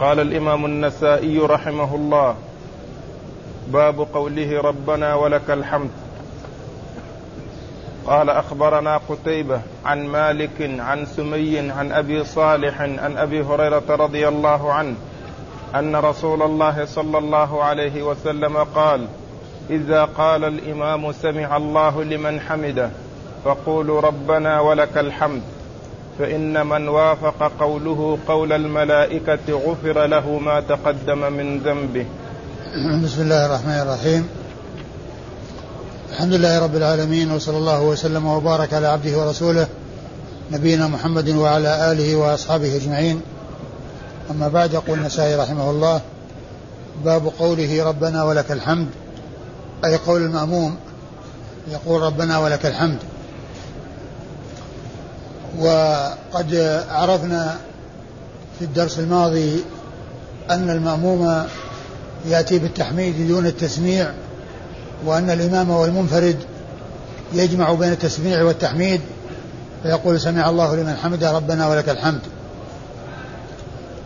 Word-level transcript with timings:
قال 0.00 0.20
الإمام 0.20 0.64
النسائي 0.64 1.38
رحمه 1.38 1.94
الله 1.94 2.36
باب 3.68 4.06
قوله 4.14 4.60
ربنا 4.60 5.14
ولك 5.14 5.50
الحمد. 5.50 5.90
قال 8.06 8.30
أخبرنا 8.30 9.00
قتيبة 9.08 9.60
عن 9.84 10.06
مالك 10.06 10.80
عن 10.80 11.06
سمي 11.06 11.70
عن 11.70 11.92
أبي 11.92 12.24
صالح 12.24 12.80
عن 12.80 13.16
أبي 13.16 13.42
هريرة 13.42 13.82
رضي 13.90 14.28
الله 14.28 14.72
عنه 14.72 14.94
أن 15.74 15.96
رسول 15.96 16.42
الله 16.42 16.84
صلى 16.84 17.18
الله 17.18 17.64
عليه 17.64 18.02
وسلم 18.02 18.56
قال 18.56 19.06
إذا 19.70 20.04
قال 20.04 20.44
الإمام 20.44 21.12
سمع 21.12 21.56
الله 21.56 22.04
لمن 22.04 22.40
حمده 22.40 22.90
فقولوا 23.44 24.00
ربنا 24.00 24.60
ولك 24.60 24.98
الحمد. 24.98 25.42
فإن 26.18 26.66
من 26.66 26.88
وافق 26.88 27.52
قوله 27.60 28.18
قول 28.28 28.52
الملائكة 28.52 29.52
غفر 29.52 30.06
له 30.06 30.38
ما 30.38 30.60
تقدم 30.60 31.32
من 31.32 31.58
ذنبه. 31.58 32.06
بسم 33.04 33.22
الله 33.22 33.46
الرحمن 33.46 33.80
الرحيم. 33.82 34.28
الحمد 36.10 36.32
لله 36.32 36.58
رب 36.58 36.76
العالمين 36.76 37.30
وصلى 37.30 37.56
الله 37.56 37.82
وسلم 37.82 38.26
وبارك 38.26 38.74
على 38.74 38.86
عبده 38.86 39.18
ورسوله 39.18 39.66
نبينا 40.52 40.86
محمد 40.86 41.28
وعلى 41.28 41.92
آله 41.92 42.16
وأصحابه 42.16 42.76
أجمعين. 42.76 43.20
أما 44.30 44.48
بعد 44.48 44.72
يقول 44.72 44.98
النسائي 44.98 45.34
رحمه 45.34 45.70
الله 45.70 46.00
باب 47.04 47.32
قوله 47.38 47.84
ربنا 47.84 48.24
ولك 48.24 48.52
الحمد 48.52 48.88
أي 49.84 49.96
قول 49.96 50.22
الماموم 50.22 50.76
يقول 51.68 52.02
ربنا 52.02 52.38
ولك 52.38 52.66
الحمد. 52.66 52.98
وقد 55.58 56.54
عرفنا 56.90 57.56
في 58.58 58.64
الدرس 58.64 58.98
الماضي 58.98 59.64
أن 60.50 60.70
المأموم 60.70 61.44
يأتي 62.26 62.58
بالتحميد 62.58 63.28
دون 63.28 63.46
التسميع 63.46 64.10
وأن 65.04 65.30
الإمام 65.30 65.70
والمنفرد 65.70 66.36
يجمع 67.32 67.72
بين 67.72 67.92
التسميع 67.92 68.42
والتحميد 68.42 69.00
فيقول 69.82 70.20
سمع 70.20 70.50
الله 70.50 70.76
لمن 70.76 70.96
حمده 70.96 71.32
ربنا 71.32 71.68
ولك 71.68 71.88
الحمد. 71.88 72.20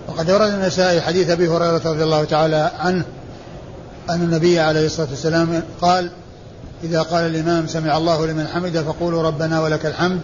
وقد 0.09 0.31
ورد 0.31 0.51
النسائي 0.51 1.01
حديث 1.01 1.31
أبي 1.31 1.49
هريرة 1.49 1.83
رضي 1.85 2.03
الله 2.03 2.25
تعالى 2.25 2.71
عنه 2.79 3.05
أن 4.11 4.23
النبي 4.23 4.61
عليه 4.61 4.87
الصلاة 4.87 5.09
والسلام 5.11 5.63
قال 5.81 6.11
إذا 6.85 7.03
قال 7.03 7.27
الإمام 7.27 7.67
سمع 7.67 7.97
الله 7.97 8.27
لمن 8.27 8.47
حمده 8.47 8.83
فقولوا 8.83 9.23
ربنا 9.23 9.61
ولك 9.61 9.87
الحمد. 9.87 10.21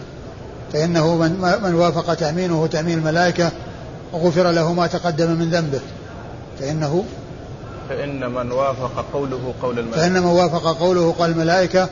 فإنه 0.73 1.15
من, 1.15 1.59
من 1.63 1.73
وافق 1.73 2.13
تأمينه 2.13 2.67
تأمين 2.67 2.97
الملائكة 2.97 3.51
غفر 4.13 4.51
له 4.51 4.73
ما 4.73 4.87
تقدم 4.87 5.31
من 5.31 5.49
ذنبه. 5.49 5.79
فإنه 6.59 7.03
فإن 7.89 8.31
من 8.31 8.51
وافق 8.51 9.05
قوله 9.13 9.53
قول 9.61 9.79
الملائكة. 9.79 10.01
فإن 10.01 10.23
من 10.23 10.29
وافق 10.29 10.79
قوله 10.79 11.15
قول 11.19 11.29
الملائكة 11.29 11.89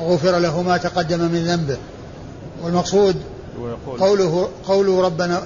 غفر 0.00 0.38
له 0.38 0.62
ما 0.62 0.76
تقدم 0.76 1.18
من 1.18 1.44
ذنبه. 1.44 1.76
والمقصود 2.62 3.16
قوله 4.00 4.48
قوله 4.68 5.02
ربنا 5.02 5.42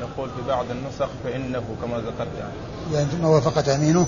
يقول 0.00 0.28
في 0.28 0.48
بعض 0.48 0.64
النسخ 0.70 1.08
فإنه 1.24 1.62
كما 1.82 1.96
ذكرت 1.96 2.28
يعني. 2.38 2.52
يعني 2.94 3.22
ما 3.22 3.28
وافق 3.28 3.60
تأمينه. 3.60 4.06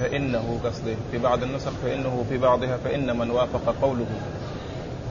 فإنه 0.00 0.60
قصدي 0.64 0.96
في 1.10 1.18
بعض 1.18 1.42
النسخ 1.42 1.70
فإنه 1.84 2.24
في 2.28 2.38
بعضها 2.38 2.78
فإن 2.84 3.18
من 3.18 3.30
وافق 3.30 3.74
قوله. 3.82 4.06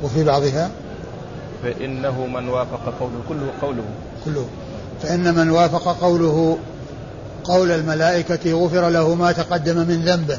وفي 0.04 0.24
بعضها 0.24 0.72
فإنه 1.64 2.26
من 2.26 2.50
وافق 2.50 2.94
قوله 3.00 3.22
كله 3.30 3.52
قوله. 3.62 3.84
كله. 4.26 4.48
فإن 5.04 5.36
من 5.36 5.50
وافق 5.50 5.98
قوله 6.02 6.58
قول 7.44 7.72
الملائكة 7.72 8.54
غفر 8.54 8.90
له 8.90 9.16
ما 9.16 9.32
تقدم 9.32 9.78
من 9.78 10.06
ذنبه. 10.06 10.38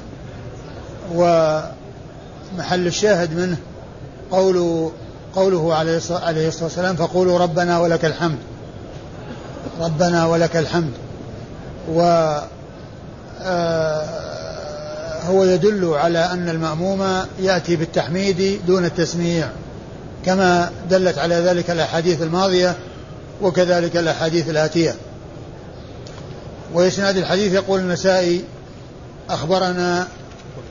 ومحل 1.15 2.87
الشاهد 2.87 3.39
منه 3.39 3.57
قول 4.31 4.91
قوله 5.34 5.75
عليه 5.75 5.97
الصلاة 5.97 6.65
والسلام 6.65 6.97
فقولوا 6.97 7.39
ربنا 7.39 7.78
ولك 7.78 8.05
الحمد. 8.05 8.39
ربنا 9.81 10.27
ولك 10.27 10.57
الحمد. 10.57 10.93
و 11.93 12.01
آه، 13.43 14.05
هو 15.28 15.45
يدل 15.45 15.95
على 15.95 16.19
أن 16.19 16.49
المأموم 16.49 17.07
يأتي 17.41 17.77
بالتحميد 17.77 18.61
دون 18.67 18.84
التسميع. 18.84 19.49
كما 20.28 20.71
دلت 20.91 21.19
على 21.19 21.34
ذلك 21.34 21.71
الأحاديث 21.71 22.22
الماضية 22.22 22.77
وكذلك 23.43 23.97
الأحاديث 23.97 24.50
الآتية. 24.50 24.94
وإسناد 26.75 27.16
الحديث 27.16 27.53
يقول 27.53 27.81
النسائي 27.81 28.44
أخبرنا 29.31 30.09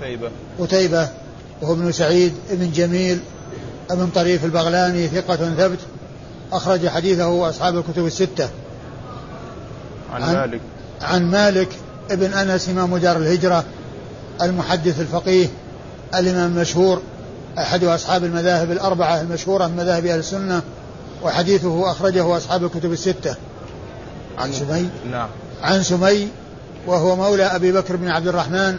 قتيبة. 0.01 0.29
قتيبة 0.59 1.09
وهو 1.61 1.73
ابن 1.73 1.91
سعيد 1.91 2.33
ابن 2.51 2.71
جميل 2.71 3.19
ابن 3.91 4.07
طريف 4.07 4.45
البغلاني 4.45 5.07
ثقة 5.07 5.35
ثبت 5.35 5.79
أخرج 6.51 6.87
حديثه 6.87 7.49
أصحاب 7.49 7.77
الكتب 7.77 8.05
الستة. 8.05 8.49
عن, 10.13 10.23
عن 10.23 10.35
مالك. 10.35 10.61
عن 11.01 11.31
مالك 11.31 11.69
ابن 12.11 12.33
أنس 12.33 12.69
إمام 12.69 12.97
دار 12.97 13.17
الهجرة 13.17 13.63
المحدث 14.41 15.01
الفقيه 15.01 15.47
الإمام 16.15 16.57
المشهور. 16.57 17.01
أحد 17.57 17.83
أصحاب 17.83 18.23
المذاهب 18.23 18.71
الأربعة 18.71 19.21
المشهورة 19.21 19.67
من 19.67 19.75
مذاهب 19.75 20.05
أهل 20.05 20.19
السنة 20.19 20.61
وحديثه 21.23 21.91
أخرجه 21.91 22.37
أصحاب 22.37 22.63
الكتب 22.63 22.91
الستة. 22.91 23.35
عن 24.37 24.53
سمي؟ 24.53 24.89
نعم. 25.11 25.29
عن 25.63 25.83
سمي 25.83 26.27
وهو 26.87 27.15
مولى 27.15 27.43
أبي 27.43 27.71
بكر 27.71 27.95
بن 27.95 28.09
عبد 28.09 28.27
الرحمن 28.27 28.77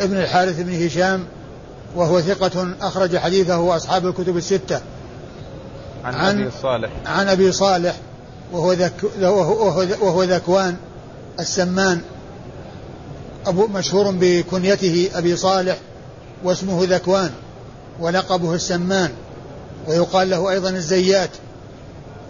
ابن 0.00 0.16
الحارث 0.16 0.60
بن 0.60 0.86
هشام 0.86 1.24
وهو 1.96 2.20
ثقة 2.20 2.74
أخرج 2.80 3.16
حديثه 3.16 3.76
أصحاب 3.76 4.06
الكتب 4.06 4.36
الستة. 4.36 4.80
عن, 6.04 6.14
عن 6.14 6.40
أبي 6.40 6.50
صالح. 6.62 6.90
عن 7.06 7.28
أبي 7.28 7.52
صالح 7.52 7.94
وهو, 8.52 8.72
ذك 8.72 8.92
وهو, 9.20 9.86
وهو 10.00 10.22
ذكوان 10.22 10.76
السمان. 11.40 12.00
أبو 13.46 13.66
مشهور 13.66 14.14
بكنيته 14.20 15.10
أبي 15.14 15.36
صالح 15.36 15.76
واسمه 16.44 16.84
ذكوان. 16.84 17.30
ولقبه 18.00 18.54
السمان 18.54 19.10
ويقال 19.88 20.30
له 20.30 20.50
أيضا 20.50 20.70
الزيات 20.70 21.30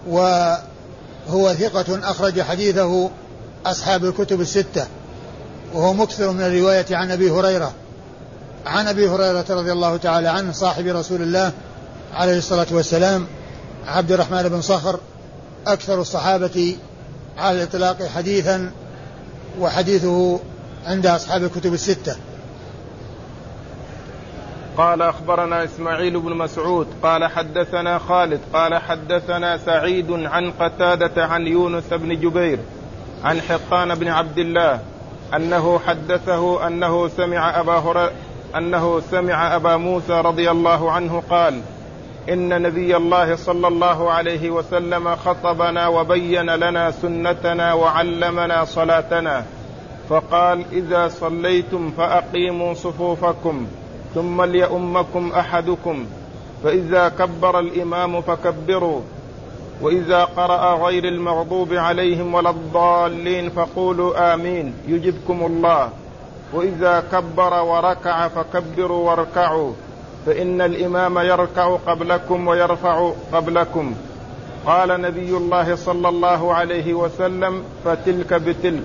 وهو 0.08 1.54
ثقة 1.54 2.10
أخرج 2.10 2.40
حديثه 2.40 3.10
أصحاب 3.66 4.04
الكتب 4.04 4.40
الستة 4.40 4.86
وهو 5.74 5.92
مكثر 5.92 6.30
من 6.30 6.40
الرواية 6.40 6.86
عن 6.90 7.10
أبي 7.10 7.30
هريرة. 7.30 7.72
عن 8.66 8.88
أبي 8.88 9.08
هريرة 9.08 9.44
رضي 9.50 9.72
الله 9.72 9.96
تعالى 9.96 10.28
عنه 10.28 10.52
صاحب 10.52 10.86
رسول 10.86 11.22
الله 11.22 11.52
عليه 12.12 12.38
الصلاة 12.38 12.66
والسلام 12.70 13.26
عبد 13.86 14.12
الرحمن 14.12 14.48
بن 14.48 14.60
صخر 14.60 15.00
أكثر 15.66 16.00
الصحابة 16.00 16.76
على 17.38 17.56
الإطلاق 17.56 18.06
حديثا 18.06 18.70
وحديثه 19.60 20.40
عند 20.86 21.06
أصحاب 21.06 21.44
الكتب 21.44 21.74
الستة. 21.74 22.16
قال 24.78 25.02
أخبرنا 25.02 25.64
إسماعيل 25.64 26.20
بن 26.20 26.32
مسعود 26.32 26.86
قال 27.02 27.24
حدثنا 27.24 27.98
خالد 27.98 28.40
قال 28.52 28.74
حدثنا 28.74 29.56
سعيد 29.56 30.10
عن 30.10 30.50
قتادة 30.50 31.24
عن 31.26 31.46
يونس 31.46 31.92
بن 31.92 32.20
جبير 32.20 32.58
عن 33.24 33.40
حقان 33.40 33.94
بن 33.94 34.08
عبد 34.08 34.38
الله 34.38 34.80
أنه 35.36 35.78
حدثه 35.86 36.66
أنه 36.66 37.08
سمع 37.08 37.60
أبا 37.60 37.72
هريره 37.72 38.10
أنه 38.56 39.00
سمع 39.00 39.56
أبا 39.56 39.76
موسى 39.76 40.12
رضي 40.12 40.50
الله 40.50 40.92
عنه 40.92 41.22
قال 41.30 41.60
إن 42.28 42.62
نبي 42.62 42.96
الله 42.96 43.36
صلى 43.36 43.68
الله 43.68 44.10
عليه 44.10 44.50
وسلم 44.50 45.16
خطبنا 45.16 45.88
وبين 45.88 46.50
لنا 46.50 46.90
سنتنا 46.90 47.72
وعلمنا 47.72 48.64
صلاتنا 48.64 49.44
فقال 50.08 50.64
إذا 50.72 51.08
صليتم 51.08 51.90
فأقيموا 51.90 52.74
صفوفكم 52.74 53.66
ثم 54.14 54.42
ليؤمكم 54.42 55.32
أحدكم 55.32 56.06
فإذا 56.64 57.08
كبر 57.08 57.58
الإمام 57.58 58.20
فكبروا 58.20 59.00
وإذا 59.80 60.24
قرأ 60.24 60.86
غير 60.86 61.04
المغضوب 61.04 61.72
عليهم 61.72 62.34
ولا 62.34 62.50
الضالين 62.50 63.50
فقولوا 63.50 64.34
آمين 64.34 64.74
يجبكم 64.88 65.46
الله. 65.46 65.88
وإذا 66.52 67.04
كبر 67.12 67.62
وركع 67.62 68.28
فكبروا 68.28 69.10
واركعوا 69.10 69.72
فإن 70.26 70.60
الإمام 70.60 71.18
يركع 71.18 71.76
قبلكم 71.86 72.48
ويرفع 72.48 73.10
قبلكم. 73.32 73.94
قال 74.66 75.00
نبي 75.00 75.36
الله 75.36 75.74
صلى 75.74 76.08
الله 76.08 76.54
عليه 76.54 76.94
وسلم 76.94 77.62
فتلك 77.84 78.34
بتلك. 78.34 78.82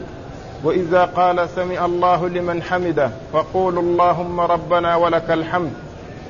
وإذا 0.64 1.06
قال 1.06 1.50
سمع 1.50 1.86
الله 1.86 2.30
لمن 2.30 2.64
حمده 2.64 3.10
فقولوا 3.34 3.82
اللهم 3.82 4.40
ربنا 4.40 4.96
ولك 4.96 5.32
الحمد 5.32 5.74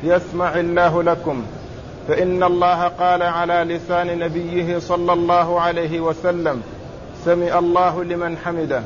يسمع 0.04 0.60
الله 0.60 1.04
لكم. 1.04 1.44
فإن 2.08 2.44
الله 2.44 2.88
قال 2.88 3.24
على 3.24 3.54
لسان 3.54 4.20
نبيه 4.20 4.80
صلى 4.80 5.14
الله 5.14 5.62
عليه 5.62 6.00
وسلم 6.00 6.62
سمع 7.26 7.60
الله 7.60 8.04
لمن 8.04 8.38
حمده. 8.38 8.84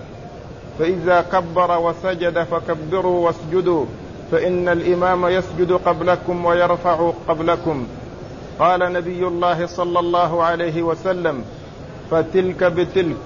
فإذا 0.80 1.26
كبر 1.32 1.80
وسجد 1.80 2.44
فكبروا 2.44 3.26
واسجدوا. 3.26 3.86
فإن 4.32 4.70
الإمام 4.70 5.26
يسجد 5.28 5.72
قبلكم 5.72 6.46
ويرفع 6.46 7.12
قبلكم. 7.28 7.88
قال 8.60 8.94
نبي 8.94 9.28
الله 9.28 9.66
صلى 9.66 10.00
الله 10.00 10.44
عليه 10.44 10.84
وسلم 10.84 11.44
فتلك 12.12 12.64
بتلك. 12.64 13.18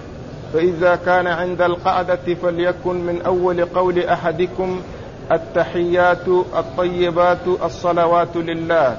فإذا 0.53 0.95
كان 0.95 1.27
عند 1.27 1.61
القعدة 1.61 2.35
فليكن 2.41 2.95
من 2.95 3.21
أول 3.21 3.65
قول 3.65 3.99
أحدكم 3.99 4.81
التحيات 5.31 6.27
الطيبات 6.57 7.47
الصلوات 7.63 8.35
لله. 8.35 8.97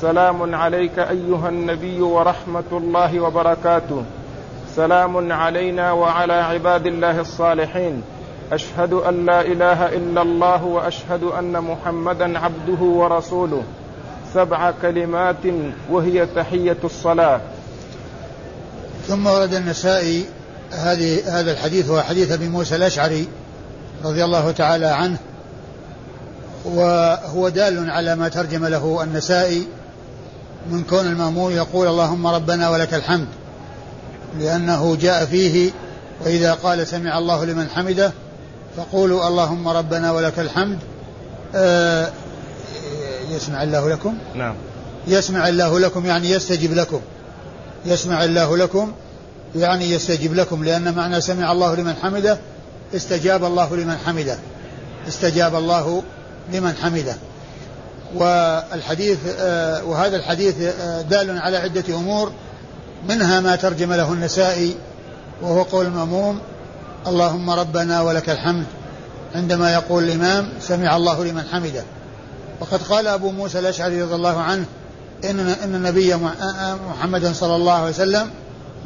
سلام 0.00 0.54
عليك 0.54 0.98
أيها 0.98 1.48
النبي 1.48 2.00
ورحمة 2.00 2.70
الله 2.72 3.20
وبركاته. 3.20 4.04
سلام 4.76 5.32
علينا 5.32 5.92
وعلى 5.92 6.32
عباد 6.32 6.86
الله 6.86 7.20
الصالحين. 7.20 8.02
أشهد 8.52 8.92
أن 8.92 9.26
لا 9.26 9.40
إله 9.40 9.88
إلا 9.88 10.22
الله 10.22 10.64
وأشهد 10.64 11.22
أن 11.22 11.60
محمدا 11.60 12.38
عبده 12.38 12.82
ورسوله. 12.82 13.62
سبع 14.34 14.70
كلمات 14.82 15.44
وهي 15.90 16.26
تحية 16.26 16.76
الصلاة. 16.84 17.40
ثم 19.06 19.26
ورد 19.26 19.54
النسائي 19.54 20.24
هذه 20.70 21.40
هذا 21.40 21.52
الحديث 21.52 21.88
هو 21.88 22.02
حديث 22.02 22.32
أبي 22.32 22.48
موسى 22.48 22.76
الأشعري 22.76 23.28
رضي 24.04 24.24
الله 24.24 24.50
تعالى 24.50 24.86
عنه 24.86 25.18
وهو 26.64 27.48
دال 27.48 27.90
على 27.90 28.16
ما 28.16 28.28
ترجم 28.28 28.66
له 28.66 29.02
النسائي 29.02 29.66
من 30.70 30.84
كون 30.84 31.06
المأمون 31.06 31.52
يقول 31.52 31.86
اللهم 31.86 32.26
ربنا 32.26 32.68
ولك 32.68 32.94
الحمد 32.94 33.28
لأنه 34.38 34.96
جاء 34.96 35.24
فيه 35.24 35.70
وإذا 36.24 36.54
قال 36.54 36.86
سمع 36.86 37.18
الله 37.18 37.44
لمن 37.44 37.68
حمده 37.68 38.12
فقولوا 38.76 39.28
اللهم 39.28 39.68
ربنا 39.68 40.12
ولك 40.12 40.38
الحمد 40.38 40.78
آه 41.54 42.10
يسمع 43.30 43.62
الله 43.62 43.90
لكم؟ 43.90 44.14
نعم. 44.34 44.54
يسمع 45.06 45.48
الله 45.48 45.80
لكم 45.80 46.06
يعني 46.06 46.30
يستجب 46.30 46.74
لكم. 46.74 47.00
يسمع 47.86 48.24
الله 48.24 48.56
لكم 48.56 48.92
يعني 49.54 49.90
يستجيب 49.90 50.34
لكم 50.34 50.64
لأن 50.64 50.94
معنى 50.94 51.20
سمع 51.20 51.52
الله 51.52 51.74
لمن 51.74 51.94
حمده 52.02 52.38
استجاب 52.94 53.44
الله 53.44 53.76
لمن 53.76 53.96
حمده. 54.06 54.38
استجاب 55.08 55.54
الله 55.54 56.02
لمن 56.52 56.74
حمده. 56.82 57.16
والحديث 58.14 59.18
آه، 59.38 59.84
وهذا 59.84 60.16
الحديث 60.16 60.54
آه، 60.60 61.02
دال 61.02 61.38
على 61.38 61.56
عدة 61.56 61.84
أمور 61.94 62.32
منها 63.08 63.40
ما 63.40 63.56
ترجم 63.56 63.92
له 63.92 64.12
النسائي 64.12 64.74
وهو 65.42 65.62
قول 65.62 65.86
المأموم 65.86 66.40
اللهم 67.06 67.50
ربنا 67.50 68.00
ولك 68.00 68.30
الحمد 68.30 68.64
عندما 69.34 69.72
يقول 69.72 70.04
الإمام 70.04 70.48
سمع 70.60 70.96
الله 70.96 71.24
لمن 71.24 71.42
حمده. 71.52 71.84
وقد 72.60 72.82
قال 72.82 73.06
أبو 73.06 73.30
موسى 73.30 73.58
الأشعري 73.58 74.02
رضي 74.02 74.14
الله 74.14 74.40
عنه 74.40 74.64
إن 75.24 75.40
إن 75.40 75.74
النبي 75.74 76.14
محمدا 76.90 77.32
صلى 77.32 77.56
الله 77.56 77.72
عليه 77.72 77.90
وسلم 77.90 78.30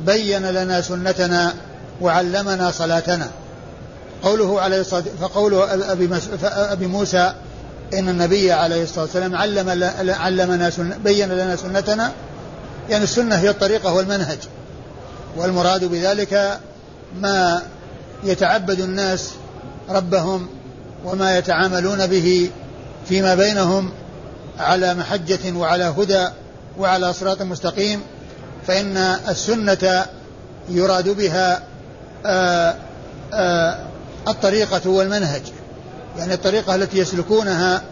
بين 0.06 0.46
لنا 0.46 0.81
سنتنا 0.81 1.54
وعلمنا 2.00 2.70
صلاتنا. 2.70 3.31
قوله 4.22 4.60
عليه 4.60 4.81
الصلاة 4.81 5.04
فقول 5.20 5.54
أبي, 5.54 6.87
موسى 6.87 7.34
إن 7.94 8.08
النبي 8.08 8.52
عليه 8.52 8.82
الصلاة 8.82 9.04
والسلام 9.04 9.37
علم 9.37 9.69
علمنا 10.08 10.70
سنة 10.70 10.96
بين 11.04 11.28
لنا 11.28 11.56
سنتنا. 11.56 12.12
يعني 12.90 13.04
السنة 13.04 13.34
هي 13.34 13.50
الطريقة 13.50 13.92
والمنهج. 13.92 14.38
والمراد 15.37 15.84
بذلك 15.84 16.60
ما 17.20 17.62
يتعبد 18.25 18.81
الناس 18.81 19.31
ربهم 19.88 20.48
وما 21.04 21.38
يتعاملون 21.38 22.06
به 22.06 22.50
فيما 23.08 23.34
بينهم 23.34 23.93
على 24.58 24.94
محجة 24.94 25.52
وعلى 25.56 25.84
هدى 25.84 26.28
وعلى 26.78 27.12
صراط 27.12 27.43
مستقيم. 27.43 28.00
فإن 28.70 28.96
السنة 29.28 30.06
يراد 30.69 31.08
بها 31.08 31.62
آآ 32.26 32.76
آآ 33.34 33.78
الطريقة 34.28 34.90
والمنهج. 34.90 35.43
يعني 36.19 36.34
الطريقة 36.34 36.75
التي 36.75 36.99
يسلكونها 36.99 37.82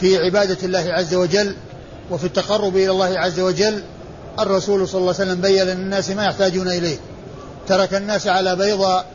في 0.00 0.16
عبادة 0.18 0.56
الله 0.62 0.92
عز 0.92 1.14
وجل 1.14 1.56
وفي 2.10 2.24
التقرب 2.24 2.76
إلى 2.76 2.90
الله 2.90 3.18
عز 3.18 3.40
وجل 3.40 3.82
الرسول 4.38 4.88
صلى 4.88 5.00
الله 5.00 5.14
عليه 5.18 5.30
وسلم 5.30 5.40
بين 5.40 5.62
للناس 5.62 6.10
ما 6.10 6.24
يحتاجون 6.24 6.68
إليه. 6.68 6.96
ترك 7.68 7.94
الناس 7.94 8.26
على 8.26 8.56
بيضاء 8.56 9.06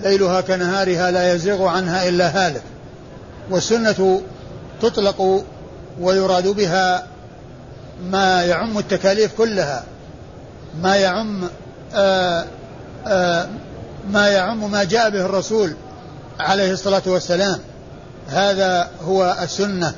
ليلها 0.00 0.40
كنهارها 0.40 1.10
لا 1.10 1.34
يزيغ 1.34 1.66
عنها 1.66 2.08
إلا 2.08 2.28
هالك. 2.28 2.62
والسنة 3.50 4.22
تطلق 4.82 5.44
ويراد 6.00 6.48
بها 6.48 7.06
ما 8.02 8.42
يعم 8.44 8.78
التكاليف 8.78 9.34
كلها. 9.38 9.84
ما 10.82 10.96
يعم 10.96 11.48
آآ 11.94 12.46
آآ 13.06 13.48
ما 14.10 14.28
يعم 14.28 14.70
ما 14.70 14.84
جاء 14.84 15.10
به 15.10 15.20
الرسول 15.20 15.74
عليه 16.40 16.72
الصلاة 16.72 17.02
والسلام. 17.06 17.58
هذا 18.28 18.90
هو 19.04 19.36
السنة. 19.42 19.94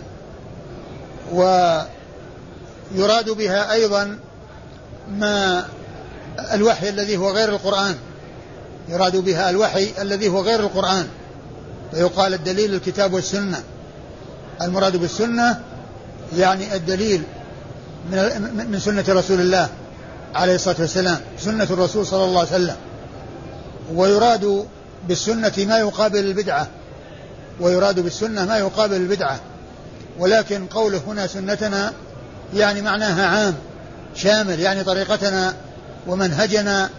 ويراد 1.33 3.31
بها 3.31 3.73
أيضا 3.73 4.19
ما 5.11 5.65
الوحي 6.53 6.89
الذي 6.89 7.17
هو 7.17 7.31
غير 7.31 7.49
القرآن. 7.49 7.95
يراد 8.89 9.17
بها 9.17 9.51
الوحي 9.51 9.93
الذي 10.01 10.29
هو 10.29 10.43
غير 10.43 10.61
القرآن. 10.61 11.07
فيقال 11.91 12.35
الدليل 12.35 12.75
الكتاب 12.75 13.13
والسنة. 13.13 13.63
المراد 14.63 14.97
بالسنة 14.97 15.61
يعني 16.37 16.75
الدليل 16.75 17.23
من 18.55 18.81
سنة 18.85 19.05
رسول 19.09 19.41
الله. 19.41 19.69
عليه 20.35 20.55
الصلاة 20.55 20.77
والسلام 20.79 21.21
سنة 21.39 21.65
الرسول 21.71 22.07
صلى 22.07 22.25
الله 22.25 22.39
عليه 22.39 22.49
وسلم. 22.49 22.77
ويراد 23.95 24.67
بالسنة 25.09 25.53
ما 25.59 25.79
يقابل 25.79 26.19
البدعة. 26.19 26.69
ويراد 27.61 28.01
بالسنة 28.01 28.45
ما 28.45 28.59
يقابل 28.59 28.97
البدعة. 28.97 29.41
ولكن 30.19 30.67
قوله 30.67 31.01
هنا 31.07 31.27
سنتنا 31.27 31.93
يعني 32.55 32.83
معناها 32.83 33.27
عام 33.27 33.55
شامل 34.15 34.61
يعني 34.61 34.85
طريقتنا 34.85 35.55
ومنهجنا 36.07 36.91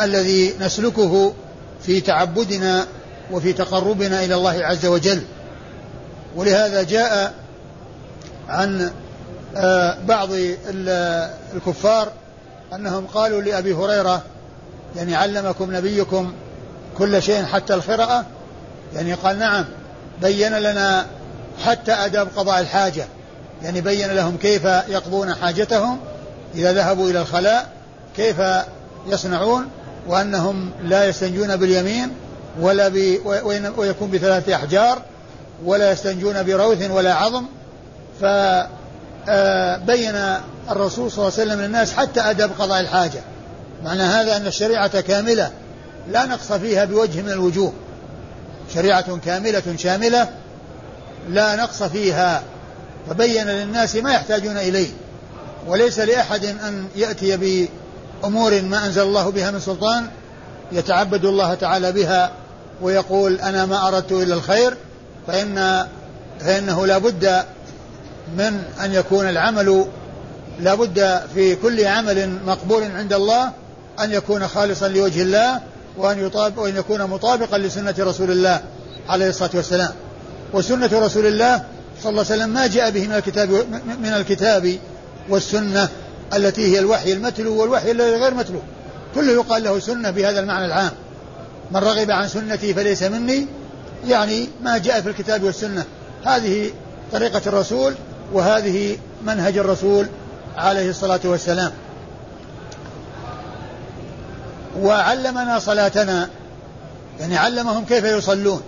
الذي 0.00 0.54
نسلكه 0.60 1.34
في 1.86 2.00
تعبدنا 2.00 2.86
وفي 3.30 3.52
تقربنا 3.52 4.24
إلى 4.24 4.34
الله 4.34 4.64
عز 4.64 4.86
وجل. 4.86 5.22
ولهذا 6.36 6.82
جاء 6.82 7.34
عن 8.48 8.90
آه، 9.56 9.98
بعض 10.08 10.28
الكفار 11.54 12.12
أنهم 12.74 13.06
قالوا 13.06 13.42
لأبي 13.42 13.74
هريرة 13.74 14.22
يعني 14.96 15.16
علمكم 15.16 15.76
نبيكم 15.76 16.32
كل 16.98 17.22
شيء 17.22 17.44
حتى 17.44 17.74
الخرأة 17.74 18.24
يعني 18.94 19.14
قال 19.14 19.38
نعم 19.38 19.64
بين 20.22 20.58
لنا 20.58 21.06
حتى 21.64 21.92
آداب 21.92 22.28
قضاء 22.36 22.60
الحاجة. 22.60 23.06
يعني 23.62 23.80
بين 23.80 24.10
لهم 24.10 24.36
كيف 24.36 24.64
يقضون 24.64 25.34
حاجتهم 25.34 25.98
إذا 26.54 26.72
ذهبوا 26.72 27.10
إلى 27.10 27.20
الخلاء 27.20 27.72
كيف 28.16 28.36
يصنعون 29.06 29.68
وأنهم 30.06 30.70
لا 30.82 31.04
يستنجون 31.04 31.56
باليمين 31.56 32.10
ولا 32.60 32.88
ب 32.88 33.20
ويكون 33.76 34.10
بثلاثة 34.10 34.54
أحجار 34.54 35.02
ولا 35.64 35.92
يستنجون 35.92 36.42
بروث 36.42 36.90
ولا 36.90 37.14
عظم. 37.14 37.44
فبين 39.26 40.14
الرسول 40.70 41.10
صلى 41.10 41.28
الله 41.28 41.38
عليه 41.38 41.50
وسلم 41.52 41.60
للناس 41.60 41.92
حتى 41.92 42.20
أدب 42.20 42.50
قضاء 42.58 42.80
الحاجة. 42.80 43.20
معنى 43.84 44.02
هذا 44.02 44.36
أن 44.36 44.46
الشريعة 44.46 45.00
كاملة 45.00 45.50
لا 46.10 46.26
نقص 46.26 46.52
فيها 46.52 46.84
بوجه 46.84 47.22
من 47.22 47.30
الوجوه. 47.30 47.72
شريعة 48.74 49.18
كاملة 49.18 49.62
شاملة 49.76 50.28
لا 51.28 51.56
نقص 51.56 51.82
فيها. 51.82 52.42
فبين 53.10 53.46
للناس 53.46 53.96
ما 53.96 54.12
يحتاجون 54.12 54.56
إليه. 54.56 54.90
وليس 55.66 55.98
لأحد 55.98 56.44
أن 56.44 56.88
يأتي 56.96 57.36
بأمور 58.22 58.62
ما 58.62 58.86
أنزل 58.86 59.02
الله 59.02 59.30
بها 59.30 59.50
من 59.50 59.60
سلطان 59.60 60.06
يتعبد 60.72 61.24
الله 61.24 61.54
تعالى 61.54 61.92
بها 61.92 62.30
ويقول 62.82 63.40
أنا 63.40 63.66
ما 63.66 63.88
أردت 63.88 64.12
إلا 64.12 64.34
الخير 64.34 64.76
فإن 65.26 65.86
فإنه 66.40 66.86
لا 66.86 66.98
بد 66.98 67.44
من 68.36 68.62
أن 68.84 68.92
يكون 68.92 69.28
العمل 69.28 69.84
لا 70.60 70.74
بد 70.74 71.20
في 71.34 71.56
كل 71.56 71.84
عمل 71.84 72.38
مقبول 72.46 72.82
عند 72.82 73.12
الله 73.12 73.52
أن 74.00 74.12
يكون 74.12 74.48
خالصا 74.48 74.88
لوجه 74.88 75.22
الله 75.22 75.60
وأن, 75.96 76.26
يطابق 76.26 76.62
وأن 76.62 76.76
يكون 76.76 77.02
مطابقا 77.02 77.58
لسنة 77.58 77.94
رسول 77.98 78.30
الله 78.30 78.60
عليه 79.08 79.28
الصلاة 79.28 79.50
والسلام. 79.54 79.90
وسنة 80.52 80.90
رسول 80.92 81.26
الله 81.26 81.64
صلى 82.02 82.10
الله 82.10 82.24
عليه 82.30 82.34
وسلم 82.34 82.48
ما 82.50 82.66
جاء 82.66 82.90
به 82.90 83.06
من 83.06 83.12
الكتاب 83.12 83.50
من 84.02 84.12
الكتاب 84.16 84.78
والسنة 85.28 85.88
التي 86.34 86.74
هي 86.74 86.78
الوحي 86.78 87.12
المتلو 87.12 87.60
والوحي 87.60 87.90
الذي 87.90 88.10
غير 88.10 88.34
متلو. 88.34 88.60
كله 89.14 89.32
يقال 89.32 89.62
له 89.64 89.78
سنة 89.78 90.10
بهذا 90.10 90.40
المعنى 90.40 90.66
العام. 90.66 90.90
من 91.70 91.76
رغب 91.76 92.10
عن 92.10 92.28
سنتي 92.28 92.74
فليس 92.74 93.02
مني. 93.02 93.46
يعني 94.06 94.48
ما 94.62 94.78
جاء 94.78 95.00
في 95.00 95.08
الكتاب 95.08 95.42
والسنة. 95.42 95.84
هذه 96.24 96.70
طريقة 97.12 97.42
الرسول 97.46 97.94
وهذه 98.32 98.98
منهج 99.24 99.58
الرسول 99.58 100.06
عليه 100.56 100.90
الصلاة 100.90 101.20
والسلام. 101.24 101.72
وعلمنا 104.80 105.58
صلاتنا 105.58 106.28
يعني 107.20 107.36
علمهم 107.36 107.84
كيف 107.84 108.04
يصلون. 108.04 108.62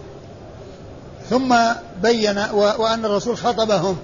ثم 1.31 1.57
بين 2.03 2.39
وأن 2.53 3.05
الرسول 3.05 3.37
خطبهم 3.37 3.97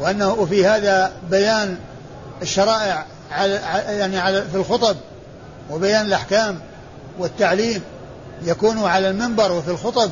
وأنه 0.00 0.46
في 0.46 0.66
هذا 0.66 1.12
بيان 1.30 1.76
الشرائع 2.42 3.06
على 3.30 3.54
يعني 3.98 4.18
على 4.18 4.42
في 4.42 4.56
الخطب 4.56 4.96
وبيان 5.70 6.06
الأحكام 6.06 6.58
والتعليم 7.18 7.82
يكون 8.42 8.84
على 8.84 9.10
المنبر 9.10 9.52
وفي 9.52 9.70
الخطب. 9.70 10.10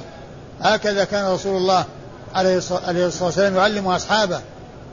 هكذا 0.61 1.05
كان 1.05 1.33
رسول 1.33 1.57
الله 1.57 1.85
عليه 2.35 2.57
الصلاة 2.57 3.27
والسلام 3.27 3.57
يعلم 3.57 3.87
أصحابه. 3.87 4.41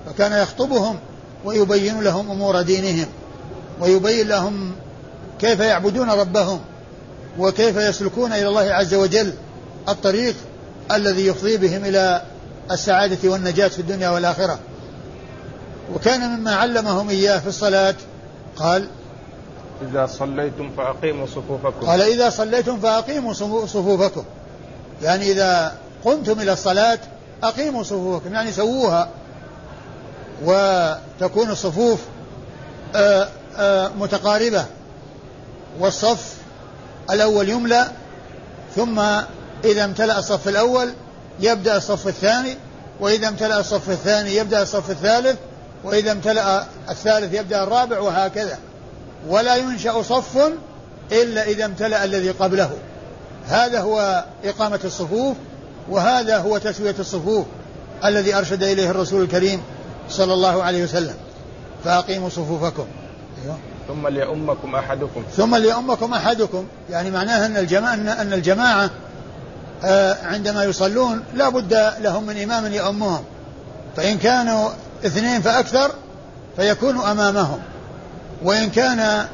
فكان 0.08 0.32
يخطبهم 0.32 1.00
ويبين 1.46 2.02
لهم 2.02 2.32
أمور 2.32 2.62
دينهم 2.62 3.08
ويبين 3.80 4.28
لهم 4.28 4.76
كيف 5.40 5.60
يعبدون 5.60 6.10
ربهم 6.10 6.60
وكيف 7.40 7.78
يسلكون 7.78 8.34
إلى 8.34 8.48
الله 8.48 8.74
عز 8.74 8.94
وجل 8.94 9.34
الطريق 9.90 10.36
الذي 10.92 11.28
يفضي 11.28 11.58
بهم 11.58 11.86
إلى 11.86 12.22
السعادة 12.72 13.30
والنجاة 13.30 13.68
في 13.68 13.80
الدنيا 13.80 14.10
والآخرة. 14.10 14.60
وكان 15.96 16.22
مما 16.22 16.56
علمهم 16.56 17.10
إياه 17.10 17.40
في 17.40 17.48
الصلاة 17.48 17.96
قال 18.56 18.88
إذا 19.82 20.06
صليتم 20.06 20.72
فأقيموا 20.78 21.26
صفوفكم. 21.26 21.88
قال 21.88 22.02
إذا 22.02 22.30
صليتم 22.30 22.80
فأقيموا 22.80 23.34
صفوفكم. 23.66 24.24
يعني 25.04 25.32
إذا 25.32 25.76
قمتم 26.06 26.40
إلى 26.40 26.54
الصلاة 26.54 27.00
أقيموا 27.44 27.84
صفوفكم 27.84 28.34
يعني 28.34 28.52
سووها. 28.52 29.10
وتكون 30.44 31.50
الصفوف 31.50 32.00
آه، 32.96 33.28
آه، 33.58 33.88
متقاربة. 33.88 34.66
والصف 35.80 36.34
الأول 37.10 37.50
يملأ 37.50 37.88
ثم 38.76 39.00
إذا 39.66 39.86
امتلأ 39.86 40.20
الصف 40.20 40.48
الأول 40.48 40.94
يبدأ 41.40 41.78
الصف 41.78 42.08
الثاني 42.08 42.58
وإذا 43.00 43.28
امتلأ 43.28 43.60
الصف 43.60 43.90
الثاني 43.90 44.36
يبدأ 44.36 44.62
الصف 44.62 44.90
الثالث 44.92 45.38
وإذا 45.84 46.12
امتلأ 46.12 46.66
الثالث 46.90 47.34
يبدأ 47.34 47.64
الرابع 47.64 48.00
وهكذا. 48.00 48.58
ولا 49.28 49.56
ينشأ 49.56 50.02
صف 50.02 50.52
إلا 51.12 51.44
إذا 51.44 51.66
امتلأ 51.66 52.04
الذي 52.04 52.32
قبله. 52.32 52.72
هذا 53.48 53.82
هو 53.82 54.26
إقامة 54.44 54.80
الصفوف 54.84 55.38
وهذا 55.90 56.38
هو 56.38 56.58
تسوية 56.58 56.96
الصفوف 57.00 57.46
الذي 58.06 58.36
أرشد 58.36 58.64
إليه 58.64 58.92
الرسول 58.92 59.22
الكريم 59.24 59.62
صلى 60.10 60.34
الله 60.34 60.64
عليه 60.64 60.84
وسلم. 60.84 61.16
فأقيموا 61.84 62.30
صفوفكم. 62.30 62.86
أيوه. 63.44 63.58
ثم 63.88 64.08
ليؤمكم 64.08 64.76
أحدكم. 64.76 65.24
ثم 65.38 65.56
ليؤمكم 65.56 66.14
أحدكم. 66.14 66.66
يعني 66.90 67.12
معناها 67.12 67.46
أن 67.46 67.58
الجماعة 67.58 67.94
أن 67.94 68.34
الجماعة 68.34 68.90
آه، 69.84 70.18
عندما 70.24 70.64
يصلون 70.64 71.24
لا 71.36 71.50
بد 71.50 71.94
لهم 72.00 72.26
من 72.26 72.42
إمام 72.42 72.74
يؤمهم. 72.74 73.24
فإن 73.96 74.18
كانوا 74.18 74.70
اثنين 75.06 75.42
فأكثر 75.42 75.92
فيكون 76.56 76.98
أمامهم. 76.98 77.60
وإن 78.44 78.70
كان 78.70 79.28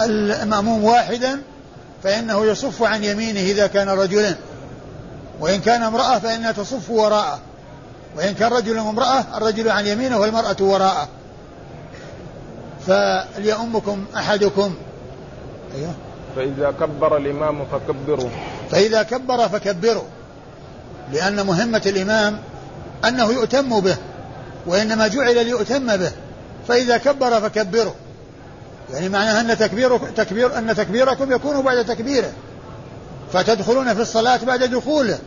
المأموم 0.00 0.84
واحدا 0.84 1.40
فإنه 2.02 2.46
يصف 2.46 2.82
عن 2.82 3.04
يمينه 3.04 3.40
إذا 3.40 3.66
كان 3.66 3.88
رجلا 3.88 4.34
وإن 5.40 5.60
كان 5.60 5.82
امرأة 5.82 6.18
فإنها 6.18 6.52
تصف 6.52 6.90
وراءه. 6.90 7.40
وإن 8.16 8.34
كان 8.34 8.52
رجل 8.52 8.78
وامرأة 8.78 9.36
الرجل 9.36 9.70
عن 9.70 9.86
يمينه 9.86 10.18
والمرأة 10.18 10.56
وراءه. 10.60 11.08
فليؤمكم 12.86 14.04
أحدكم. 14.16 14.74
أيوه. 15.74 15.94
فإذا 16.36 16.74
كبر 16.80 17.16
الإمام 17.16 17.64
فكبروا. 17.64 18.30
فإذا 18.70 19.02
كبر 19.02 19.48
فكبروا. 19.48 20.04
لأن 21.12 21.46
مهمة 21.46 21.82
الإمام 21.86 22.38
أنه 23.04 23.32
يؤتم 23.32 23.80
به 23.80 23.96
وإنما 24.66 25.08
جعل 25.08 25.46
ليؤتم 25.46 25.96
به. 25.96 26.10
فإذا 26.68 26.96
كبر 26.96 27.40
فكبروا. 27.40 27.92
يعني 28.92 29.08
معناها 29.08 29.40
أن 29.40 29.58
تكبير 29.58 29.98
تكبير 29.98 30.58
أن 30.58 30.74
تكبيركم 30.76 31.32
يكون 31.32 31.62
بعد 31.62 31.84
تكبيره. 31.84 32.32
فتدخلون 33.32 33.94
في 33.94 34.02
الصلاة 34.02 34.44
بعد 34.44 34.64
دخوله 34.64 35.18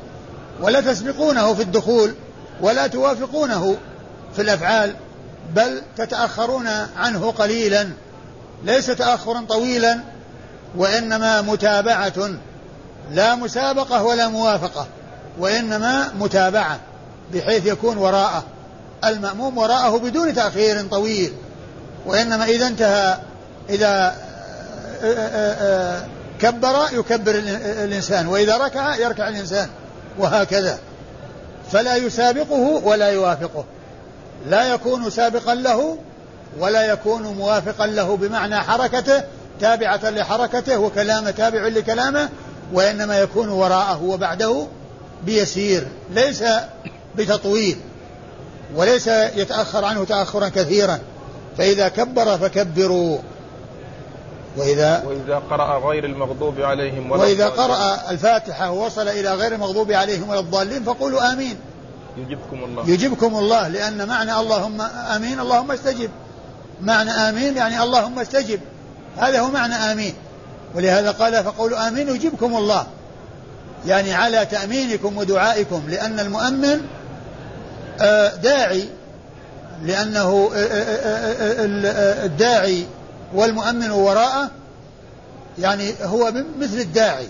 ولا 0.61 0.81
تسبقونه 0.81 1.53
في 1.53 1.61
الدخول. 1.61 2.13
ولا 2.61 2.87
توافقونه 2.87 3.77
في 4.35 4.41
الأفعال 4.41 4.95
بل 5.55 5.81
تتأخرون 5.97 6.67
عنه 6.97 7.31
قليلا. 7.31 7.89
ليس 8.63 8.85
تأخرا 8.85 9.45
طويلا 9.49 9.99
وإنما 10.77 11.41
متابعة. 11.41 12.29
لا 13.11 13.35
مسابقة 13.35 14.03
ولا 14.03 14.27
موافقة 14.27 14.87
وإنما 15.39 16.13
متابعة 16.19 16.79
بحيث 17.33 17.65
يكون 17.65 17.97
وراءه. 17.97 18.43
المأموم 19.05 19.57
وراءه 19.57 19.97
بدون 19.97 20.33
تأخير 20.33 20.87
طويل. 20.87 21.33
وإنما 22.05 22.45
إذا 22.45 22.67
انتهى 22.67 23.17
إذا 23.69 24.15
كبر 26.39 26.75
يكبر 26.91 27.35
الإنسان 27.83 28.27
وإذا 28.27 28.57
ركع 28.57 28.95
يركع 28.95 29.27
الإنسان 29.27 29.69
وهكذا. 30.19 30.79
فلا 31.73 31.95
يسابقه 31.95 32.81
ولا 32.83 33.09
يوافقه. 33.09 33.65
لا 34.47 34.73
يكون 34.73 35.09
سابقا 35.09 35.55
له 35.55 35.97
ولا 36.59 36.91
يكون 36.91 37.21
موافقا 37.23 37.87
له 37.87 38.17
بمعنى 38.17 38.55
حركته 38.55 39.23
تابعة 39.59 40.09
لحركته 40.09 40.77
وكلامه 40.77 41.31
تابع 41.31 41.67
لكلامه 41.67 42.29
وإنما 42.73 43.19
يكون 43.19 43.49
وراءه 43.49 44.03
وبعده 44.03 44.67
بيسير 45.25 45.87
ليس 46.11 46.43
بتطويل 47.15 47.77
وليس 48.75 49.07
يتأخر 49.07 49.85
عنه 49.85 50.05
تأخرا 50.05 50.49
كثيرا. 50.49 50.99
فإذا 51.57 51.87
كبر 51.87 52.37
فكبروا. 52.37 53.17
وإذا 54.57 55.03
وإذا 55.07 55.41
قرأ 55.49 55.89
غير 55.89 56.05
المغضوب 56.05 56.59
عليهم 56.59 57.11
ولا 57.11 57.21
وإذا 57.21 57.49
قرأ 57.49 58.11
الفاتحة 58.11 58.71
ووصل 58.71 59.07
إلى 59.07 59.29
غير 59.29 59.53
المغضوب 59.53 59.91
عليهم 59.91 60.29
ولا 60.29 60.39
الضالين 60.39 60.83
فقولوا 60.83 61.33
آمين 61.33 61.55
يجبكم 62.17 62.63
الله 62.63 62.89
يجبكم 62.89 63.35
الله 63.35 63.67
لأن 63.67 64.07
معنى 64.07 64.39
اللهم 64.39 64.81
آمين 64.81 65.39
اللهم 65.39 65.71
استجب 65.71 66.09
معنى 66.81 67.11
آمين 67.11 67.57
يعني 67.57 67.83
اللهم 67.83 68.19
استجب 68.19 68.59
هذا 69.17 69.39
هو 69.39 69.47
معنى 69.51 69.73
آمين 69.73 70.13
ولهذا 70.75 71.11
قال 71.11 71.43
فقولوا 71.43 71.87
آمين 71.87 72.09
يجبكم 72.09 72.55
الله 72.55 72.87
يعني 73.87 74.13
على 74.13 74.45
تأمينكم 74.45 75.17
ودعائكم 75.17 75.83
لأن 75.87 76.19
المؤمن 76.19 76.81
آه، 78.01 78.35
داعي 78.35 78.89
لأنه 79.83 80.51
آه، 80.55 80.57
آه، 80.57 82.25
الداعي 82.25 82.85
والمؤمن 83.33 83.91
وراءه 83.91 84.51
يعني 85.59 85.93
هو 86.01 86.31
مثل 86.59 86.77
الداعي. 86.79 87.27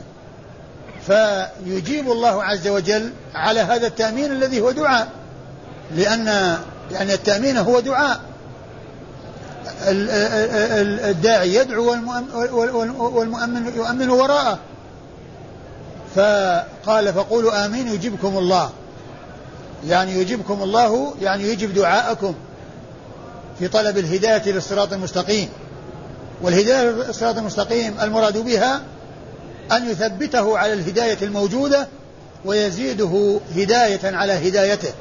فيجيب 1.08 2.12
الله 2.12 2.44
عز 2.44 2.68
وجل 2.68 3.12
على 3.36 3.60
هذا 3.60 3.88
التأمين 3.88 4.32
الذي 4.32 4.62
هو 4.62 4.72
دعاء. 4.72 5.08
لأن 5.96 6.58
يعني 6.92 7.14
التأمين 7.14 7.58
هو 7.58 7.80
دعاء. 7.80 8.20
الداعي 11.10 11.56
يدعو 11.56 11.86
والمؤمن 13.16 13.72
يؤمن 13.76 14.10
وراءه. 14.10 14.60
فقال 16.16 17.14
فقولوا 17.14 17.66
آمين 17.66 17.88
يجيبكم 17.88 18.38
الله. 18.38 18.70
يعني 19.88 20.12
يجيبكم 20.12 20.64
الله 20.64 21.14
يعني 21.22 21.44
يجيب 21.44 21.74
دعاءكم 21.74 22.34
في 23.60 23.68
طلب 23.68 23.98
الهداية 23.98 24.52
للصراط 24.52 24.94
المستقيم. 24.94 25.50
والهداية 26.44 26.90
للصراط 26.90 27.38
المستقيم 27.38 27.96
المراد 28.02 28.38
بها 28.38 28.82
أن 29.72 29.90
يثبته 29.90 30.58
على 30.58 30.74
الهداية 30.74 31.18
الموجودة 31.22 31.88
ويزيده 32.46 33.40
هداية 33.56 34.16
على 34.16 34.50
هدايته. 34.50 34.94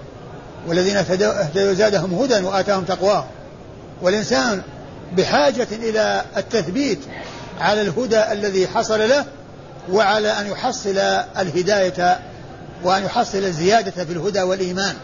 والذين 0.68 0.96
اهتدوا 0.96 1.72
زادهم 1.72 2.14
هدى 2.14 2.46
وآتاهم 2.46 2.84
تقواه 2.84 3.24
والإنسان 4.02 4.62
بحاجة 5.16 5.66
إلى 5.72 6.22
التثبيت 6.36 6.98
على 7.60 7.82
الهدى 7.82 8.32
الذي 8.32 8.68
حصل 8.68 9.08
له 9.08 9.24
وعلى 9.90 10.40
أن 10.40 10.46
يحصل 10.46 10.98
الهداية 11.38 12.18
وأن 12.84 13.04
يحصل 13.04 13.38
الزيادة 13.38 14.04
في 14.04 14.12
الهدى 14.12 14.42
والإيمان. 14.42 14.94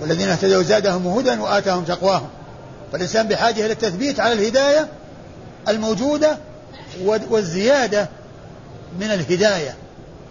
والذين 0.00 0.28
اهتدوا 0.28 0.62
زادهم 0.62 1.06
هدى 1.06 1.30
وآتاهم 1.30 1.84
تقواهم. 1.84 2.28
فالإنسان 2.94 3.28
بحاجة 3.28 3.64
إلى 3.64 3.72
التثبيت 3.72 4.20
على 4.20 4.32
الهداية 4.32 4.88
الموجودة 5.68 6.38
والزيادة 7.04 8.08
من 9.00 9.06
الهداية. 9.06 9.74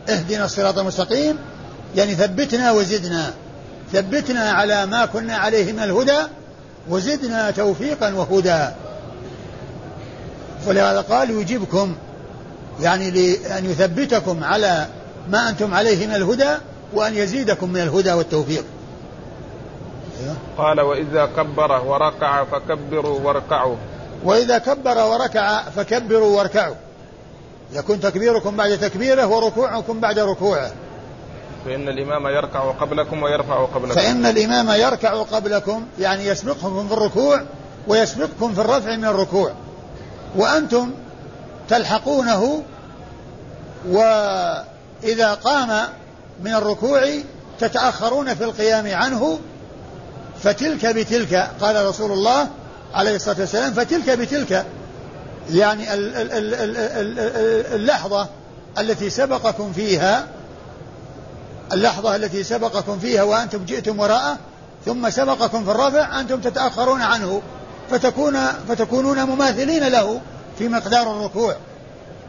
اهدنا 0.10 0.46
الصراط 0.46 0.78
المستقيم. 0.78 1.38
يعني 1.96 2.16
ثبتنا 2.16 2.72
وزدنا. 2.72 3.34
ثبتنا 3.94 4.52
على 4.52 4.86
ما 4.86 5.06
كنا 5.06 5.36
عليه 5.36 5.74
من 5.74 5.80
الهدى 5.80 6.20
وزدنا 6.90 7.52
توفيقا 7.52 8.14
وهدى. 8.14 8.68
ولهذا 10.68 11.02
قال 11.02 11.30
يجيبكم 11.32 11.96
يعني 12.82 13.12
لأن 13.12 13.66
يثبتكم 13.66 14.44
على 14.44 14.88
ما 15.30 15.50
أنتم 15.50 15.74
عليه 15.74 16.08
من 16.08 16.16
الهدى 16.16 16.52
وأن 16.94 17.16
يزيدكم 17.16 17.70
من 17.70 17.82
الهدى 17.82 18.12
والتوفيق. 18.12 18.66
قال 20.58 20.82
وإذا 20.82 21.30
كبر 21.38 21.86
وركع 21.86 22.44
فكبروا 22.44 23.20
واركعوا. 23.20 23.76
وإذا 24.24 24.58
كبر 24.58 24.98
وركع 24.98 25.62
فكبروا 25.64 26.38
واركعوا. 26.38 26.76
يكون 27.74 28.00
تكبيركم 28.00 28.58
بعد 28.58 28.78
تكبيره 28.78 29.26
وركوعكم 29.26 30.00
بعد 30.00 30.20
ركوعه. 30.20 30.72
فإن 31.66 31.90
الإمام 31.90 32.28
يركع 32.28 32.60
قبلكم 32.60 33.24
ويرفع 33.24 33.66
قبلكم. 33.66 33.96
فإن 33.96 34.26
الإمام 34.26 34.70
يركع 34.70 35.14
قبلكم 35.14 35.86
يعني 36.00 36.28
يسبقكم 36.28 36.88
في 36.88 36.94
الركوع 36.94 37.42
ويسبقكم 37.88 38.54
في 38.54 38.62
الرفع 38.62 38.96
من 38.96 39.06
الركوع. 39.06 39.52
وأنتم 40.36 40.92
تلحقونه 41.70 42.64
وإذا 43.90 45.34
قام 45.44 45.88
من 46.44 46.54
الركوع 46.54 47.02
تتأخرون 47.60 48.34
في 48.34 48.44
القيام 48.44 48.96
عنه 48.96 49.40
فتلك 50.44 50.86
بتلك 50.86 51.50
قال 51.62 51.86
رسول 51.86 52.12
الله 52.12 52.48
عليه 52.94 53.16
الصلاة 53.16 53.40
والسلام 53.40 53.74
فتلك 53.74 54.10
بتلك 54.10 54.66
يعني 55.50 55.94
اللحظة 57.76 58.28
التي 58.80 59.10
سبقكم 59.10 59.74
فيها 59.74 60.28
اللحظة 61.74 62.16
التي 62.16 62.44
سبقكم 62.44 63.00
فيها 63.00 63.24
وأنتم 63.24 63.66
جئتم 63.66 64.00
وراءه 64.00 64.38
ثم 64.86 65.10
سبقكم 65.10 65.66
في 65.66 65.72
الرفع 65.72 66.20
أنتم 66.20 66.42
تتأخرون 66.42 67.02
عنه 67.02 67.42
فتكون 67.92 68.38
فتكونون 68.68 69.24
مماثلين 69.24 69.88
له 69.88 70.22
في 70.58 70.68
مقدار 70.68 71.12
الركوع 71.12 71.56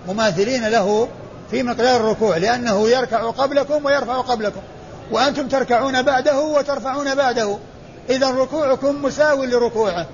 مماثلين 0.09 0.69
له 0.69 1.09
في 1.51 1.63
مقدار 1.63 1.97
الركوع 1.97 2.37
لأنه 2.37 2.89
يركع 2.89 3.31
قبلكم 3.31 3.85
ويرفع 3.85 4.21
قبلكم 4.21 4.61
وأنتم 5.11 5.49
تركعون 5.49 6.03
بعده 6.03 6.41
وترفعون 6.41 7.15
بعده. 7.15 7.59
إذا 8.11 8.31
ركوعكم 8.31 9.03
مساو 9.03 9.45
لركوعه. 9.45 10.07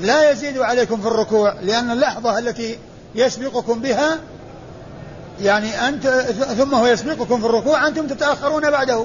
لا 0.00 0.30
يزيد 0.30 0.58
عليكم 0.58 1.00
في 1.00 1.08
الركوع 1.08 1.54
لأن 1.62 1.90
اللحظة 1.90 2.38
التي 2.38 2.78
يسبقكم 3.14 3.80
بها 3.80 4.18
يعني 5.40 5.88
أنت 5.88 6.06
ثم 6.58 6.74
هو 6.74 6.86
يسبقكم 6.86 7.40
في 7.40 7.46
الركوع 7.46 7.86
أنتم 7.86 8.06
تتأخرون 8.06 8.70
بعده. 8.70 9.04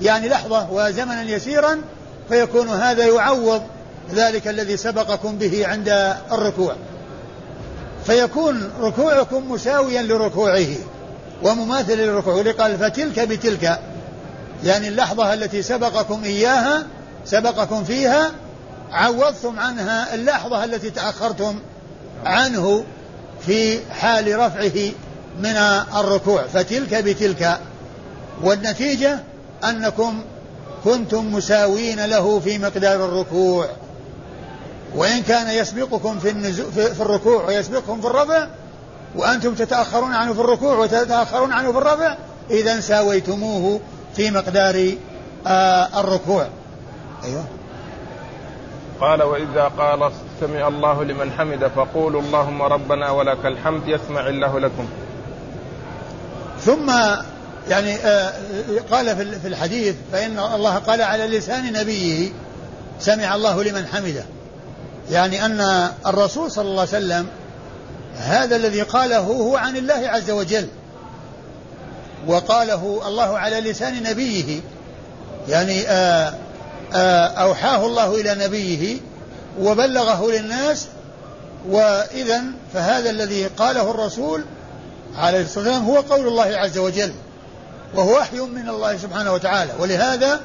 يعني 0.00 0.28
لحظة 0.28 0.72
وزمنا 0.72 1.22
يسيرا 1.22 1.80
فيكون 2.28 2.68
هذا 2.68 3.06
يعوض 3.06 3.62
ذلك 4.14 4.48
الذي 4.48 4.76
سبقكم 4.76 5.38
به 5.38 5.66
عند 5.66 5.88
الركوع. 6.32 6.76
فيكون 8.06 8.70
ركوعكم 8.80 9.52
مساويا 9.52 10.02
لركوعه 10.02 10.66
ومماثل 11.42 11.96
للركوع 11.96 12.52
قال 12.52 12.78
فتلك 12.78 13.20
بتلك. 13.20 13.80
يعني 14.64 14.88
اللحظة 14.88 15.34
التي 15.34 15.62
سبقكم 15.62 16.24
إياها 16.24 16.86
سبقكم 17.24 17.84
فيها 17.84 18.30
عوضتم 18.92 19.58
عنها 19.58 20.14
اللحظة 20.14 20.64
التي 20.64 20.90
تأخرتم 20.90 21.58
عنه 22.24 22.84
في 23.46 23.78
حال 23.90 24.38
رفعه 24.38 24.92
من 25.38 25.56
الركوع. 25.96 26.42
فتلك 26.42 26.94
بتلك 26.94 27.58
والنتيجة 28.42 29.18
أنكم 29.64 30.24
كنتم 30.84 31.34
مساوين 31.34 32.04
له 32.04 32.40
في 32.40 32.58
مقدار 32.58 33.04
الركوع. 33.04 33.68
وإن 34.96 35.22
كان 35.22 35.48
يسبقكم 35.48 36.18
في, 36.18 36.30
النزو 36.30 36.70
في 36.70 37.02
الركوع 37.02 37.44
ويسبقكم 37.46 38.00
في 38.00 38.06
الرفع 38.06 38.46
وأنتم 39.16 39.54
تتأخرون 39.54 40.14
عنه 40.14 40.32
في 40.32 40.40
الركوع 40.40 40.78
وتتأخرون 40.78 41.52
عنه 41.52 41.72
في 41.72 41.78
الرفع 41.78 42.16
إذا 42.50 42.80
ساويتموه 42.80 43.80
في 44.16 44.30
مقدار 44.30 44.92
آه 45.46 46.00
الركوع. 46.00 46.48
أيوه. 47.24 47.44
قال 49.00 49.22
وإذا 49.22 49.62
قال 49.78 50.12
سمع 50.40 50.68
الله 50.68 51.04
لمن 51.04 51.32
حمد 51.32 51.70
فقولوا 51.76 52.20
اللهم 52.20 52.62
ربنا 52.62 53.10
ولك 53.10 53.46
الحمد 53.46 53.88
يسمع 53.88 54.28
الله 54.28 54.60
لكم. 54.60 54.88
ثم 56.60 56.92
يعني 57.68 57.94
آه 57.94 58.32
قال 58.90 59.16
في 59.16 59.48
الحديث 59.48 59.94
فإن 60.12 60.38
الله 60.38 60.74
قال 60.74 61.02
على 61.02 61.26
لسان 61.26 61.72
نبيه 61.72 62.32
سمع 63.00 63.34
الله 63.34 63.62
لمن 63.62 63.86
حمده. 63.86 64.24
يعني 65.10 65.46
أن 65.46 65.88
الرسول 66.06 66.50
صلى 66.50 66.68
الله 66.68 66.80
عليه 66.80 67.04
وسلم 67.04 67.26
هذا 68.16 68.56
الذي 68.56 68.82
قاله 68.82 69.18
هو 69.18 69.56
عن 69.56 69.76
الله 69.76 70.08
عز 70.08 70.30
وجل. 70.30 70.68
وقاله 72.26 73.08
الله 73.08 73.38
على 73.38 73.60
لسان 73.60 74.02
نبيه. 74.02 74.60
يعني 75.48 75.88
آه، 75.88 76.34
أوحاه 76.92 77.86
الله 77.86 78.20
إلى 78.20 78.44
نبيه 78.44 79.00
وبلغه 79.60 80.30
للناس 80.30 80.86
وإذا 81.68 82.42
فهذا 82.74 83.10
الذي 83.10 83.46
قاله 83.46 83.90
الرسول 83.90 84.44
عليه 85.16 85.42
الصلاة 85.42 85.64
والسلام 85.64 85.84
هو 85.84 86.00
قول 86.00 86.28
الله 86.28 86.56
عز 86.56 86.78
وجل 86.78 87.12
وهو 87.94 88.18
وحي 88.18 88.40
من 88.40 88.68
الله 88.68 88.96
سبحانه 88.96 89.32
وتعالى. 89.32 89.72
ولهذا 89.78 90.40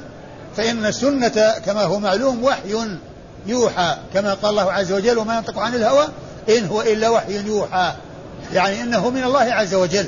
فإن 0.56 0.86
السنة 0.86 1.54
كما 1.66 1.82
هو 1.82 1.98
معلوم 1.98 2.44
وحي 2.44 2.76
يوحى 3.46 3.96
كما 4.14 4.34
قال 4.34 4.50
الله 4.50 4.72
عز 4.72 4.92
وجل 4.92 5.18
وما 5.18 5.36
ينطق 5.36 5.58
عن 5.58 5.74
الهوى 5.74 6.08
إن 6.48 6.66
هو 6.66 6.82
إلا 6.82 7.08
وحي 7.08 7.46
يوحى 7.46 7.92
يعني 8.52 8.82
إنه 8.82 9.10
من 9.10 9.24
الله 9.24 9.40
عز 9.40 9.74
وجل 9.74 10.06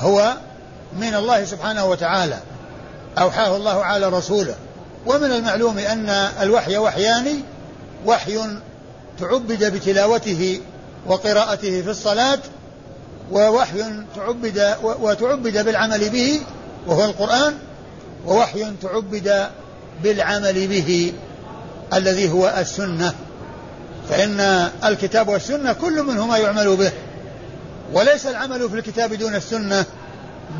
هو 0.00 0.34
من 0.98 1.14
الله 1.14 1.44
سبحانه 1.44 1.84
وتعالى. 1.84 2.38
أوحاه 3.18 3.56
الله 3.56 3.84
على 3.84 4.08
رسوله. 4.08 4.54
ومن 5.06 5.32
المعلوم 5.32 5.78
أن 5.78 6.08
الوحي 6.40 6.78
وحيان 6.78 7.42
وحي 8.06 8.38
تعبد 9.20 9.64
بتلاوته 9.64 10.60
وقراءته 11.06 11.82
في 11.82 11.90
الصلاة 11.90 12.38
ووحي 13.32 13.84
تعبد 14.16 14.76
وتعبد 14.82 15.64
بالعمل 15.64 16.08
به 16.08 16.40
وهو 16.86 17.04
القرآن 17.04 17.54
ووحي 18.26 18.72
تعبد 18.82 19.46
بالعمل 20.02 20.66
به 20.66 21.12
الذي 21.92 22.30
هو 22.30 22.54
السنة. 22.58 23.14
فإن 24.10 24.40
الكتاب 24.84 25.28
والسنة 25.28 25.72
كل 25.72 26.02
منهما 26.02 26.38
يعمل 26.38 26.76
به. 26.76 26.92
وليس 27.92 28.26
العمل 28.26 28.70
في 28.70 28.76
الكتاب 28.76 29.14
دون 29.14 29.34
السنة 29.34 29.84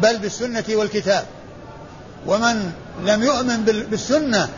بل 0.02 0.18
بالسنة 0.18 0.64
والكتاب. 0.68 1.24
ومن 2.26 2.72
لم 3.04 3.22
يؤمن 3.22 3.64
بالسنة 3.90 4.48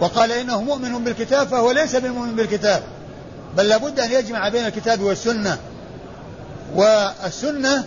وقال 0.00 0.32
إنه 0.32 0.62
مؤمن 0.62 1.04
بالكتاب 1.04 1.48
فهو 1.48 1.70
ليس 1.70 1.96
بمؤمن 1.96 2.36
بالكتاب 2.36 2.82
بل 3.56 3.68
لابد 3.68 4.00
أن 4.00 4.12
يجمع 4.12 4.48
بين 4.48 4.66
الكتاب 4.66 5.00
والسنة 5.00 5.58
والسنة 6.74 7.84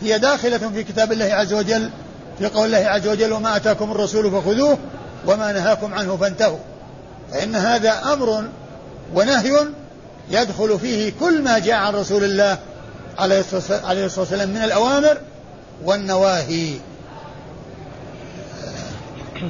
هي 0.00 0.18
داخلة 0.18 0.58
في 0.58 0.84
كتاب 0.84 1.12
الله 1.12 1.24
عز 1.24 1.52
وجل 1.52 1.90
في 2.38 2.46
قول 2.46 2.66
الله 2.66 2.90
عز 2.90 3.06
وجل 3.08 3.32
وما 3.32 3.56
أتاكم 3.56 3.90
الرسول 3.92 4.30
فخذوه 4.30 4.78
وما 5.26 5.52
نهاكم 5.52 5.94
عنه 5.94 6.16
فانتهوا 6.16 6.58
فإن 7.32 7.54
هذا 7.54 8.12
أمر 8.12 8.44
ونهي 9.14 9.66
يدخل 10.30 10.78
فيه 10.78 11.12
كل 11.20 11.42
ما 11.42 11.58
جاء 11.58 11.74
عن 11.74 11.94
رسول 11.94 12.24
الله 12.24 12.58
عليه 13.18 13.40
الصلاة 13.40 14.18
والسلام 14.18 14.48
من 14.48 14.62
الأوامر 14.62 15.18
والنواهي. 15.84 16.74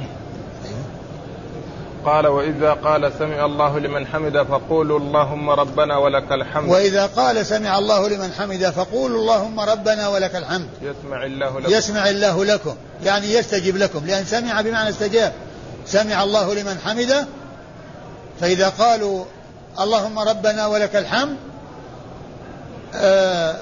قال 2.05 2.27
وإذا 2.27 2.73
قال 2.73 3.11
سمع 3.19 3.45
الله 3.45 3.79
لمن 3.79 4.07
حمد 4.07 4.43
فقولوا 4.43 4.99
اللهم 4.99 5.49
ربنا 5.49 5.97
ولك 5.97 6.31
الحمد. 6.31 6.69
وإذا 6.69 7.05
قال 7.05 7.45
سمع 7.45 7.77
الله 7.77 8.09
لمن 8.09 8.31
حمد 8.31 8.69
فقولوا 8.69 9.19
اللهم 9.19 9.59
ربنا 9.59 10.07
ولك 10.07 10.35
الحمد. 10.35 10.67
يسمع 10.81 11.25
الله 11.25 11.59
لكم. 11.59 11.73
يسمع 11.73 12.09
الله 12.09 12.45
لكم. 12.45 12.75
يعني 13.03 13.33
يستجيب 13.33 13.77
لكم. 13.77 14.05
لأن 14.05 14.25
سمع 14.25 14.61
بمعنى 14.61 14.89
استجاب. 14.89 15.33
سمع 15.85 16.23
الله 16.23 16.53
لمن 16.53 16.77
حمده 16.85 17.27
فإذا 18.41 18.69
قالوا 18.69 19.25
اللهم 19.79 20.19
ربنا 20.19 20.67
ولك 20.67 20.95
الحمد 20.95 21.37
آه 22.95 23.55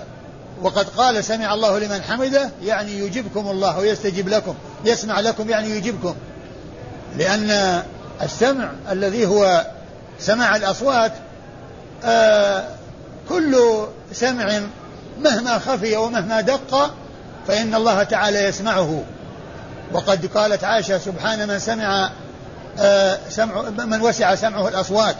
وقد 0.62 0.90
قال 0.90 1.24
سمع 1.24 1.54
الله 1.54 1.80
لمن 1.80 2.02
حمده 2.02 2.50
يعني 2.63 3.00
يجيبكم 3.00 3.48
الله 3.48 3.80
ويستجيب 3.80 4.30
لكم. 4.30 4.56
يسمع 4.86 5.20
لكم 5.20 5.50
يعني 5.50 5.70
يجيبكم. 5.70 6.16
لأن 7.18 7.82
السمع 8.22 8.72
الذي 8.92 9.26
هو 9.26 9.66
سماع 10.20 10.56
الأصوات 10.56 11.12
آه 12.04 12.63
كل 13.30 13.58
سمع 14.13 14.62
مهما 15.20 15.60
خفي 15.60 15.98
ومهما 15.98 16.42
دق 16.42 16.92
فإن 17.48 17.76
الله 17.76 18.04
تعالى 18.04 18.44
يسمعه. 18.44 19.04
وقد 19.94 20.26
قالت 20.26 20.63
عائشة 20.63 20.98
سبحان 20.98 21.48
من 21.48 21.60
سمع 21.60 22.10
آه، 22.80 23.18
سمع 23.30 23.62
من 23.62 24.02
وسع 24.02 24.36
سمعه 24.36 24.68
الأصوات. 24.68 25.16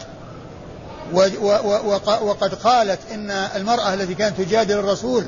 وقد 2.22 2.54
قالت 2.54 2.98
إن 3.14 3.30
المرأة 3.30 3.94
التي 3.94 4.14
كانت 4.14 4.40
تجادل 4.40 4.78
الرسول 4.78 5.24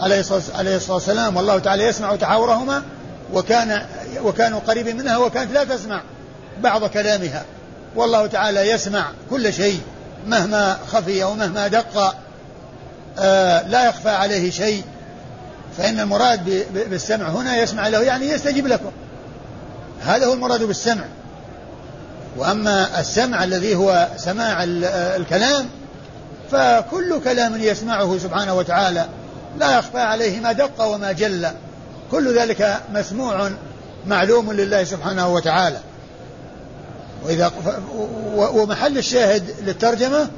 عليه 0.00 0.20
الصلاة 0.20 0.94
والسلام 0.94 1.36
والله 1.36 1.58
تعالى 1.58 1.84
يسمع 1.84 2.16
تحاورهما 2.16 2.82
وكان 3.32 3.86
وكانوا 4.22 4.60
قريبين 4.60 4.96
منها 4.96 5.16
وكانت 5.16 5.52
لا 5.52 5.64
تسمع 5.64 6.02
بعض 6.62 6.84
كلامها. 6.84 7.44
والله 7.96 8.26
تعالى 8.26 8.70
يسمع 8.70 9.06
كل 9.30 9.52
شيء 9.52 9.80
مهما 10.26 10.78
خفي 10.92 11.24
ومهما 11.24 11.68
دق 11.68 12.14
آه 13.18 13.68
لا 13.68 13.88
يخفى 13.88 14.08
عليه 14.08 14.50
شيء. 14.50 14.84
فإن 15.78 16.00
المراد 16.00 16.66
بالسمع 16.90 17.28
هنا 17.28 17.56
يسمع 17.56 17.88
له 17.88 18.02
يعني 18.02 18.28
يستجيب 18.28 18.66
لكم. 18.66 18.90
هذا 20.00 20.26
هو 20.26 20.32
المراد 20.32 20.62
بالسمع. 20.62 21.04
وأما 22.36 23.00
السمع 23.00 23.44
الذي 23.44 23.74
هو 23.74 24.08
سماع 24.16 24.64
الكلام 25.16 25.66
فكل 26.50 27.20
كلام 27.24 27.60
يسمعه 27.60 28.18
سبحانه 28.18 28.54
وتعالى 28.54 29.06
لا 29.58 29.78
يخفى 29.78 29.98
عليه 29.98 30.40
ما 30.40 30.52
دق 30.52 30.84
وما 30.84 31.12
جل. 31.12 31.48
كل 32.10 32.38
ذلك 32.38 32.80
مسموع 32.92 33.50
معلوم 34.06 34.52
لله 34.52 34.84
سبحانه 34.84 35.28
وتعالى. 35.28 35.80
وإذا 37.24 37.52
ومحل 38.36 38.98
الشاهد 38.98 39.54
للترجمة 39.66 40.28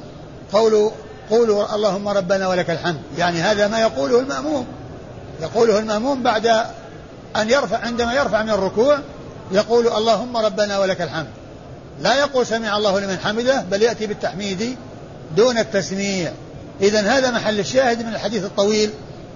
قول 0.53 0.91
قولوا 1.29 1.75
اللهم 1.75 2.07
ربنا 2.07 2.47
ولك 2.47 2.69
الحمد. 2.69 3.01
يعني 3.17 3.41
هذا 3.41 3.67
ما 3.67 3.79
يقوله 3.79 4.19
المأموم. 4.19 4.65
يقوله 5.41 5.79
المأموم 5.79 6.23
بعد 6.23 6.47
أن 7.35 7.49
يرفع 7.49 7.77
عندما 7.77 8.13
يرفع 8.13 8.43
من 8.43 8.49
الركوع 8.49 8.99
يقول 9.51 9.87
اللهم 9.87 10.37
ربنا 10.37 10.79
ولك 10.79 11.01
الحمد. 11.01 11.27
لا 12.01 12.19
يقول 12.19 12.45
سمع 12.45 12.77
الله 12.77 12.99
لمن 12.99 13.17
حمده 13.17 13.61
بل 13.71 13.81
يأتي 13.81 14.07
بالتحميد 14.07 14.77
دون 15.35 15.57
التسميع. 15.57 16.31
إذا 16.81 17.01
هذا 17.01 17.31
محل 17.31 17.59
الشاهد 17.59 18.05
من 18.05 18.13
الحديث 18.13 18.43
الطويل 18.43 18.89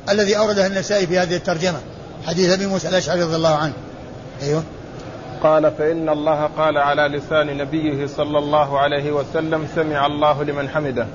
الذي 0.10 0.38
أورده 0.38 0.68
النسائي 0.68 1.08
في 1.08 1.20
هذه 1.20 1.36
الترجمة. 1.36 1.80
حديث 2.28 2.54
أبي 2.54 2.66
موسى 2.66 2.90
الأشعري 2.90 3.22
رضي 3.24 3.36
الله 3.36 3.56
عنه. 3.56 3.74
أيوه. 4.42 4.64
قال 5.44 5.72
فإن 5.72 6.10
الله 6.10 6.50
قال 6.58 6.78
على 6.78 7.02
لسان 7.02 7.58
نبيه 7.58 8.08
صلى 8.08 8.38
الله 8.38 8.80
عليه 8.80 9.12
وسلم 9.12 9.68
سمع 9.76 10.06
الله 10.06 10.44
لمن 10.44 10.70
حمده. 10.70 11.08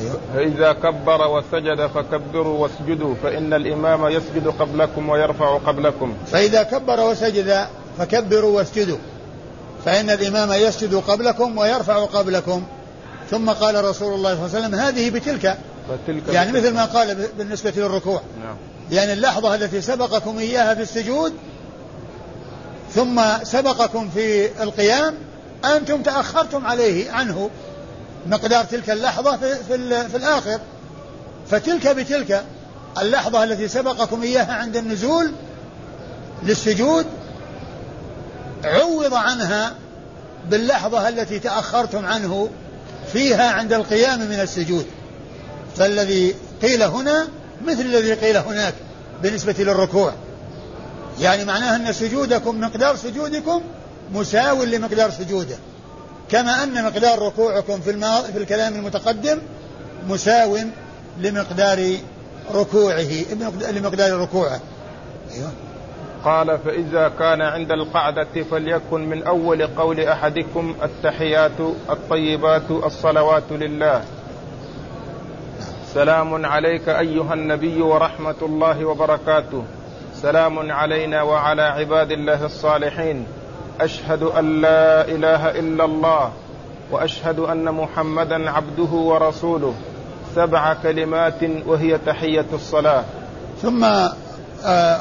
أيوه. 0.00 0.20
فإذا 0.34 0.72
كبر 0.72 1.28
وسجد 1.28 1.86
فكبروا 1.86 2.58
واسجدوا 2.58 3.14
فإن 3.22 3.52
الإمام 3.52 4.06
يسجد 4.06 4.46
قبلكم 4.48 5.08
ويرفع 5.08 5.58
قبلكم. 5.58 6.14
فإذا 6.26 6.62
كبر 6.62 7.00
وسجد 7.00 7.66
فكبروا 7.98 8.56
واسجدوا. 8.56 8.98
فإن 9.84 10.10
الإمام 10.10 10.52
يسجد 10.52 10.94
قبلكم 10.94 11.58
ويرفع 11.58 12.04
قبلكم. 12.04 12.62
ثم 13.30 13.50
قال 13.50 13.84
رسول 13.84 14.14
الله 14.14 14.34
صلى 14.34 14.46
الله 14.46 14.56
عليه 14.56 14.66
وسلم 14.66 14.74
هذه 14.74 15.10
بتلك. 15.10 15.58
فتلك 15.88 16.22
يعني 16.32 16.52
مثل 16.52 16.74
ما 16.74 16.84
قال 16.84 17.28
بالنسبة 17.38 17.72
للركوع. 17.76 18.20
نعم. 18.44 18.56
يعني 18.92 19.12
اللحظة 19.12 19.54
التي 19.54 19.80
سبقكم 19.80 20.38
إياها 20.38 20.74
في 20.74 20.82
السجود 20.82 21.32
ثم 22.94 23.22
سبقكم 23.42 24.10
في 24.10 24.62
القيام 24.62 25.14
أنتم 25.64 26.02
تأخرتم 26.02 26.66
عليه 26.66 27.10
عنه 27.10 27.50
مقدار 28.26 28.64
تلك 28.64 28.90
اللحظة 28.90 29.36
في, 29.36 29.54
في, 29.54 30.08
في 30.08 30.16
الآخر. 30.16 30.60
فتلك 31.50 31.88
بتلك 31.88 32.44
اللحظة 33.02 33.44
التي 33.44 33.68
سبقكم 33.68 34.22
إياها 34.22 34.52
عند 34.52 34.76
النزول 34.76 35.32
للسجود 36.42 37.06
عوض 38.64 39.14
عنها 39.14 39.74
باللحظة 40.50 41.08
التي 41.08 41.38
تأخرتم 41.38 42.06
عنه 42.06 42.48
فيها 43.12 43.50
عند 43.50 43.72
القيام 43.72 44.20
من 44.20 44.40
السجود. 44.40 44.86
فالذي 45.76 46.34
قيل 46.62 46.82
هنا 46.82 47.28
مثل 47.66 47.80
الذي 47.80 48.14
قيل 48.14 48.36
هناك 48.36 48.74
بالنسبة 49.22 49.54
للركوع. 49.58 50.12
يعني 51.20 51.44
معناه 51.44 51.76
أن 51.76 51.92
سجودكم 51.92 52.60
مقدار 52.60 52.96
سجودكم 52.96 53.62
مساو 54.12 54.64
لمقدار 54.64 55.10
سجوده. 55.10 55.56
كما 56.30 56.62
أن 56.62 56.84
مقدار 56.84 57.18
ركوعكم 57.18 57.80
في. 57.80 57.92
في 58.32 58.38
الكلام 58.38 58.74
المتقدم 58.74 59.38
مساو 60.08 60.58
لمقدار 61.20 61.96
ركوعه 62.54 63.06
لمقدار 63.70 64.20
ركوعه. 64.20 64.60
أيوه. 65.34 65.52
قال 66.24 66.58
فإذا 66.58 67.12
كان 67.18 67.40
عند 67.40 67.70
القعدة 67.70 68.44
فليكن 68.50 69.08
من 69.08 69.22
أول 69.22 69.66
قول 69.66 70.00
أحدكم 70.00 70.74
التحيات 70.82 71.60
الطيبات 71.90 72.70
الصلوات 72.70 73.42
لله. 73.50 74.04
سلام 75.94 76.46
عليك 76.46 76.88
أيها 76.88 77.34
النبي 77.34 77.82
ورحمة 77.82 78.34
الله 78.42 78.84
وبركاته. 78.84 79.64
سلام 80.22 80.72
علينا 80.72 81.22
وعلى 81.22 81.62
عباد 81.62 82.10
الله 82.10 82.46
الصالحين. 82.46 83.26
أشهد 83.80 84.22
أن 84.22 84.60
لا 84.60 85.04
إله 85.04 85.50
إلا 85.50 85.84
الله 85.84 86.32
وأشهد 86.90 87.38
أن 87.38 87.64
محمدا 87.64 88.50
عبده 88.50 88.92
ورسوله. 88.92 89.74
سبع 90.34 90.74
كلمات 90.82 91.42
وهي 91.66 91.98
تحية 92.06 92.46
الصلاة. 92.52 93.04
ثم 93.62 93.84
آه، 94.64 95.00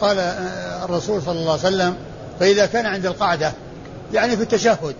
قال 0.00 0.18
الرسول 0.84 1.22
صلى 1.22 1.38
الله 1.38 1.52
عليه 1.52 1.60
وسلم 1.60 1.96
فإذا 2.40 2.66
كان 2.66 2.86
عند 2.86 3.06
القعدة 3.06 3.52
يعني 4.12 4.36
في 4.36 4.42
التشهد 4.42 4.94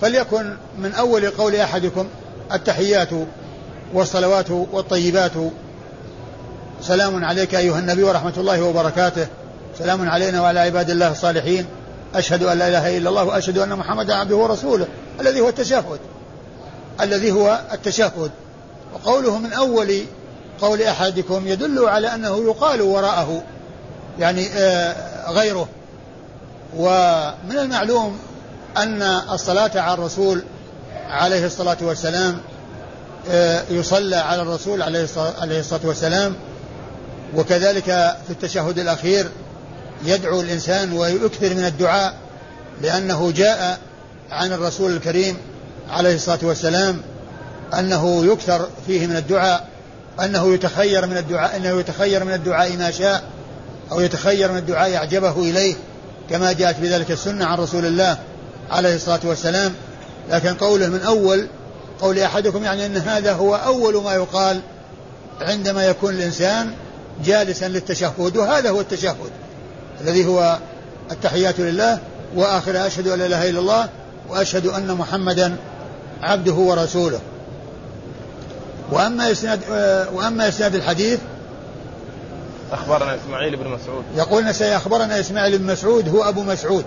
فليكن 0.00 0.56
من 0.78 0.92
أول 0.92 1.30
قول 1.30 1.56
أحدكم 1.56 2.06
التحيات 2.52 3.08
والصلوات 3.94 4.50
والطيبات. 4.50 5.32
سلام 6.82 7.24
عليك 7.24 7.54
أيها 7.54 7.78
النبي 7.78 8.02
ورحمة 8.02 8.32
الله 8.36 8.62
وبركاته. 8.62 9.26
سلام 9.78 10.10
علينا 10.10 10.42
وعلى 10.42 10.60
عباد 10.60 10.90
الله 10.90 11.12
الصالحين. 11.12 11.66
أشهد 12.14 12.42
أن 12.42 12.58
لا 12.58 12.68
إله 12.68 12.98
إلا 12.98 13.08
الله 13.08 13.24
وأشهد 13.24 13.58
أن 13.58 13.76
محمدا 13.76 14.14
عبده 14.14 14.36
ورسوله. 14.36 14.86
الذي 15.20 15.40
هو 15.40 15.48
التشهد. 15.48 15.98
الذي 17.00 17.32
هو 17.32 17.60
التشهد. 17.72 18.30
وقوله 18.94 19.38
من 19.38 19.52
أول 19.52 20.02
قول 20.60 20.82
أحدكم 20.82 21.46
يدل 21.46 21.88
على 21.88 22.14
أنه 22.14 22.44
يقال 22.44 22.82
وراءه. 22.82 23.42
يعني 24.18 24.48
آه، 24.56 25.30
غيره. 25.30 25.68
ومن 26.76 27.58
المعلوم 27.58 28.18
أن 28.76 29.02
الصلاة 29.02 29.70
على 29.74 29.94
الرسول 29.94 30.42
عليه 31.08 31.46
الصلاة 31.46 31.76
والسلام 31.82 32.40
يصلى 33.70 34.16
على 34.16 34.42
الرسول 34.42 34.82
عليه 34.82 35.02
الصلاة 35.42 35.80
والسلام. 35.84 36.34
وكذلك 37.36 37.84
في 38.26 38.30
التشهد 38.30 38.78
الأخير 38.78 39.26
يدعو 40.04 40.40
الإنسان 40.40 40.92
ويكثر 40.92 41.54
من 41.54 41.64
الدعاء 41.64 42.14
لأنه 42.82 43.32
جاء 43.32 43.78
عن 44.30 44.52
الرسول 44.52 44.96
الكريم 44.96 45.36
عليه 45.90 46.14
الصلاة 46.14 46.38
والسلام 46.42 47.02
أنه 47.78 48.26
يكثر 48.26 48.68
فيه 48.86 49.06
من 49.06 49.16
الدعاء 49.16 49.68
أنه 50.24 50.54
يتخير 50.54 51.06
من 51.06 51.16
الدعاء 51.16 51.56
أنه 51.56 51.80
يتخير 51.80 52.24
من 52.24 52.32
الدعاء 52.32 52.76
ما 52.76 52.90
شاء 52.90 53.22
أو 53.92 54.00
يتخير 54.00 54.52
من 54.52 54.58
الدعاء 54.58 54.96
أعجبه 54.96 55.42
إليه 55.42 55.74
كما 56.30 56.52
جاءت 56.52 56.80
بذلك 56.80 57.10
السنة 57.10 57.44
عن 57.44 57.58
رسول 57.58 57.86
الله 57.86 58.18
عليه 58.70 58.94
الصلاة 58.94 59.20
والسلام. 59.24 59.72
لكن 60.30 60.54
قوله 60.54 60.88
من 60.88 61.00
أول 61.00 61.46
قول 62.00 62.18
أحدكم 62.18 62.64
يعني 62.64 62.86
أن 62.86 62.96
هذا 62.96 63.32
هو 63.32 63.54
أول 63.54 64.02
ما 64.02 64.14
يقال 64.14 64.60
عندما 65.40 65.84
يكون 65.84 66.14
الإنسان 66.14 66.72
جالسا 67.24 67.68
للتشهد 67.68 68.36
وهذا 68.36 68.70
هو 68.70 68.80
التشهد 68.80 69.16
الذي 70.00 70.26
هو 70.26 70.58
التحيات 71.10 71.60
لله 71.60 71.98
وآخر 72.34 72.86
أشهد 72.86 73.08
أن 73.08 73.18
لا 73.18 73.26
إله 73.26 73.50
إلا 73.50 73.60
الله 73.60 73.88
وأشهد 74.28 74.66
أن 74.66 74.94
محمدا 74.94 75.56
عبده 76.22 76.52
ورسوله. 76.52 77.20
وأما 78.92 79.32
إسناد 79.32 79.60
وأما 80.12 80.48
إسناد 80.48 80.74
الحديث 80.74 81.18
أخبرنا 82.72 83.14
إسماعيل 83.14 83.56
بن 83.56 83.68
مسعود. 83.68 84.04
يقول 84.16 84.46
أخبرنا 84.62 85.20
إسماعيل 85.20 85.58
بن 85.58 85.66
مسعود 85.72 86.08
هو 86.08 86.22
أبو 86.22 86.42
مسعود 86.42 86.84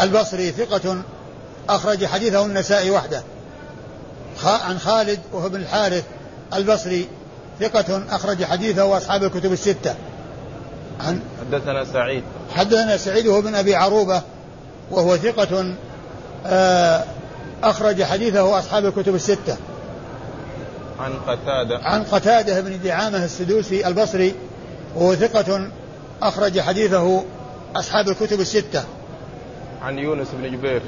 البصري 0.00 0.50
ثقة 0.50 1.02
أخرج 1.68 2.04
حديثه 2.04 2.46
النسائي 2.46 2.90
وحده. 2.90 3.22
عن 4.44 4.78
خالد 4.78 5.18
وهو 5.32 5.48
بن 5.48 5.60
الحارث 5.60 6.04
البصري 6.54 7.08
ثقة 7.60 8.02
أخرج 8.10 8.44
حديثه 8.44 8.84
وأصحاب 8.84 9.24
الكتب 9.24 9.52
الستة. 9.52 9.94
عن 11.00 11.20
حدثنا 11.40 11.84
سعيد. 11.84 12.22
حدثنا 12.54 12.96
سعيد 12.96 13.26
وهو 13.26 13.40
بن 13.40 13.54
أبي 13.54 13.74
عروبة 13.74 14.22
وهو 14.90 15.16
ثقة 15.16 15.74
آه، 16.46 17.04
أخرج 17.62 18.02
حديثه 18.02 18.58
أصحاب 18.58 18.86
الكتب 18.86 19.14
الستة. 19.14 19.56
عن 20.98 21.12
قتادة. 21.12 21.78
عن 21.78 22.02
قتادة 22.02 22.60
بن 22.60 22.80
دعامة 22.84 23.24
السدوسي 23.24 23.86
البصري 23.86 24.34
وهو 24.96 25.14
ثقة 25.14 25.68
أخرج 26.22 26.60
حديثه 26.60 27.24
أصحاب 27.76 28.08
الكتب 28.08 28.40
الستة. 28.40 28.84
عن 29.82 29.98
يونس 29.98 30.28
بن 30.32 30.56
جبير. 30.56 30.82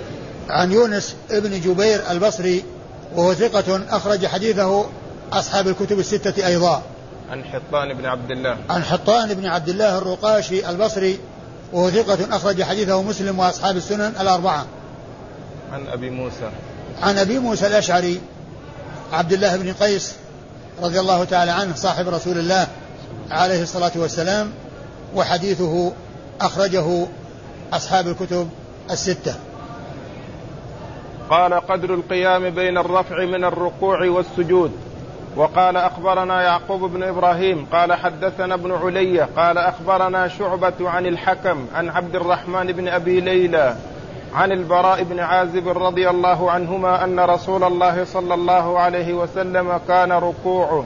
عن 0.48 0.72
يونس 0.72 1.16
بن 1.30 1.60
جبير 1.60 2.10
البصري 2.10 2.64
وهو 3.14 3.34
ثقة 3.34 3.80
أخرج 3.90 4.26
حديثه 4.26 4.86
أصحاب 5.32 5.68
الكتب 5.68 5.98
الستة 5.98 6.46
أيضا. 6.46 6.82
عن 7.30 7.44
حطان 7.44 7.94
بن 7.94 8.06
عبد 8.06 8.30
الله. 8.30 8.56
عن 8.70 8.84
حطان 8.84 9.34
بن 9.34 9.46
عبد 9.46 9.68
الله 9.68 9.98
الرقاشي 9.98 10.70
البصري 10.70 11.18
وهو 11.72 11.90
ثقة 11.90 12.36
أخرج 12.36 12.62
حديثه 12.62 13.02
مسلم 13.02 13.38
وأصحاب 13.38 13.76
السنن 13.76 14.12
الأربعة. 14.20 14.66
عن 15.72 15.86
أبي 15.86 16.10
موسى. 16.10 16.50
عن 17.02 17.18
أبي 17.18 17.38
موسى 17.38 17.66
الأشعري 17.66 18.20
عبد 19.12 19.32
الله 19.32 19.56
بن 19.56 19.72
قيس 19.72 20.12
رضي 20.82 21.00
الله 21.00 21.24
تعالى 21.24 21.50
عنه 21.50 21.74
صاحب 21.74 22.08
رسول 22.08 22.38
الله 22.38 22.66
عليه 23.30 23.62
الصلاة 23.62 23.92
والسلام 23.96 24.50
وحديثه 25.14 25.92
أخرجه 26.40 27.06
أصحاب 27.72 28.08
الكتب 28.08 28.48
الستة. 28.90 29.34
قال 31.30 31.54
قدر 31.54 31.94
القيام 31.94 32.50
بين 32.50 32.78
الرفع 32.78 33.24
من 33.24 33.44
الركوع 33.44 34.08
والسجود. 34.08 34.72
وقال 35.36 35.76
أخبرنا 35.76 36.42
يعقوب 36.42 36.92
بن 36.92 37.02
إبراهيم 37.02 37.66
قال 37.72 37.92
حدثنا 37.92 38.54
ابن 38.54 38.72
علي 38.72 39.20
قال 39.20 39.58
أخبرنا 39.58 40.28
شعبة 40.28 40.72
عن 40.80 41.06
الحكم 41.06 41.66
عن 41.74 41.88
عبد 41.88 42.14
الرحمن 42.14 42.66
بن 42.72 42.88
أبي 42.88 43.20
ليلى 43.20 43.76
عن 44.34 44.52
البراء 44.52 45.02
بن 45.02 45.20
عازب 45.20 45.68
رضي 45.68 46.10
الله 46.10 46.50
عنهما 46.50 47.04
أن 47.04 47.20
رسول 47.20 47.64
الله 47.64 48.04
صلى 48.04 48.34
الله 48.34 48.78
عليه 48.78 49.14
وسلم 49.14 49.80
كان 49.88 50.12
ركوعه. 50.12 50.84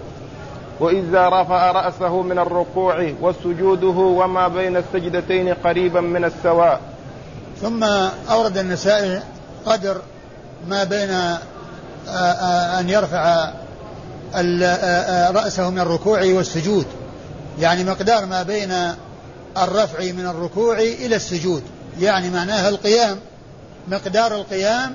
وإذا 0.81 1.29
رفع 1.29 1.71
رأسه 1.71 2.23
من 2.23 2.39
الركوع 2.39 3.13
وسجوده 3.21 3.99
وما 3.99 4.49
بين 4.49 4.77
السجدتين 4.77 5.55
قريبا 5.55 6.01
من 6.01 6.25
السواء. 6.25 6.81
ثم 7.61 7.85
أورد 8.31 8.59
النسائي 8.59 9.23
قدر 9.67 9.97
ما 10.69 10.85
بين 10.85 11.11
أن 12.79 12.89
يرفع 12.89 13.53
رأسه 15.31 15.71
من 15.71 15.79
الركوع 15.79 16.25
والسجود. 16.25 16.87
يعني 17.61 17.85
مقدار 17.85 18.27
ما 18.27 18.43
بين 18.43 18.73
الرفع 19.59 20.13
من 20.13 20.27
الركوع 20.27 20.79
إلى 20.79 21.17
السجود. 21.17 21.63
يعني 22.01 22.31
معناها 22.31 22.69
القيام 22.69 23.19
مقدار 23.89 24.35
القيام 24.35 24.95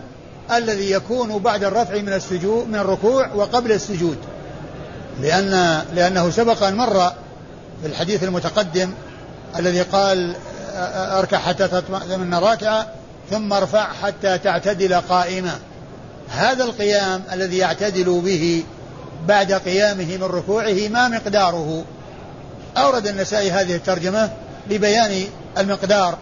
الذي 0.51 0.91
يكون 0.91 1.39
بعد 1.39 1.63
الرفع 1.63 2.01
من 2.01 2.13
السجود 2.13 2.67
من 2.67 2.75
الركوع 2.75 3.34
وقبل 3.34 3.71
السجود. 3.71 4.17
لأن 5.21 5.82
لأنه 5.95 6.30
سبق 6.30 6.63
أن 6.63 6.75
مر 6.75 7.12
في 7.82 7.88
الحديث 7.88 8.23
المتقدم 8.23 8.91
الذي 9.60 9.82
قال 9.82 10.36
أركع 10.95 11.38
حتى 11.38 11.67
تطمئن 11.67 12.34
راكعة 12.34 12.88
ثم 13.31 13.53
ارفع 13.53 13.93
حتى 13.93 14.38
تعتدل 14.38 14.95
قائما. 14.95 15.59
هذا 16.29 16.63
القيام 16.63 17.23
الذي 17.33 17.57
يعتدل 17.57 18.21
به 18.25 18.63
بعد 19.27 19.53
قيامه 19.53 20.17
من 20.17 20.23
ركوعه 20.23 20.88
ما 20.89 21.07
مقداره. 21.07 21.85
أورد 22.77 23.07
النسائي 23.07 23.51
هذه 23.51 23.75
الترجمة 23.75 24.31
لبيان 24.69 25.23
المقدار 25.57 26.17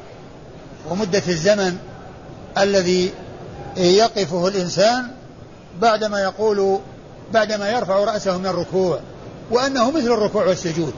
ومدة 0.90 1.24
الزمن 1.28 1.78
الذي 2.58 3.12
يقفه 3.78 4.48
الإنسان 4.48 5.08
بعدما 5.82 6.22
يقول 6.22 6.80
بعدما 7.34 7.70
يرفع 7.70 7.96
رأسه 7.96 8.38
من 8.38 8.46
الركوع 8.46 9.00
وأنه 9.52 9.92
مثل 9.92 10.08
الركوع 10.12 10.46
والسجود. 10.46 10.94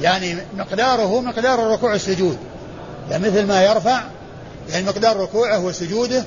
يعني 0.00 0.36
مقداره 0.56 1.20
مقدار 1.20 1.66
الركوع 1.66 1.92
والسجود. 1.92 2.38
يعني 3.10 3.28
مثل 3.28 3.46
ما 3.46 3.64
يرفع 3.64 4.02
يعني 4.70 4.86
مقدار 4.86 5.16
ركوعه 5.16 5.64
وسجوده. 5.64 6.24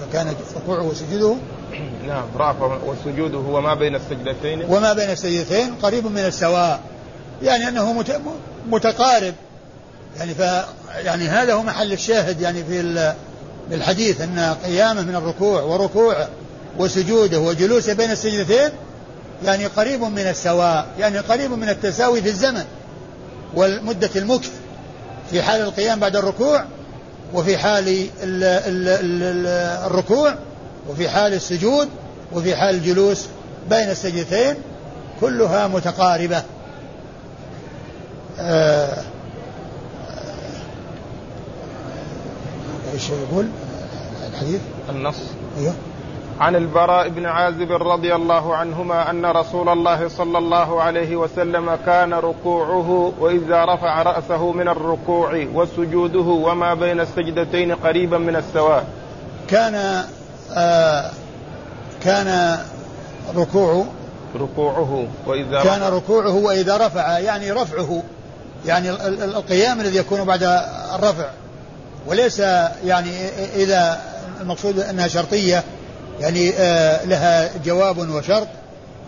فكان 0.00 0.34
ركوعه 0.56 0.82
وسجوده. 0.82 1.36
نعم 2.06 2.24
رأفع 2.36 2.78
وسجوده 2.86 3.38
وما 3.38 3.74
بين 3.74 3.94
السجدتين. 3.94 4.64
وما 4.68 4.92
بين 4.92 5.10
السجدتين 5.10 5.74
قريب 5.74 6.06
من 6.06 6.18
السواء. 6.18 6.80
يعني 7.42 7.68
أنه 7.68 8.04
متقارب. 8.68 9.34
يعني 10.18 10.34
ف 10.34 10.40
يعني 11.04 11.28
هذا 11.28 11.54
هو 11.54 11.62
محل 11.62 11.92
الشاهد 11.92 12.40
يعني 12.40 12.64
في 12.64 13.14
الحديث 13.72 14.20
أن 14.20 14.56
قيامه 14.64 15.02
من 15.02 15.14
الركوع 15.14 15.62
وركوعه 15.62 16.28
وسجوده 16.78 17.40
وجلوسه 17.40 17.92
بين 17.92 18.10
السجدتين 18.10 18.70
يعني 19.44 19.66
قريب 19.66 20.00
من 20.00 20.18
السواء. 20.18 20.86
يعني 20.98 21.18
قريب 21.18 21.50
من 21.50 21.68
التساوي 21.68 22.22
في 22.22 22.28
الزمن 22.28 22.64
والمدة 23.54 24.10
المكث 24.16 24.50
في 25.30 25.42
حال 25.42 25.60
القيام 25.60 26.00
بعد 26.00 26.16
الركوع. 26.16 26.64
وفي 27.34 27.58
حال 27.58 27.88
ال 27.88 28.44
ال 28.44 28.88
ال 28.88 29.46
الركوع 29.86 30.34
وفي 30.88 31.08
حال 31.08 31.34
السجود 31.34 31.88
وفي 32.32 32.56
حال 32.56 32.74
الجلوس 32.74 33.26
بين 33.70 33.90
السجدتين 33.90 34.54
كلها 35.20 35.66
متقاربة. 35.66 36.42
آه 38.38 39.02
إيش 42.94 43.10
يقول؟ 43.10 43.46
الحديث؟ 44.32 44.60
النص. 44.90 45.16
أيوه. 45.58 45.74
عن 46.40 46.56
البراء 46.56 47.08
بن 47.08 47.26
عازب 47.26 47.72
رضي 47.72 48.14
الله 48.14 48.56
عنهما 48.56 49.10
أن 49.10 49.26
رسول 49.26 49.68
الله 49.68 50.08
صلى 50.08 50.38
الله 50.38 50.82
عليه 50.82 51.16
وسلم 51.16 51.78
كان 51.86 52.14
ركوعه 52.14 53.12
وإذا 53.20 53.64
رفع 53.64 54.02
رأسه 54.02 54.52
من 54.52 54.68
الركوع 54.68 55.46
وسجوده 55.54 56.20
وما 56.20 56.74
بين 56.74 57.00
السجدتين 57.00 57.74
قريبا 57.74 58.18
من 58.18 58.36
السواء. 58.36 58.84
كان 59.48 60.04
آه 60.54 61.10
كان 62.02 62.58
ركوع 63.36 63.84
ركوعه 64.40 65.06
وإذا 65.26 65.62
كان 65.62 65.82
ركوعه 65.82 66.34
وإذا 66.34 66.76
رفع 66.76 67.18
يعني 67.18 67.52
رفعه 67.52 68.02
يعني 68.66 68.90
القيام 69.24 69.80
الذي 69.80 69.96
يكون 69.96 70.24
بعد 70.24 70.42
الرفع. 70.94 71.30
وليس 72.06 72.38
يعني 72.84 73.10
إذا 73.54 74.00
المقصود 74.40 74.78
أنها 74.78 75.08
شرطية 75.08 75.64
يعني 76.20 76.52
آه 76.58 77.04
لها 77.04 77.50
جواب 77.64 77.98
وشرط 77.98 78.48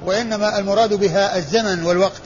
وإنما 0.06 0.58
المراد 0.58 0.94
بها 0.94 1.36
الزمن 1.36 1.84
والوقت 1.84 2.22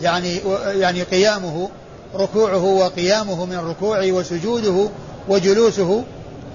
يعني 0.00 0.40
يعني 0.66 1.02
قيامه 1.02 1.68
ركوعه 2.14 2.64
وقيامه 2.64 3.46
من 3.46 3.54
الركوع 3.54 3.98
وسجوده 4.02 4.88
وجلوسه 5.28 6.04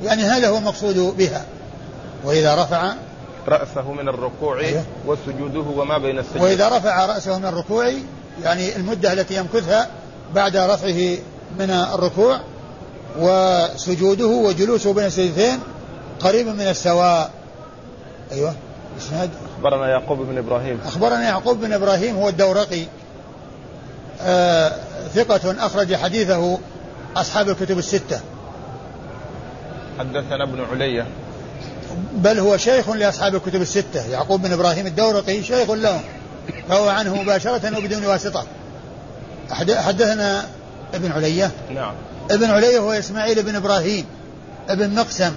يعني 0.04 0.24
هذا 0.24 0.50
هو 0.50 0.58
المقصود 0.58 0.98
بها. 1.18 1.46
وإذا 2.24 2.56
رفع 2.64 2.94
رأسه 3.48 3.92
من 3.92 4.10
الركوع 4.10 4.60
أيوه. 4.60 4.84
وسجوده 5.08 5.60
وما 5.60 5.98
بين 5.98 6.20
السجود. 6.20 6.42
وإذا 6.42 6.78
رفع 6.78 7.06
رأسه 7.06 7.40
من 7.40 7.46
الركوع 7.46 7.92
يعني 8.44 8.76
المدة 8.76 9.14
التي 9.14 9.36
يمكثها 9.36 9.88
بعد 10.36 10.58
رفعه 10.58 11.18
من 11.60 11.70
الركوع 11.94 12.40
وسجوده 13.20 14.26
وجلوسه 14.26 14.94
بين 14.94 15.06
السجدتين 15.06 15.60
قريب 16.20 16.48
من 16.48 16.62
السواء. 16.68 17.32
أيوه. 18.32 18.56
إسناد. 18.98 19.30
أخبرنا 19.58 19.90
يعقوب 19.90 20.20
بن 20.20 20.38
إبراهيم. 20.38 20.80
أخبرنا 20.86 21.24
يعقوب 21.24 21.60
بن 21.60 21.74
إبراهيم 21.74 22.16
هو 22.16 22.30
الدورقي. 22.30 22.86
آه 24.22 24.72
ثقة 25.16 25.66
أخرج 25.66 25.96
حديثه 25.96 26.60
أصحاب 27.16 27.50
الكتب 27.50 27.78
الستة. 27.78 28.20
حدثنا 30.00 30.44
ابن 30.44 30.66
علية. 30.72 31.08
بل 32.14 32.40
هو 32.40 32.58
شيخ 32.58 32.90
لأصحاب 32.90 33.36
الكتب 33.36 33.62
الستة. 33.62 34.08
يعقوب 34.12 34.42
بن 34.42 34.54
إبراهيم 34.54 34.88
الدورقي 34.88 35.44
شيخ 35.44 35.72
لهم. 35.72 36.02
فهو 36.70 36.90
عنه 36.90 37.16
مباشرة 37.16 37.78
وبدون 37.78 38.06
واسطة. 38.06 38.46
حدثنا 39.50 40.46
ابن 40.94 41.12
علية. 41.12 41.52
نعم. 41.76 41.94
ابن 42.32 42.50
علية 42.50 42.80
هو 42.80 42.92
إسماعيل 42.92 43.44
بن 43.44 43.56
إبراهيم. 43.56 44.06
ابن 44.70 44.96
مقسم 44.96 45.34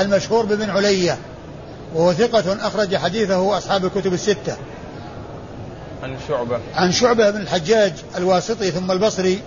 المشهور 0.00 0.44
بابن 0.46 0.70
علية. 0.70 1.18
وهو 1.94 2.12
ثقة 2.12 2.66
أخرج 2.66 2.96
حديثه 2.96 3.58
أصحاب 3.58 3.84
الكتب 3.84 4.12
الستة. 4.12 4.56
عن 6.02 6.16
شعبة. 6.28 6.58
عن 6.74 6.92
شعبة 6.92 7.30
بن 7.30 7.40
الحجاج 7.40 7.92
الواسطي 8.16 8.70
ثم 8.70 8.90
البصري. 8.90 9.40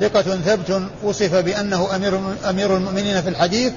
ثقة 0.00 0.22
ثبت 0.22 0.82
وصف 1.02 1.34
بأنه 1.34 1.96
أمير 1.96 2.20
أمير 2.50 2.76
المؤمنين 2.76 3.22
في 3.22 3.28
الحديث 3.28 3.72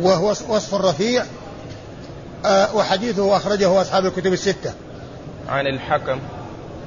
وهو 0.00 0.28
وصف 0.28 0.74
رفيع 0.74 1.24
آه، 2.44 2.76
وحديثه 2.76 3.36
أخرجه 3.36 3.80
أصحاب 3.80 4.06
الكتب 4.06 4.32
الستة. 4.32 4.72
عن 5.48 5.66
الحكم. 5.66 6.18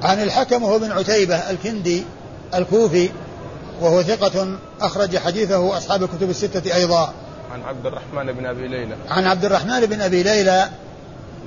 عن 0.02 0.22
الحكم 0.22 0.62
وهو 0.62 0.78
بن 0.78 0.92
عتيبة 0.92 1.36
الكندي 1.36 2.04
الكوفي 2.54 3.10
وهو 3.80 4.02
ثقة 4.02 4.58
أخرج 4.80 5.18
حديثه 5.18 5.76
أصحاب 5.76 6.02
الكتب 6.02 6.30
الستة 6.30 6.74
أيضا. 6.74 7.14
عن 7.52 7.62
عبد 7.62 7.86
الرحمن 7.86 8.32
بن 8.32 8.46
أبي 8.46 8.68
ليلى. 8.68 8.96
عن 9.08 9.26
عبد 9.26 9.44
الرحمن 9.44 9.86
بن 9.86 10.00
أبي 10.00 10.22
ليلى 10.22 10.68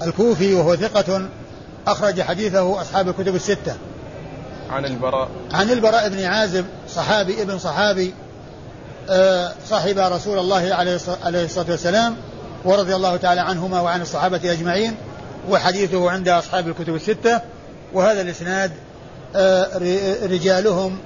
الكوفي 0.02 0.54
وهو 0.54 0.76
ثقة 0.76 1.30
أخرج 1.88 2.22
حديثه 2.22 2.82
أصحاب 2.82 3.10
الكتب 3.10 3.36
الستة. 3.36 3.76
عن 4.70 4.86
البراء. 4.86 5.30
عن 5.54 5.70
البراء 5.70 6.10
بن 6.10 6.24
عازب 6.24 6.66
صحابي 6.90 7.42
ابن 7.42 7.60
صحابي 7.60 8.14
آه، 9.10 9.54
صاحب 9.70 9.98
رسول 9.98 10.40
الله 10.40 10.74
عليه 11.24 11.46
الصلاة 11.46 11.72
والسلام 11.72 12.16
ورضي 12.66 12.96
الله 12.96 13.18
تعالى 13.18 13.42
عنهما 13.42 13.82
وعن 13.82 14.02
الصحابة 14.02 14.52
أجمعين 14.52 14.96
وحديثه 15.50 16.12
عند 16.12 16.30
أصحاب 16.30 16.68
الكتب 16.68 16.96
الستة 16.96 17.42
وهذا 17.94 18.22
الإسناد 18.22 18.72
آه، 19.36 19.78
رجالهم 20.24 20.98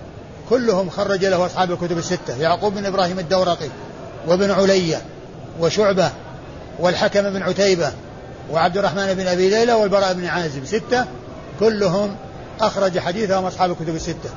كلهم 0.49 0.89
خرج 0.89 1.25
له 1.25 1.45
أصحاب 1.45 1.71
الكتب 1.71 1.97
الستة 1.97 2.37
يعقوب 2.39 2.73
بن 2.73 2.85
إبراهيم 2.85 3.19
الدورقي. 3.19 3.69
وابن 4.27 4.51
علية 4.51 5.01
وشعبة 5.59 6.09
والحكم 6.79 7.21
بن 7.21 7.43
عتيبة 7.43 7.91
وعبد 8.51 8.77
الرحمن 8.77 9.13
بن 9.13 9.27
أبي 9.27 9.49
ليلى 9.49 9.73
والبراء 9.73 10.13
بن 10.13 10.25
عازب 10.25 10.65
ستة 10.65 11.05
كلهم 11.59 12.15
أخرج 12.61 12.99
حديثهم 12.99 13.45
أصحاب 13.45 13.71
الكتب 13.71 13.95
الستة. 13.95 14.29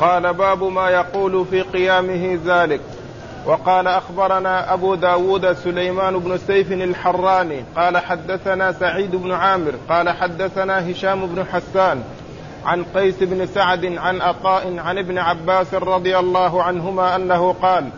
قال 0.00 0.34
باب 0.34 0.62
ما 0.64 0.90
يقول 0.90 1.46
في 1.50 1.62
قيامه 1.62 2.38
ذلك. 2.46 2.80
وقال 3.46 3.86
أخبرنا 3.86 4.74
أبو 4.74 4.94
داود 4.94 5.52
سليمان 5.52 6.18
بن 6.18 6.38
سيف 6.46 6.72
الحراني 6.72 7.64
قال 7.76 7.98
حدثنا 7.98 8.72
سعيد 8.72 9.16
بن 9.16 9.32
عامر 9.32 9.74
قال 9.88 10.08
حدثنا 10.08 10.90
هشام 10.90 11.26
بن 11.26 11.44
حسان 11.44 12.02
عن 12.64 12.84
قيس 12.94 13.14
بن 13.20 13.46
سعد 13.46 13.84
عن 13.84 14.20
عطاء 14.20 14.78
عن 14.78 14.98
ابن 14.98 15.18
عباس 15.18 15.74
رضي 15.74 16.18
الله 16.18 16.62
عنهما 16.62 17.16
أنه 17.16 17.52
قال 17.52 17.88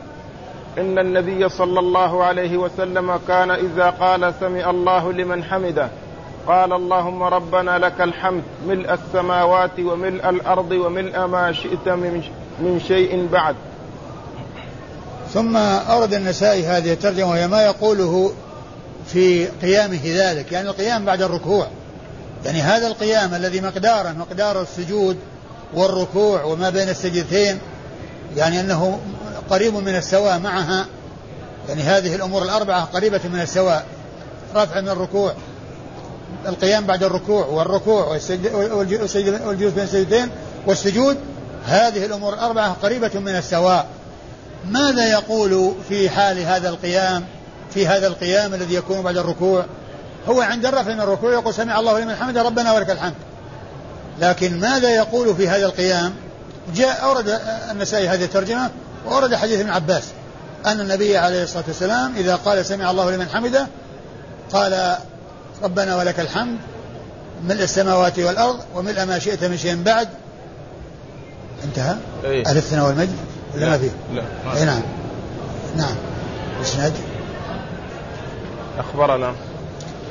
إن 0.79 0.99
النبي 0.99 1.49
صلى 1.49 1.81
الله 1.81 2.25
عليه 2.25 2.57
وسلم 2.57 3.20
كان 3.29 3.51
إذا 3.51 3.90
قال 3.90 4.35
سمع 4.40 4.70
الله 4.70 5.12
لمن 5.12 5.44
حمده 5.44 5.88
قال 6.46 6.73
اللهم 6.73 7.23
ربنا 7.23 7.79
لك 7.79 8.01
الحمد 8.01 8.42
ملء 8.68 8.92
السماوات 8.92 9.81
وملء 9.81 10.29
الأرض 10.29 10.70
وملء 10.73 11.27
ما 11.27 11.53
شئت 11.53 11.88
من 12.61 12.81
شيء 12.88 13.29
بعد. 13.33 13.57
ثم 15.33 15.57
أورد 15.57 16.14
النسائي 16.14 16.66
هذه 16.66 16.92
الترجمة 16.92 17.31
وهي 17.31 17.49
ما 17.49 17.62
يقوله 17.62 18.33
في 19.07 19.46
قيامه 19.46 20.01
ذلك 20.05 20.53
يعني 20.53 20.68
القيام 20.68 21.05
بعد 21.05 21.23
الركوع. 21.23 21.66
يعني 22.44 22.62
هذا 22.62 22.87
القيام 22.87 23.35
الذي 23.35 23.61
مقداره 23.61 24.12
مقدار 24.12 24.62
السجود 24.62 25.16
والركوع 25.74 26.44
وما 26.44 26.70
بين 26.70 26.88
السجدتين 26.88 27.59
يعني 28.37 28.61
أنه 28.61 29.00
قريب 29.50 29.74
من 29.74 29.96
السواء 29.96 30.38
معها 30.38 30.87
يعني 31.68 31.83
هذه 31.83 32.14
الأمور 32.14 32.42
الأربعة 32.42 32.85
قريبة 32.85 33.20
من 33.24 33.40
السواء 33.40 33.87
رفع 34.57 34.81
من 34.81 34.88
الركوع 34.88 35.35
القيام 36.46 36.87
بعد 36.87 37.03
الركوع 37.05 37.46
والركوع 37.46 38.18
والجلوس 38.53 39.16
بين 39.16 39.85
السجدتين 39.85 40.31
والسجود 40.66 41.16
هذه 41.66 42.05
الأمور 42.07 42.35
الأربعة 42.35 42.72
قريبة 42.72 43.11
من 43.14 43.37
السواء. 43.37 43.87
ماذا 44.68 45.11
يقول 45.11 45.72
في 45.88 46.11
حال 46.11 46.38
هذا 46.38 46.68
القيام 46.68 47.24
في 47.74 47.87
هذا 47.87 48.07
القيام 48.07 48.55
الذي 48.55 48.74
يكون 48.74 49.03
بعد 49.03 49.16
الركوع؟ 49.16 49.66
هو 50.28 50.40
عند 50.40 50.66
الرفع 50.66 50.94
من 50.94 51.00
الركوع 51.00 51.33
يقول 51.33 51.54
سمع 51.54 51.80
الله 51.80 52.00
لمن 52.00 52.16
حمد 52.16 52.38
ربنا 52.38 52.72
ولك 52.72 52.90
الحمد. 52.90 53.14
لكن 54.20 54.61
ماذا 54.61 54.88
يقول 54.88 55.37
في 55.37 55.48
هذا 55.48 55.66
القيام؟ 55.66 56.14
جاء 56.74 57.04
أورد 57.04 57.40
النسائي 57.70 58.09
هذه 58.09 58.24
الترجمة 58.24 58.70
وأورد 59.06 59.35
حديث 59.35 59.61
ابن 59.61 59.70
عباس 59.70 60.04
أن 60.66 60.80
النبي 60.80 61.16
عليه 61.16 61.42
الصلاة 61.42 61.64
والسلام 61.68 62.16
إذا 62.16 62.37
قال 62.37 62.66
سمع 62.66 62.90
الله 62.90 63.11
لمن 63.11 63.28
حمده 63.28 63.66
قال 64.52 64.96
ربنا 65.62 65.96
ولك 65.96 66.20
الحمد 66.20 66.59
ملء 67.48 67.62
السماوات 67.62 68.18
والأرض 68.18 68.59
وملء 68.74 69.04
ما 69.04 69.18
شئت 69.18 69.44
من 69.44 69.56
شيء 69.56 69.83
بعد. 69.83 70.09
انتهى؟ 71.64 71.96
أيه؟ 72.24 72.50
ألف 72.50 72.72
والمجد؟ 72.72 73.16
ولا 73.54 73.68
ما 73.68 73.78
فيه؟ 73.78 73.90
لا 74.14 74.22
اي 74.56 74.64
نعم. 74.64 74.83
نعم. 75.76 75.94
إسناد؟ 76.62 76.92
أخبرنا. 78.78 79.35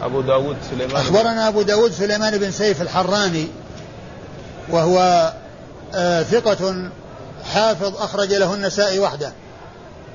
أبو 0.01 0.21
داود 0.21 0.57
سليمان 0.71 0.95
أخبرنا 0.95 1.47
أبو 1.47 1.61
داود 1.61 1.91
سليمان 1.91 2.37
بن 2.37 2.51
سيف 2.51 2.81
الحراني 2.81 3.47
وهو 4.69 5.33
آه 5.95 6.23
ثقة 6.23 6.89
حافظ 7.53 7.95
أخرج 7.95 8.33
له 8.33 8.53
النسائي 8.53 8.99
وحده. 8.99 9.31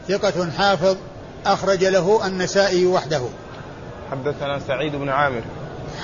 ثقة 0.09 0.51
حافظ 0.59 0.97
أخرج 1.47 1.85
له 1.85 2.27
النسائي 2.27 2.87
وحده. 2.87 3.23
حدثنا 4.11 4.61
سعيد 4.69 4.97
بن 4.97 5.09
عامر. 5.09 5.43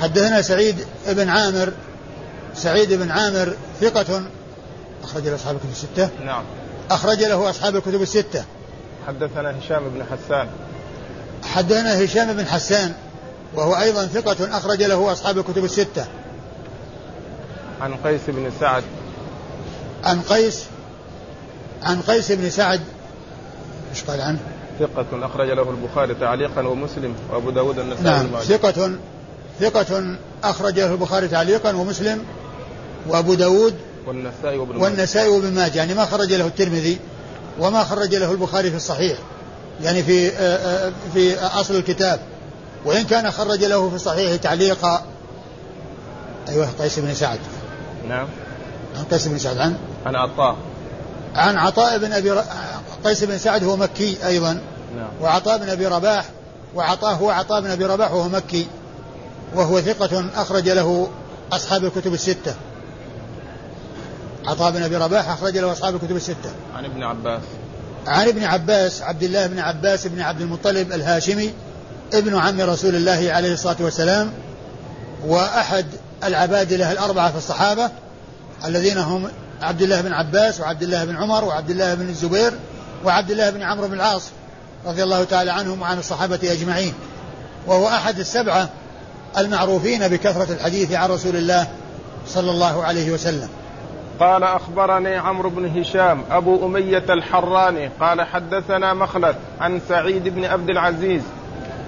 حدثنا 0.00 0.42
سعيد 0.42 0.86
بن 1.08 1.28
عامر 1.28 1.72
سعيد 2.54 2.92
بن 2.92 3.10
عامر 3.10 3.56
ثقة 3.80 4.22
أخرج 5.04 5.28
له 5.28 5.34
أصحاب 5.34 5.56
الكتب 5.56 5.70
الستة. 5.70 6.08
نعم. 6.24 6.44
أخرج 6.90 7.22
له 7.22 7.50
أصحاب 7.50 7.76
الكتب 7.76 8.02
الستة. 8.02 8.44
حدثنا 9.06 9.58
هشام 9.58 9.82
بن 9.88 10.04
حسان. 10.04 10.48
حدثنا 11.42 12.04
هشام 12.04 12.32
بن 12.32 12.46
حسان. 12.46 12.94
وهو 13.54 13.74
أيضا 13.74 14.06
ثقة 14.06 14.56
أخرج 14.58 14.82
له 14.82 15.12
أصحاب 15.12 15.38
الكتب 15.38 15.64
الستة. 15.64 16.06
عن 17.80 17.94
قيس 17.94 18.20
بن 18.28 18.52
سعد. 18.60 18.84
عن 20.04 20.20
قيس 20.20 20.64
عن 21.82 22.00
قيس 22.00 22.32
بن 22.32 22.50
سعد. 22.50 22.80
إيش 23.90 24.04
قال 24.04 24.20
عنه؟ 24.20 24.38
ثقة 24.80 25.26
أخرج 25.26 25.48
له 25.50 25.70
البخاري 25.70 26.14
تعليقا 26.14 26.66
ومسلم 26.66 27.14
وأبو 27.30 27.50
داود 27.50 27.78
النسائي 27.78 28.04
نعم 28.04 28.26
ثقة 28.40 28.98
ثقة 29.60 30.16
أخرج 30.44 30.80
له 30.80 30.92
البخاري 30.92 31.28
تعليقا 31.28 31.72
ومسلم 31.72 32.24
وأبو 33.08 33.34
داود 33.34 33.74
والنسائي 34.06 34.58
وابن 34.58 34.72
ماجه. 34.72 34.82
والنسائي 34.82 35.28
وابن 35.28 35.54
ماجه. 35.54 35.78
يعني 35.78 35.94
ما 35.94 36.04
خرج 36.04 36.32
له 36.32 36.46
الترمذي 36.46 36.98
وما 37.58 37.84
خرج 37.84 38.14
له 38.14 38.32
البخاري 38.32 38.70
في 38.70 38.76
الصحيح. 38.76 39.18
يعني 39.82 40.02
في 40.02 40.28
آه، 40.28 40.86
آه، 40.86 40.92
في 41.14 41.38
أصل 41.38 41.76
الكتاب. 41.76 42.20
وإن 42.84 43.04
كان 43.04 43.30
خرج 43.30 43.64
له 43.64 43.88
في 43.88 43.94
الصحيح 43.94 44.36
تعليقا 44.36 45.02
أيوه 46.48 46.68
قيس 46.78 46.98
بن 46.98 47.14
سعد. 47.14 47.38
نعم. 48.08 48.26
عن 48.96 49.04
قيس 49.04 49.28
بن 49.28 49.38
سعد 49.38 49.58
عن؟ 49.58 49.76
عن 50.06 50.16
عطاء. 50.16 50.56
عن 51.34 51.56
عطاء 51.56 51.98
بن 51.98 52.12
أبي 52.12 52.30
ر... 52.30 52.42
قيس 53.04 53.24
بن 53.24 53.38
سعد 53.38 53.64
هو 53.64 53.76
مكي 53.76 54.26
أيضا. 54.26 54.52
نعم. 54.96 55.10
وعطاء 55.20 55.58
بن 55.58 55.68
أبي 55.68 55.86
رباح 55.86 56.24
وعطاء 56.74 57.14
هو 57.14 57.30
عطاء 57.30 57.60
بن 57.60 57.70
أبي 57.70 57.84
رباح 57.84 58.12
وهو 58.12 58.28
مكي. 58.28 58.66
وهو 59.54 59.80
ثقة 59.80 60.24
أخرج 60.34 60.68
له 60.68 61.08
أصحاب 61.52 61.84
الكتب 61.84 62.14
الستة. 62.14 62.54
عطاء 64.46 64.70
بن 64.70 64.82
أبي 64.82 64.96
رباح 64.96 65.30
أخرج 65.30 65.58
له 65.58 65.72
أصحاب 65.72 65.94
الكتب 65.94 66.16
الستة. 66.16 66.50
عن 66.74 66.84
ابن 66.84 67.02
عباس. 67.02 67.42
عن 68.06 68.28
ابن 68.28 68.44
عباس 68.44 69.02
عبد 69.02 69.22
الله 69.22 69.46
بن 69.46 69.58
عباس 69.58 70.06
بن 70.06 70.20
عبد 70.20 70.40
المطلب 70.40 70.92
الهاشمي. 70.92 71.52
ابن 72.14 72.38
عم 72.38 72.60
رسول 72.60 72.94
الله 72.94 73.32
عليه 73.32 73.52
الصلاة 73.52 73.76
والسلام 73.80 74.32
وأحد 75.26 75.86
العبادلة 76.24 76.92
الأربعة 76.92 77.30
في 77.30 77.38
الصحابة 77.38 77.90
الذين 78.64 78.98
هم 78.98 79.28
عبد 79.62 79.82
الله 79.82 80.00
بن 80.00 80.12
عباس 80.12 80.60
وعبد 80.60 80.82
الله 80.82 81.04
بن 81.04 81.16
عمر 81.16 81.44
وعبد 81.44 81.70
الله 81.70 81.94
بن 81.94 82.08
الزبير 82.08 82.52
وعبد 83.04 83.30
الله 83.30 83.50
بن 83.50 83.62
عمرو 83.62 83.88
بن 83.88 83.94
العاص 83.94 84.30
رضي 84.86 85.02
الله 85.02 85.24
تعالى 85.24 85.50
عنهم 85.50 85.82
وعن 85.82 85.98
الصحابة 85.98 86.38
أجمعين. 86.42 86.94
وهو 87.66 87.88
أحد 87.88 88.18
السبعة 88.18 88.68
المعروفين 89.38 90.08
بكثرة 90.08 90.52
الحديث 90.52 90.92
عن 90.92 91.10
رسول 91.10 91.36
الله 91.36 91.66
صلى 92.26 92.50
الله 92.50 92.84
عليه 92.84 93.10
وسلم. 93.10 93.48
قال 94.20 94.42
أخبرني 94.42 95.16
عمرو 95.16 95.50
بن 95.50 95.80
هشام 95.80 96.24
أبو 96.30 96.66
أمية 96.66 97.04
الحراني 97.10 97.90
قال 98.00 98.22
حدثنا 98.22 98.94
مخلد 98.94 99.36
عن 99.60 99.80
سعيد 99.88 100.28
بن 100.28 100.44
عبد 100.44 100.70
العزيز 100.70 101.22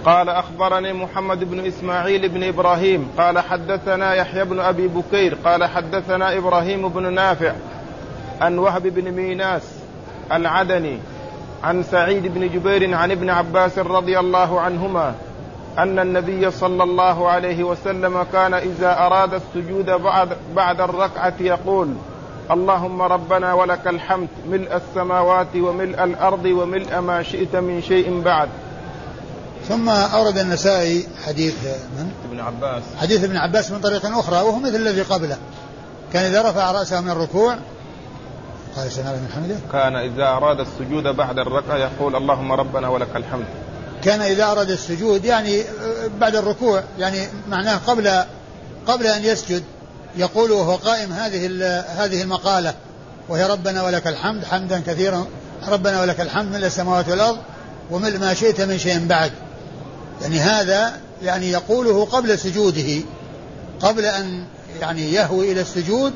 قال 0.04 0.28
أخبرني 0.28 0.92
محمد 0.92 1.50
بن 1.50 1.66
إسماعيل 1.66 2.28
بن 2.28 2.44
إبراهيم 2.44 3.10
قال 3.18 3.38
حدثنا 3.38 4.14
يحيى 4.14 4.44
بن 4.44 4.60
أبي 4.60 4.88
بكير 4.88 5.36
قال 5.44 5.64
حدثنا 5.64 6.38
إبراهيم 6.38 6.88
بن 6.88 7.14
نافع 7.14 7.52
عن 8.40 8.58
وهب 8.58 8.82
بن 8.82 9.10
ميناس 9.10 9.62
العدني 10.32 10.98
عن 11.64 11.82
سعيد 11.82 12.26
بن 12.26 12.48
جبير 12.48 12.94
عن 12.94 13.10
ابن 13.10 13.30
عباس 13.30 13.78
رضي 13.78 14.18
الله 14.18 14.60
عنهما 14.60 15.14
أن 15.78 15.98
النبي 15.98 16.50
صلى 16.50 16.82
الله 16.82 17.28
عليه 17.28 17.64
وسلم 17.64 18.26
كان 18.32 18.54
إذا 18.54 18.98
أراد 18.98 19.34
السجود 19.34 19.90
بعد, 19.90 20.28
بعد 20.56 20.80
الركعة 20.80 21.34
يقول 21.40 21.94
اللهم 22.50 23.02
ربنا 23.02 23.54
ولك 23.54 23.86
الحمد 23.86 24.28
ملء 24.50 24.76
السماوات 24.76 25.56
وملء 25.56 26.04
الأرض 26.04 26.44
وملء 26.44 27.00
ما 27.00 27.22
شئت 27.22 27.56
من 27.56 27.82
شيء 27.82 28.20
بعد. 28.20 28.48
ثم 29.68 29.88
أورد 29.88 30.38
النسائي 30.38 31.08
حديث 31.26 31.54
من؟ 31.98 32.12
ابن 32.30 32.40
عباس. 32.40 32.82
حديث 33.00 33.24
ابن 33.24 33.36
عباس 33.36 33.70
من 33.70 33.80
طريق 33.80 34.06
أخرى 34.06 34.36
وهو 34.36 34.58
مثل 34.58 34.76
الذي 34.76 35.02
قبله. 35.02 35.36
كان 36.12 36.24
إذا 36.24 36.50
رفع 36.50 36.70
رأسه 36.70 37.00
من 37.00 37.10
الركوع 37.10 37.56
قال 38.76 38.92
سمع 38.92 39.12
من 39.12 39.28
حمده 39.34 39.56
كان 39.72 39.96
إذا 39.96 40.24
أراد 40.24 40.60
السجود 40.60 41.16
بعد 41.16 41.38
الركعة 41.38 41.76
يقول 41.76 42.16
اللهم 42.16 42.52
ربنا 42.52 42.88
ولك 42.88 43.16
الحمد. 43.16 43.46
كان 44.04 44.20
إذا 44.20 44.44
أراد 44.44 44.70
السجود 44.70 45.24
يعني 45.24 45.62
بعد 46.20 46.36
الركوع 46.36 46.82
يعني 46.98 47.26
معناه 47.48 47.76
قبل 47.86 48.24
قبل 48.86 49.06
أن 49.06 49.24
يسجد 49.24 49.62
يقول 50.16 50.50
وهو 50.50 50.76
قائم 50.76 51.12
هذه 51.12 51.46
هذه 51.86 52.22
المقالة 52.22 52.74
وهي 53.28 53.46
ربنا 53.46 53.82
ولك 53.82 54.06
الحمد 54.06 54.44
حمدا 54.44 54.82
كثيرا 54.86 55.26
ربنا 55.68 56.00
ولك 56.00 56.20
الحمد 56.20 56.52
ملء 56.52 56.66
السماوات 56.66 57.08
والأرض 57.08 57.38
وملء 57.90 58.18
ما 58.18 58.34
شئت 58.34 58.60
من 58.60 58.78
شيء 58.78 59.06
بعد. 59.06 59.32
يعني 60.22 60.40
هذا 60.40 61.00
يعني 61.22 61.50
يقوله 61.50 62.04
قبل 62.04 62.38
سجوده 62.38 63.04
قبل 63.80 64.04
أن 64.04 64.44
يعني 64.80 65.12
يهوي 65.12 65.52
إلى 65.52 65.60
السجود 65.60 66.12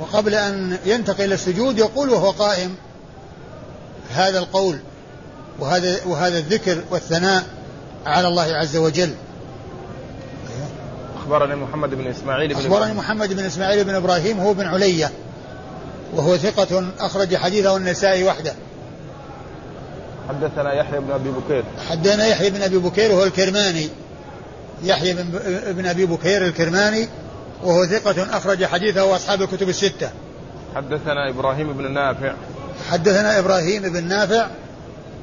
وقبل 0.00 0.34
أن 0.34 0.78
ينتقل 0.86 1.24
إلى 1.24 1.34
السجود 1.34 1.78
يقول 1.78 2.10
وهو 2.10 2.30
قائم. 2.30 2.74
هذا 4.10 4.38
القول 4.38 4.78
وهذا 5.58 6.04
وهذا 6.06 6.38
الذكر 6.38 6.82
والثناء 6.90 7.44
على 8.06 8.28
الله 8.28 8.54
عز 8.54 8.76
وجل. 8.76 9.14
أخبرني 11.16 11.56
محمد 11.56 11.90
بن 11.90 12.06
إسماعيل 12.06 12.54
بن 12.54 12.60
أخبرني 12.60 12.94
محمد 12.94 13.32
بن 13.32 13.44
إسماعيل 13.44 13.84
بن 13.84 13.94
إبراهيم 13.94 14.40
هو 14.40 14.54
بن 14.54 14.66
علية 14.66 15.10
وهو 16.14 16.36
ثقة 16.36 16.92
أخرج 17.00 17.36
حديثه 17.36 17.76
النسائي 17.76 18.24
وحده. 18.24 18.54
حدثنا 20.28 20.72
يحيى 20.72 21.00
بن 21.00 21.10
أبي 21.10 21.30
بكير. 21.30 21.64
حدثنا 21.88 22.26
يحيى 22.26 22.50
بن 22.50 22.62
أبي 22.62 22.78
بكير 22.78 23.12
وهو 23.12 23.24
الكرماني. 23.24 23.88
يحيى 24.82 25.14
بن, 25.72 25.86
أبي 25.86 26.06
بكير 26.06 26.46
الكرماني 26.46 27.08
وهو 27.62 27.86
ثقة 27.86 28.36
أخرج 28.36 28.64
حديثه 28.64 29.16
أصحاب 29.16 29.42
الكتب 29.42 29.68
الستة. 29.68 30.10
حدثنا 30.74 31.30
إبراهيم 31.30 31.72
بن 31.72 31.92
نافع. 31.92 32.34
حدثنا 32.90 33.38
إبراهيم 33.38 33.82
بن 33.82 34.04
نافع 34.04 34.46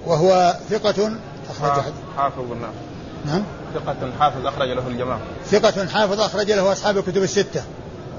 وهو 0.06 0.56
ثقة 0.70 1.12
أخرج 1.50 1.84
حافظ 2.18 2.42
بن 2.42 2.62
نافع. 2.62 2.74
نعم. 3.26 3.44
ثقة 3.74 4.12
حافظ 4.20 4.46
أخرج 4.46 4.70
له 4.70 4.88
الجماعة. 4.88 5.20
ثقة 5.52 5.88
حافظ 5.88 6.22
أخرج 6.22 6.52
له 6.52 6.72
أصحاب 6.72 6.98
الكتب 6.98 7.24
الستة. 7.24 7.64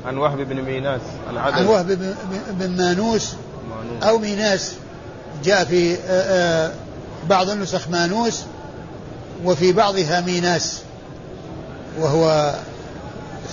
عن 0.06 0.16
وهب 0.16 0.38
بن 0.38 0.62
ميناس 0.62 1.00
العدل. 1.30 1.56
عن 1.56 1.66
وهب 1.66 2.14
بن 2.50 2.76
مانوس. 2.76 3.34
أو 4.02 4.18
ميناس. 4.18 4.72
جاء 5.44 5.64
في 5.64 5.94
آه، 5.94 5.98
آه، 6.08 6.72
بعض 7.28 7.50
النسخ 7.50 7.88
مانوس 7.88 8.42
وفي 9.44 9.72
بعضها 9.72 10.20
ميناس 10.20 10.80
وهو 12.00 12.54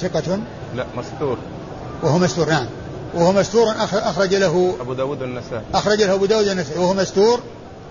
ثقة؟ 0.01 0.39
لا 0.75 0.85
مستور. 0.97 1.37
وهو 2.03 2.17
مستور 2.17 2.49
نعم. 2.49 2.65
وهو 3.13 3.31
مستور 3.31 3.65
أخرج 3.93 4.35
له 4.35 4.75
أبو 4.81 4.93
داود 4.93 5.21
والنسائي. 5.21 5.63
أخرج 5.73 6.01
له 6.01 6.13
أبو 6.13 6.25
داود 6.25 6.47
والنسائي. 6.47 6.79
وهو 6.79 6.93
مستور 6.93 7.39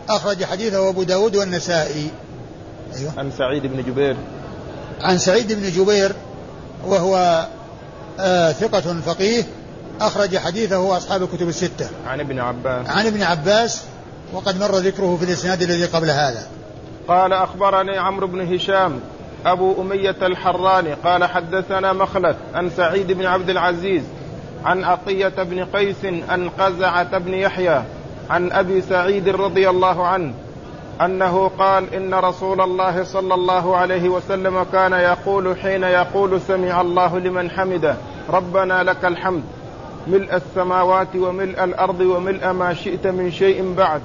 أخرج 0.08 0.44
حديثه 0.44 0.88
أبو 0.88 1.02
داود 1.02 1.36
والنسائي. 1.36 2.10
أيوة. 2.96 3.12
عن 3.18 3.30
سعيد 3.38 3.66
بن 3.66 3.82
جبير. 3.82 4.16
عن 5.00 5.18
سعيد 5.18 5.52
بن 5.52 5.70
جبير 5.70 6.12
وهو 6.86 7.46
آه 8.20 8.52
ثقة 8.52 9.00
فقيه. 9.06 9.44
أخرج 10.00 10.38
حديثه 10.38 10.96
أصحاب 10.96 11.22
الكتب 11.22 11.48
الستة. 11.48 11.88
عن 12.06 12.20
ابن 12.20 12.38
عباس. 12.38 12.88
عن 12.88 13.06
ابن 13.06 13.22
عباس 13.22 13.84
وقد 14.32 14.60
مر 14.60 14.76
ذكره 14.76 15.16
في 15.16 15.24
الإسناد 15.24 15.62
الذي 15.62 15.84
قبل 15.84 16.10
هذا. 16.10 16.46
قال 17.08 17.32
أخبرني 17.32 17.98
عمرو 17.98 18.26
بن 18.26 18.54
هشام 18.54 19.00
أبو 19.46 19.82
أمية 19.82 20.16
الحراني 20.22 20.94
قال 20.94 21.24
حدثنا 21.24 21.92
مخلد 21.92 22.36
عن 22.54 22.70
سعيد 22.70 23.12
بن 23.12 23.26
عبد 23.26 23.50
العزيز 23.50 24.02
عن 24.64 24.84
عطية 24.84 25.28
بن 25.42 25.64
قيس 25.64 26.04
عن 26.28 26.48
قزعة 26.48 27.18
بن 27.18 27.34
يحيى 27.34 27.82
عن 28.30 28.52
أبي 28.52 28.82
سعيد 28.82 29.28
رضي 29.28 29.70
الله 29.70 30.06
عنه 30.06 30.34
أنه 31.00 31.50
قال 31.58 31.94
إن 31.94 32.14
رسول 32.14 32.60
الله 32.60 33.04
صلى 33.04 33.34
الله 33.34 33.76
عليه 33.76 34.08
وسلم 34.08 34.66
كان 34.72 34.92
يقول 34.92 35.58
حين 35.58 35.82
يقول 35.82 36.40
سمع 36.48 36.80
الله 36.80 37.18
لمن 37.18 37.50
حمده 37.50 37.96
ربنا 38.28 38.82
لك 38.82 39.04
الحمد. 39.04 39.42
ملء 40.06 40.36
السماوات 40.36 41.16
وملء 41.16 41.64
الأرض 41.64 42.00
وملء 42.00 42.52
ما 42.52 42.74
شئت 42.74 43.06
من 43.06 43.32
شيء 43.32 43.74
بعد. 43.74 44.00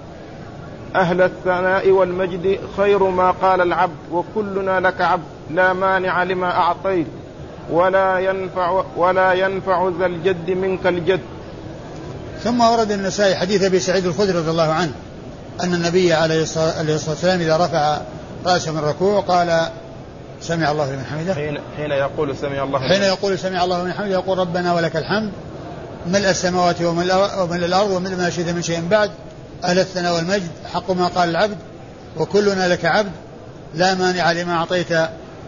أهل 0.96 1.22
الثناء 1.22 1.90
والمجد 1.90 2.60
خير 2.78 3.04
ما 3.04 3.32
قال 3.32 3.62
العبد 3.62 3.96
وكلنا 4.12 4.80
لك 4.80 5.02
عبد 5.02 5.24
لا 5.52 5.74
مانع 5.74 6.24
لما 6.24 6.52
أعطيت. 6.52 7.08
ولا 7.72 8.20
ينفع 8.20 8.84
ولا 8.98 9.34
ينفع 9.34 9.92
ذا 10.00 10.06
الجد 10.06 10.52
منك 10.52 10.88
الجد. 10.88 11.22
ثم 12.44 12.62
ورد 12.62 12.92
النسائي 12.92 13.36
حديث 13.36 13.64
أبي 13.64 13.80
سعيد 13.80 14.06
الخدري 14.06 14.38
رضي 14.38 14.50
الله 14.50 14.74
عنه 14.74 14.92
أن 15.64 15.74
النبي 15.74 16.14
عليه 16.14 16.44
الصلاة 16.44 17.10
والسلام 17.10 17.40
إذا 17.40 17.58
رفع 17.58 17.98
رأسه 18.46 18.72
من 18.72 18.78
الركوع 18.78 19.20
قال 19.20 19.68
سمع 20.42 20.72
الله 20.72 20.94
لمن 20.94 21.04
حمده. 21.04 21.34
حين 21.34 21.60
حين 21.78 21.92
يقول 21.92 22.36
سمع 22.38 22.64
الله 22.64 22.80
حين 22.80 23.04
يقول 23.04 23.40
سمع 23.40 23.64
الله 23.64 23.84
لمن 23.84 23.94
حمده 23.94 24.12
يقول 24.12 24.38
ربنا 24.38 24.74
ولك 24.74 24.96
الحمد. 24.96 25.32
ملء 26.08 26.30
السماوات 26.30 26.82
وملء 26.82 27.66
الأرض 27.66 27.92
وملء 27.92 28.16
ما 28.16 28.30
شئت 28.30 28.50
من 28.50 28.62
شيء 28.62 28.88
بعد. 28.88 29.12
أهل 29.64 29.80
الثناء 29.80 30.16
والمجد 30.16 30.50
حق 30.74 30.92
ما 30.92 31.08
قال 31.08 31.30
العبد 31.30 31.58
وكلنا 32.18 32.68
لك 32.68 32.86
عبد. 32.86 33.12
لا 33.76 33.94
مانع 33.94 34.32
لما 34.32 34.54
أعطيت 34.54 34.88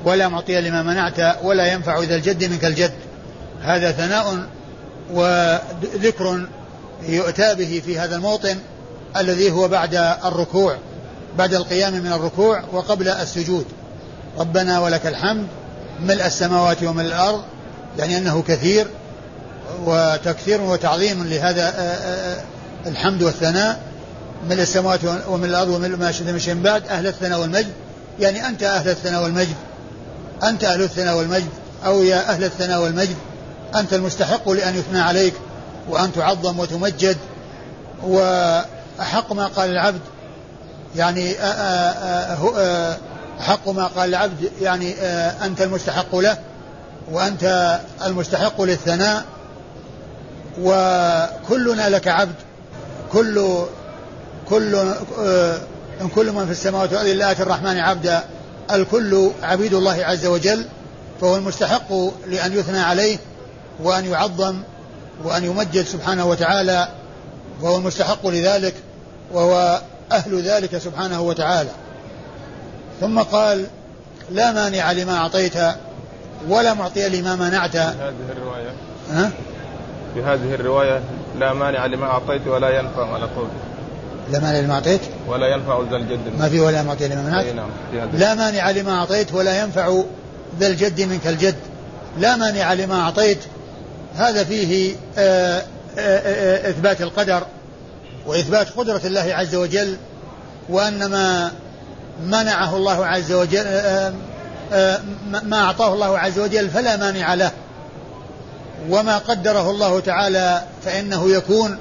ولا 0.05 0.27
معطي 0.27 0.61
لما 0.61 0.83
منعت 0.83 1.37
ولا 1.43 1.73
ينفع 1.73 1.99
ذا 1.99 2.15
الجد 2.15 2.43
منك 2.43 2.65
الجد. 2.65 2.93
هذا 3.61 3.91
ثناء 3.91 4.47
وذكر 5.13 6.47
يؤتى 7.07 7.55
به 7.55 7.81
في 7.85 7.99
هذا 7.99 8.15
الموطن 8.15 8.57
الذي 9.17 9.51
هو 9.51 9.67
بعد 9.67 9.95
الركوع 10.25 10.77
بعد 11.37 11.53
القيام 11.53 11.93
من 11.93 12.11
الركوع 12.11 12.63
وقبل 12.73 13.07
السجود. 13.07 13.65
ربنا 14.39 14.79
ولك 14.79 15.07
الحمد. 15.07 15.47
ملء 16.01 16.25
السماوات 16.25 16.83
وملء 16.83 17.07
الأرض 17.07 17.41
يعني 17.99 18.17
أنه 18.17 18.43
كثير. 18.47 18.87
وتكثير 19.87 20.61
وتعظيم 20.61 21.27
لهذا 21.27 21.61
آه، 21.61 21.71
آه، 21.71 22.35
آه، 22.35 22.43
الحمد 22.85 23.23
والثناء. 23.23 23.79
ملء 24.49 24.61
السماوات 24.61 24.99
وملء 25.27 25.49
الأرض 25.49 25.69
وملء 25.69 25.97
ما 25.97 26.11
شئت 26.11 26.27
من 26.27 26.39
شيء 26.39 26.61
بعد. 26.61 26.87
أهل 26.87 27.07
الثناء 27.07 27.39
والمجد. 27.39 27.73
يعني 28.19 28.47
أنت 28.47 28.63
أهل 28.63 28.89
الثناء 28.89 29.23
والمجد. 29.23 29.55
أنت 30.43 30.63
أهل 30.63 30.81
الثناء 30.81 31.17
والمجد. 31.17 31.49
أو 31.85 32.03
يا 32.03 32.29
أهل 32.29 32.43
الثناء 32.43 32.83
والمجد. 32.83 33.15
أنت 33.75 33.93
المستحق 33.93 34.49
لأن 34.49 34.75
يثنى 34.75 34.99
عليك 34.99 35.33
وأن 35.89 36.13
تعظم 36.13 36.59
وتمجد. 36.59 37.17
و 38.03 38.19
أحق 38.99 39.33
ما 39.33 39.47
قال 39.47 39.69
العبد. 39.69 40.01
يعني 40.95 41.35
أحق 43.39 43.69
ما 43.69 43.87
قال 43.87 44.09
العبد. 44.09 44.51
يعني 44.61 44.93
أنت 45.45 45.61
المستحق 45.61 46.15
له 46.15 46.37
وأنت 47.11 47.79
المستحق 48.05 48.61
للثناء. 48.61 49.25
وكلنا 50.61 51.89
لك 51.89 52.07
عبد. 52.07 52.35
كل 53.11 53.65
كل 54.49 54.75
إن 56.01 56.09
كل 56.15 56.31
من 56.31 56.45
في 56.45 56.51
السماوات 56.51 56.89
والأرض 56.89 57.07
إلا 57.07 57.31
آتي 57.31 57.43
الرحمن 57.43 57.77
عبدا. 57.77 58.23
الكل 58.71 59.31
عبيد 59.43 59.73
الله 59.73 60.05
عز 60.05 60.25
وجل 60.25 60.65
فهو 61.21 61.35
المستحق 61.35 61.91
لأن 62.27 62.53
يثنى 62.53 62.79
عليه 62.79 63.17
وأن 63.83 64.05
يعظم 64.05 64.61
وأن 65.23 65.43
يمجد 65.43 65.85
سبحانه 65.85 66.25
وتعالى 66.25 66.87
وهو 67.61 67.77
المستحق 67.77 68.27
لذلك 68.27 68.73
وهو 69.33 69.81
أهل 70.11 70.41
ذلك 70.41 70.77
سبحانه 70.77 71.21
وتعالى. 71.21 71.69
ثم 73.01 73.19
قال 73.19 73.65
لا 74.31 74.51
مانع 74.51 74.91
لما 74.91 75.17
أعطيت 75.17 75.53
ولا 76.49 76.73
معطي 76.73 77.09
لما 77.09 77.35
منعت. 77.35 77.75
هذه 77.75 78.13
الرواية. 78.29 78.73
ها؟ 79.11 79.31
في 80.13 80.23
هذه 80.23 80.55
الرواية 80.55 81.01
لا 81.39 81.53
مانع 81.53 81.85
لما 81.85 82.05
أعطيت 82.05 82.47
ولا 82.47 82.79
ينفع 82.79 83.13
على 83.13 83.25
قول 83.25 83.47
لا 84.31 84.39
مانع 84.39 84.59
لما 84.59 84.73
أعطيت؟ 84.73 85.01
ولا 85.27 85.47
ينفع 85.47 85.81
ذا 85.91 85.95
الجد 85.95 86.19
ما 86.39 86.49
في 86.49 86.59
ولا 86.59 86.83
معطي 86.83 87.07
لما 87.07 87.21
منعت 87.21 87.45
نعم 87.45 87.69
لا 88.13 88.35
مانع 88.35 88.71
لما 88.71 88.99
أعطيت 88.99 89.33
ولا 89.33 89.61
ينفع 89.61 90.01
ذا 90.59 90.67
الجد 90.67 91.01
منك 91.01 91.27
الجد. 91.27 91.55
لا 92.19 92.35
مانع 92.35 92.73
لما 92.73 93.01
أعطيت. 93.01 93.37
هذا 94.15 94.43
فيه 94.43 94.95
آآ 95.17 95.61
آآ 95.97 96.69
إثبات 96.69 97.01
القدر 97.01 97.43
وإثبات 98.25 98.69
قدرة 98.69 99.01
الله 99.05 99.33
عز 99.33 99.55
وجل 99.55 99.97
وأن 100.69 101.05
ما 101.05 101.51
منعه 102.25 102.75
الله 102.75 103.05
عز 103.05 103.31
وجل 103.31 103.63
آه، 103.65 104.13
آه، 104.73 104.99
ما 105.43 105.63
أعطاه 105.63 105.93
الله 105.93 106.19
عز 106.19 106.39
وجل 106.39 106.69
فلا 106.69 106.97
مانع 106.97 107.33
له. 107.33 107.51
وما 108.89 109.17
قدره 109.17 109.71
الله 109.71 109.99
تعالى 109.99 110.63
فإنه 110.85 111.31
يكون 111.31 111.77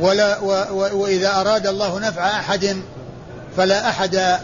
ولا 0.00 0.38
و 0.38 0.46
و 0.70 1.02
وإذا 1.02 1.40
أراد 1.40 1.66
الله 1.66 1.98
نفع 1.98 2.30
أحد 2.30 2.76
فلا 3.56 3.88
أحد 3.88 4.38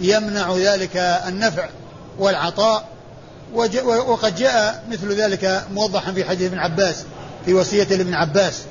يمنع 0.00 0.56
ذلك 0.56 0.96
النفع 1.26 1.68
والعطاء. 2.18 2.84
وقد 3.84 4.36
جاء 4.36 4.84
مثل 4.90 5.12
ذلك 5.12 5.64
موضحا 5.72 6.12
في 6.12 6.24
حديث 6.24 6.48
ابن 6.48 6.58
عباس 6.58 7.04
في 7.44 7.54
وصية 7.54 7.84
لابن 7.84 8.14
عباس 8.14 8.62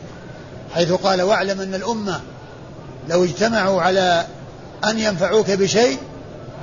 حيث 0.75 0.91
قال 0.91 1.21
واعلم 1.21 1.61
أن 1.61 1.75
الأمة 1.75 2.21
لو 3.09 3.23
اجتمعوا 3.23 3.81
على 3.81 4.25
أن 4.85 4.99
ينفعوك 4.99 5.51
بشيء 5.51 5.97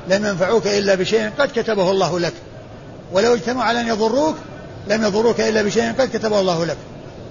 لم 0.08 0.26
ينفعوك 0.26 0.66
إلا 0.66 0.94
بشيء 0.94 1.30
قد 1.38 1.48
كتبه 1.54 1.90
الله 1.90 2.20
لك. 2.20 2.32
ولو 3.12 3.34
اجتمعوا 3.34 3.64
على 3.64 3.80
أن 3.80 3.88
يضروك 3.88 4.36
لم 4.88 5.04
يضروك 5.04 5.40
إلا 5.40 5.62
بشيء 5.62 5.92
قد 5.92 6.08
كتبه 6.16 6.40
الله 6.40 6.64
لك. 6.64 6.76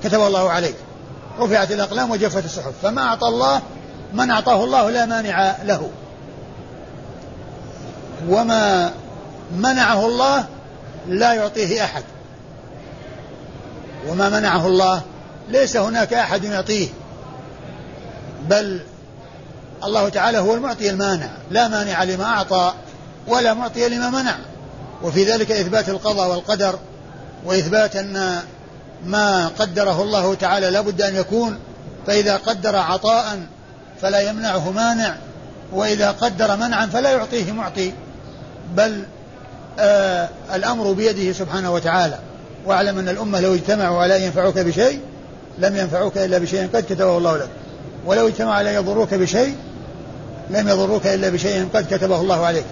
كتب 0.04 0.22
الله 0.22 0.50
عليك. 0.50 0.76
رفعت 1.40 1.72
الأقلام 1.72 2.12
وجفت 2.12 2.46
الصحف. 2.46 2.74
فما 2.84 3.02
أعطى 3.02 3.28
الله 3.28 3.62
من 4.14 4.32
أعطاه 4.32 4.64
الله 4.64 4.90
لا 4.90 5.06
مانع 5.06 5.56
له. 5.64 5.90
وما 8.30 8.92
منعه 9.58 10.06
الله 10.06 10.46
لا 11.08 11.34
يعطيه 11.34 11.84
أحد. 11.84 12.04
وما 14.08 14.30
منعه 14.30 14.68
الله 14.68 15.02
ليس 15.50 15.78
هناك 15.78 16.14
أحد 16.14 16.44
يعطيه. 16.44 16.88
بل 18.50 18.82
الله 19.84 20.10
تعالى 20.10 20.38
هو 20.38 20.54
المعطي 20.54 20.90
المانع. 20.90 21.30
لا 21.52 21.68
مانع 21.68 22.04
لما 22.04 22.26
أعطى 22.26 22.74
ولا 23.28 23.54
معطي 23.54 23.90
لما 23.90 24.10
منع. 24.10 24.36
وفي 25.04 25.24
ذلك 25.24 25.52
إثبات 25.52 25.90
القضاء 25.90 26.30
والقدر. 26.30 26.80
وإثبات 27.46 27.96
أن 27.96 28.40
ما 29.06 29.48
قدره 29.48 30.04
الله 30.04 30.36
تعالى 30.36 30.70
لابد 30.70 31.02
أن 31.02 31.16
يكون 31.16 31.60
فإذا 32.08 32.38
قدر 32.38 32.76
عطاء 32.76 33.40
فلا 34.02 34.20
يمنعه 34.20 34.72
مانع 34.72 35.16
وإذا 35.74 36.12
قدر 36.12 36.56
منعا 36.56 36.86
فلا 36.86 37.12
يعطيه 37.12 37.52
معطي. 37.52 37.94
بل 38.76 39.04
آه 39.80 40.30
الأمر 40.54 40.92
بيده 40.92 41.34
سبحانه 41.34 41.74
وتعالى. 41.74 42.20
واعلم 42.66 43.00
أن 43.00 43.10
الأمة 43.10 43.40
لو 43.40 43.54
اجتمعوا 43.54 44.04
على 44.04 44.18
أن 44.18 44.22
ينفعوك 44.22 44.60
بشيء 44.60 45.00
لم 45.58 45.76
ينفعوك 45.76 46.18
إلا 46.18 46.38
بشيء 46.38 46.70
قد 46.74 46.84
كتبه 46.84 47.18
الله 47.18 47.38
لك. 47.38 47.50
ولو 48.06 48.28
اجتمعوا 48.28 48.54
على 48.54 48.70
أن 48.70 48.76
يضروك 48.76 49.14
بشيء 49.14 49.56
لم 50.50 50.68
يضروك 50.68 51.08
إلا 51.08 51.30
بشيء 51.30 51.70
قد 51.74 51.94
كتبه 51.94 52.22
الله 52.22 52.46
عليك. 52.46 52.66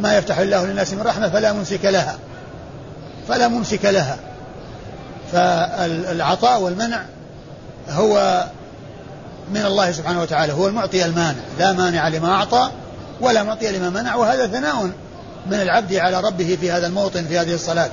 ما 0.00 0.16
يفتح 0.16 0.38
الله 0.38 0.64
للناس 0.64 0.92
من 0.92 1.02
رحمة 1.02 1.28
فلا 1.28 1.52
ممسك 1.52 1.84
لها. 1.84 2.18
فلا 3.28 3.48
ممسك 3.48 3.84
لها. 3.84 4.18
فالعطاء 5.32 6.60
والمنع 6.60 7.02
هو 7.90 8.44
من 9.50 9.66
الله 9.66 9.92
سبحانه 9.92 10.22
وتعالى 10.22 10.52
هو 10.52 10.68
المعطي 10.68 11.04
المانع 11.04 11.40
لا 11.58 11.72
مانع 11.72 12.08
لما 12.08 12.32
أعطى 12.32 12.70
ولا 13.20 13.42
معطي 13.42 13.72
لما 13.72 13.90
منع 13.90 14.14
وهذا 14.14 14.46
ثناء 14.46 14.90
من 15.46 15.54
العبد 15.54 15.94
على 15.94 16.20
ربه 16.20 16.58
في 16.60 16.70
هذا 16.70 16.86
الموطن 16.86 17.24
في 17.24 17.38
هذه 17.38 17.54
الصلاة. 17.54 17.90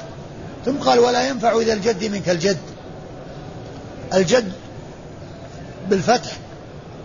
ثم 0.66 0.78
قال 0.78 1.00
ولا 1.00 1.28
ينفع 1.28 1.60
إذا 1.60 1.74
الجد 1.74 2.04
منك 2.04 2.30
الجد. 2.30 2.58
الجد 4.14 4.52
بالفتح 5.90 6.32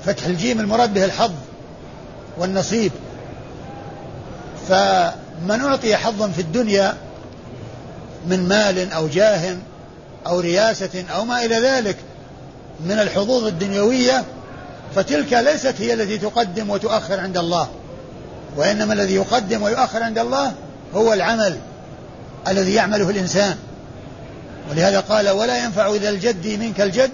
فتح 0.05 0.27
الجيم 0.27 0.61
المراد 0.61 0.95
به 0.95 1.05
الحظ 1.05 1.33
والنصيب. 2.39 2.93
فمن 4.69 5.61
أعطي 5.65 5.97
حظا 5.97 6.29
في 6.29 6.41
الدنيا 6.41 6.95
من 8.27 8.49
مال 8.49 8.93
أو 8.93 9.09
جاه 9.09 9.57
أو 10.27 10.41
رياسة 10.41 11.05
أو 11.15 11.25
ما 11.25 11.45
إلى 11.45 11.57
ذلك 11.59 11.97
من 12.81 12.99
الحظوظ 12.99 13.45
الدنيوية 13.45 14.25
فتلك 14.95 15.33
ليست 15.33 15.75
هي 15.79 15.95
التي 15.95 16.19
تقدم 16.19 16.71
وتؤخر 16.71 17.21
عند 17.21 17.39
الله. 17.39 17.69
وإنما 18.57 18.95
الذي 18.95 19.15
يقدم 19.15 19.63
ويؤخر 19.63 20.03
عند 20.03 20.19
الله 20.19 20.53
هو 20.95 21.13
العمل 21.13 21.59
الذي 22.49 22.75
يعمله 22.75 23.11
الإنسان. 23.11 23.57
ولهذا 24.71 25.01
قال 25.01 25.29
ولا 25.29 25.65
ينفع 25.65 25.95
إذا 25.95 26.09
الجد 26.09 26.47
منك 26.47 26.81
الجد 26.81 27.11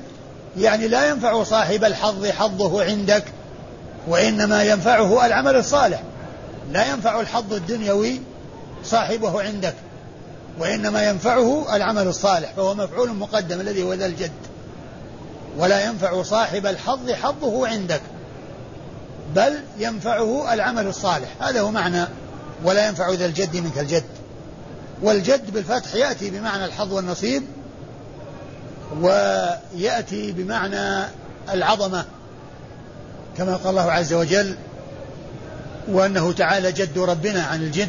يعني 0.58 0.88
لا 0.88 1.08
ينفع 1.08 1.42
صاحب 1.42 1.84
الحظ 1.84 2.26
حظه 2.26 2.84
عندك 2.84 3.24
وإنما 4.08 4.62
ينفعه 4.62 5.26
العمل 5.26 5.56
الصالح. 5.56 6.02
لا 6.72 6.90
ينفع 6.90 7.20
الحظ 7.20 7.52
الدنيوي 7.52 8.20
صاحبه 8.84 9.42
عندك. 9.42 9.74
وإنما 10.58 11.08
ينفعه 11.08 11.76
العمل 11.76 12.06
الصالح 12.06 12.52
فهو 12.56 12.74
مفعول 12.74 13.14
مقدم 13.14 13.60
الذي 13.60 13.82
هو 13.82 13.94
ذا 13.94 14.06
الجد. 14.06 14.32
ولا 15.58 15.84
ينفع 15.84 16.22
صاحب 16.22 16.66
الحظ 16.66 17.10
حظه 17.10 17.68
عندك 17.68 18.00
بل 19.34 19.52
ينفعه 19.78 20.54
العمل 20.54 20.86
الصالح. 20.86 21.28
هذا 21.40 21.60
هو 21.60 21.70
معنى 21.70 22.04
ولا 22.64 22.88
ينفع 22.88 23.10
ذا 23.10 23.26
الجد 23.26 23.56
منك 23.56 23.78
الجد. 23.78 24.04
والجد 25.02 25.50
بالفتح 25.50 25.94
يأتي 25.94 26.30
بمعنى 26.30 26.64
الحظ 26.64 26.92
والنصيب 26.92 27.42
ويأتي 29.00 30.32
بمعنى 30.32 31.08
العظمة 31.52 32.04
كما 33.36 33.56
قال 33.56 33.70
الله 33.70 33.92
عز 33.92 34.12
وجل 34.12 34.56
وأنه 35.88 36.32
تعالى 36.32 36.72
جد 36.72 36.98
ربنا 36.98 37.42
عن 37.42 37.62
الجد 37.62 37.88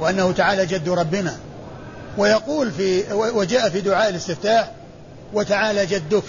وأنه 0.00 0.32
تعالى 0.32 0.66
جد 0.66 0.88
ربنا. 0.88 1.36
ويقول 2.18 2.72
في 2.72 3.12
وجاء 3.12 3.70
في 3.70 3.80
دعاء 3.80 4.08
الاستفتاح 4.08 4.70
وتعالى 5.32 5.86
جدك 5.86 6.22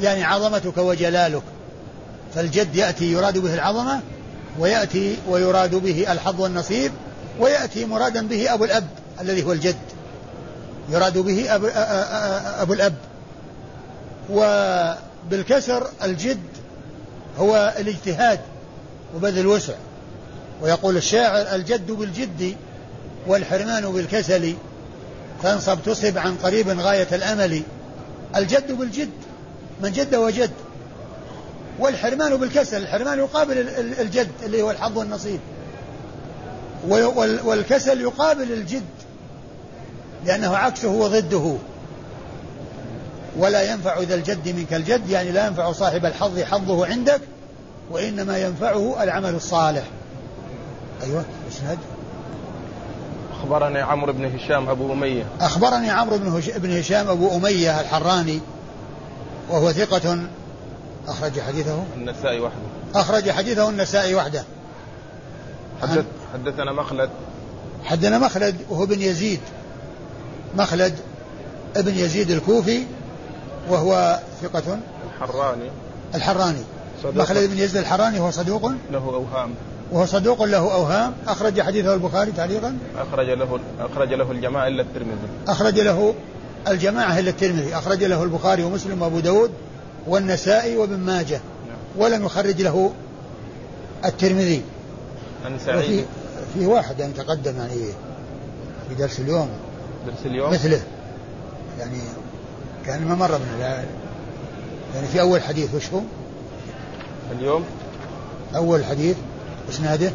يعني 0.00 0.24
عظمتك 0.24 0.78
وجلالك. 0.78 1.42
فالجد 2.34 2.76
يأتي 2.76 3.12
يراد 3.12 3.38
به 3.38 3.54
العظمة 3.54 4.00
ويأتي 4.58 5.16
ويراد 5.28 5.74
به 5.74 6.12
الحظ 6.12 6.40
والنصيب 6.40 6.92
ويأتي 7.40 7.84
مرادا 7.84 8.28
به 8.28 8.54
أبو 8.54 8.64
الأب 8.64 8.86
الذي 9.20 9.44
هو 9.44 9.52
الجد. 9.52 9.76
يراد 10.90 11.18
به 11.18 11.54
أبو, 11.54 11.68
أبو 12.62 12.72
الأب. 12.72 12.94
وبالكسر 14.30 15.88
الجد 16.04 16.40
هو 17.38 17.74
الاجتهاد 17.78 18.40
وبذل 19.16 19.38
الوسع. 19.38 19.74
ويقول 20.62 20.96
الشاعر 20.96 21.54
الجد 21.54 21.90
بالجد 21.90 22.56
والحرمان 23.26 23.92
بالكسل 23.92 24.54
فانصب 25.44 25.78
تصب 25.82 26.18
عن 26.18 26.36
قريب 26.36 26.68
غاية 26.68 27.08
الأمل. 27.12 27.62
الجد 28.36 28.72
بالجد 28.72 29.10
من 29.82 29.92
جد 29.92 30.14
وجد 30.14 30.50
والحرمان 31.78 32.36
بالكسل 32.36 32.82
الحرمان 32.82 33.18
يقابل 33.18 33.68
الجد 34.00 34.30
اللي 34.44 34.62
هو 34.62 34.70
الحظ 34.70 34.98
والنصيب. 34.98 35.40
والكسل 37.44 38.00
يقابل 38.00 38.52
الجد 38.52 38.84
لأنه 40.26 40.56
عكسه 40.56 40.88
وضده. 40.88 41.56
ولا 43.36 43.72
ينفع 43.72 44.00
ذا 44.00 44.14
الجد 44.14 44.48
منك 44.48 44.74
الجد 44.74 45.10
يعني 45.10 45.32
لا 45.32 45.46
ينفع 45.46 45.72
صاحب 45.72 46.06
الحظ 46.06 46.40
حظه 46.40 46.86
عندك 46.86 47.20
وإنما 47.90 48.38
ينفعه 48.38 49.02
العمل 49.02 49.34
الصالح. 49.34 49.84
أيوة 51.02 51.24
اسناد 51.52 51.78
أخبرني 53.44 53.80
عمرو 53.80 54.12
بن 54.12 54.24
هشام 54.24 54.68
أبو 54.68 54.92
أمية. 54.92 55.24
أخبرني 55.40 55.90
عمرو 55.90 56.18
بن 56.56 56.78
هشام 56.78 57.08
أبو 57.08 57.36
أمية 57.36 57.80
الحراني 57.80 58.40
وهو 59.50 59.72
ثقة 59.72 60.18
أخرج 61.08 61.40
حديثه؟ 61.40 61.82
النسائي 61.96 62.40
وحده. 62.40 62.58
أخرج 62.94 63.30
حديثه 63.30 63.68
النسائي 63.68 64.14
وحده. 64.14 64.44
حدث 65.82 66.04
حدثنا 66.34 66.72
مخلد. 66.72 67.10
حدثنا 67.84 68.18
مخلد 68.18 68.56
وهو 68.70 68.86
بن 68.86 69.02
يزيد. 69.02 69.40
مخلد 70.58 70.94
ابن 71.76 71.94
يزيد 71.94 72.30
الكوفي 72.30 72.84
وهو 73.68 74.20
ثقة. 74.42 74.78
الحراني. 75.14 75.70
الحراني. 76.14 76.62
صدوق 77.02 77.22
مخلد 77.22 77.50
بن 77.50 77.58
يزيد 77.58 77.76
الحراني 77.76 78.20
هو 78.20 78.30
صدوق. 78.30 78.72
له 78.90 78.98
أوهام. 78.98 79.54
وهو 79.92 80.06
صدوق 80.06 80.42
له 80.42 80.74
أوهام. 80.74 81.12
أخرج 81.28 81.60
حديثه 81.60 81.94
البخاري 81.94 82.32
تعليقا. 82.32 82.78
أخرج 82.96 83.30
له 83.30 83.58
أخرج 83.80 84.12
له 84.12 84.30
الجماعة 84.30 84.68
إلا 84.68 84.82
الترمذي. 84.82 85.28
أخرج 85.48 85.80
له 85.80 86.14
الجماعة 86.68 87.18
إلا 87.18 87.30
الترمذي. 87.30 87.74
أخرج 87.74 88.04
له 88.04 88.22
البخاري 88.22 88.64
ومسلم 88.64 89.02
وأبو 89.02 89.20
داود 89.20 89.50
والنسائي 90.06 90.76
وابن 90.76 90.98
ماجه. 90.98 91.40
نعم. 91.68 91.76
ولم 91.96 92.24
يخرج 92.24 92.62
له 92.62 92.92
الترمذي. 94.04 94.62
عن 95.44 95.58
سعيد. 95.66 96.04
في 96.54 96.66
واحد 96.66 97.00
يعني 97.00 97.12
تقدم 97.12 97.56
يعني 97.56 97.74
في 98.88 98.94
درس 98.94 99.20
اليوم. 99.20 99.48
درس 100.06 100.26
اليوم؟ 100.26 100.52
مثله. 100.52 100.80
يعني 101.78 101.98
كان 102.86 103.04
ما 103.04 103.14
مر 103.14 103.38
من 103.38 103.60
يعني 104.94 105.06
في 105.12 105.20
أول 105.20 105.42
حديث 105.42 105.74
وش 105.74 105.92
هو؟ 105.92 106.00
اليوم؟ 107.38 107.64
أول 108.54 108.84
حديث. 108.84 109.16
إسناده؟ 109.70 110.12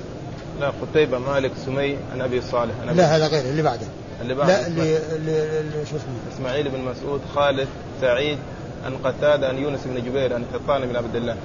لا 0.59 0.71
قتيبة 0.81 1.19
مالك 1.19 1.51
سمي 1.65 1.97
عن 2.13 2.21
أبي 2.21 2.41
صالح. 2.41 2.73
عن 2.81 2.89
أبي 2.89 2.97
لا 2.97 3.15
هذا 3.15 3.27
غير 3.27 3.45
اللي 3.45 3.61
بعده. 3.61 3.87
اللي 4.21 4.33
بعده 4.35 4.53
لا 4.53 4.67
اللي, 4.67 4.97
اللي, 5.15 5.85
شو 5.85 5.95
اسمه؟ 5.95 6.35
إسماعيل 6.35 6.69
بن 6.69 6.79
مسعود 6.79 7.21
خالد 7.35 7.67
سعيد 8.01 8.37
عن 8.85 8.93
قتادة 9.03 9.47
عن 9.47 9.57
يونس 9.57 9.79
بن 9.85 10.03
جبير 10.03 10.33
عن 10.33 10.45
حطان 10.53 10.85
بن 10.85 10.95
عبد 10.95 11.15
الله. 11.15 11.35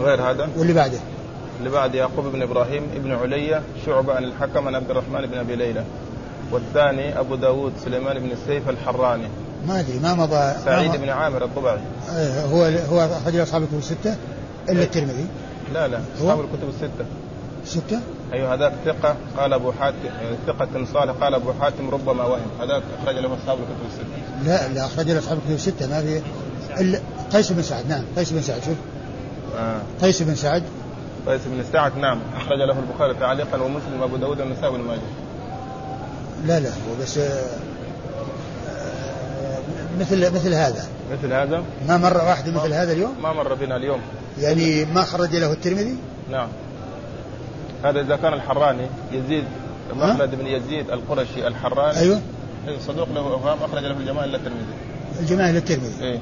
غير 0.00 0.30
هذا؟ 0.30 0.48
واللي 0.56 0.72
بعده؟ 0.72 0.98
اللي 1.58 1.70
بعد 1.70 1.94
يعقوب 1.94 2.24
بن 2.26 2.42
إبراهيم 2.42 2.82
ابن 2.96 3.12
عليا 3.12 3.62
شعبة 3.86 4.14
عن 4.14 4.24
الحكم 4.24 4.68
عن 4.68 4.74
عبد 4.74 4.90
الرحمن 4.90 5.26
بن 5.26 5.38
أبي 5.38 5.56
ليلى. 5.56 5.84
والثاني 6.52 7.20
أبو 7.20 7.34
داود 7.34 7.72
سليمان 7.84 8.18
بن 8.18 8.30
السيف 8.30 8.68
الحراني. 8.68 9.28
ما 9.66 9.80
أدري 9.80 9.98
ما 9.98 10.14
مضى 10.14 10.52
سعيد 10.64 10.96
بن 10.96 11.08
عامر 11.08 11.44
الضبعي 11.44 11.78
إيه، 12.16 12.44
هو 12.44 12.62
هو 12.62 13.00
اخرج 13.00 13.36
اصحاب 13.36 13.62
الكتب 13.62 13.78
الستة 13.78 14.16
إلا 14.68 14.82
الترمذي. 14.82 15.26
لا 15.74 15.88
لا؟ 15.88 16.00
أصحاب 16.18 16.40
الكتب 16.40 16.68
الستة. 16.68 17.04
ستة؟ 17.64 18.00
أيوه 18.32 18.54
هذاك 18.54 18.72
ثقة. 18.84 19.16
قال 19.36 19.52
أبو 19.52 19.72
حاتم 19.72 19.96
ثقة 20.46 20.84
صالح. 20.92 21.12
قال 21.12 21.34
أبو 21.34 21.52
حاتم 21.60 21.90
ربما 21.90 22.24
وهم. 22.24 22.46
هذاك 22.60 22.82
أخرج 23.02 23.16
له 23.18 23.34
أصحاب 23.34 23.58
الكتب 23.58 23.86
الستة. 23.88 24.50
لا 24.50 24.68
لا 24.74 24.86
أخرج 24.86 25.10
له 25.10 25.18
أصحاب 25.18 25.38
الكتب 25.38 25.54
الستة. 25.54 25.86
ما 25.86 26.00
في 26.00 26.22
إلا 26.80 27.00
قيس 27.32 27.52
بن 27.52 27.62
سعد. 27.62 27.88
نعم 27.88 28.04
قيس 28.16 28.32
بن 28.32 28.42
سعد. 28.42 28.62
شوف. 28.62 28.76
آه. 29.58 29.80
قيس 30.02 30.22
بن 30.22 30.34
سعد. 30.34 30.62
قيس 31.26 31.40
بن 31.46 31.64
سعد 31.72 31.96
نعم. 31.96 32.18
أخرج 32.36 32.58
له 32.58 32.78
البخاري 32.78 33.14
تعليقا 33.14 33.62
ومسلم 33.62 34.00
وأبو 34.00 34.16
داود 34.16 34.40
والنسائي 34.40 34.72
بن 34.72 34.80
ماجه. 34.80 35.00
لا 36.46 36.60
لا 36.60 36.68
هو 36.68 37.02
بس 37.02 37.18
آه، 37.18 37.22
آه، 38.68 39.58
مثل 40.00 40.34
مثل 40.34 40.54
هذا. 40.54 40.86
مثل 41.12 41.32
هذا؟ 41.32 41.62
ما 41.88 41.96
مرة 41.96 42.24
واحدة 42.28 42.52
مثل 42.52 42.72
هذا 42.72 42.92
اليوم؟ 42.92 43.14
ما 43.22 43.32
مر 43.32 43.54
بنا 43.54 43.76
اليوم. 43.76 44.00
يعني 44.40 44.84
ما 44.84 45.02
خرج 45.02 45.36
له 45.36 45.52
الترمذي؟ 45.52 45.96
نعم. 46.30 46.48
هذا 47.84 48.00
إذا 48.00 48.16
كان 48.16 48.32
الحراني 48.32 48.86
يزيد 49.12 49.44
مخلد 49.96 50.34
بن 50.34 50.46
يزيد 50.46 50.90
القرشي 50.90 51.46
الحراني. 51.46 51.98
أيوه. 51.98 52.20
أيوه 52.68 52.80
صدوق 52.80 53.08
له 53.14 53.20
أوهام 53.20 53.58
أخرج 53.62 53.82
له 53.84 53.96
الجماعة 53.96 54.24
إلا 54.24 54.36
الترمذي. 54.36 54.64
الجماعة 55.20 55.50
للترمذي 55.50 56.02
إيه. 56.02 56.18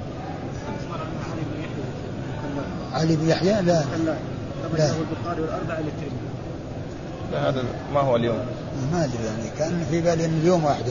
علي 2.93 3.17
بن 3.17 3.29
يحيى؟ 3.29 3.53
لا. 3.53 3.63
لا. 3.63 3.85
لا. 4.79 4.91
البخاري 4.91 5.41
والأربعة 5.43 5.81
للترمذي 5.81 6.27
لا 7.33 7.49
هذا 7.49 7.63
ما 7.95 8.01
هو 8.01 8.17
اليوم. 8.17 8.39
ما 8.93 9.05
أدري 9.05 9.25
يعني 9.27 9.51
كان 9.59 9.87
في 9.91 10.01
بالي 10.01 10.25
أن 10.25 10.39
اليوم 10.43 10.65
واحد. 10.65 10.85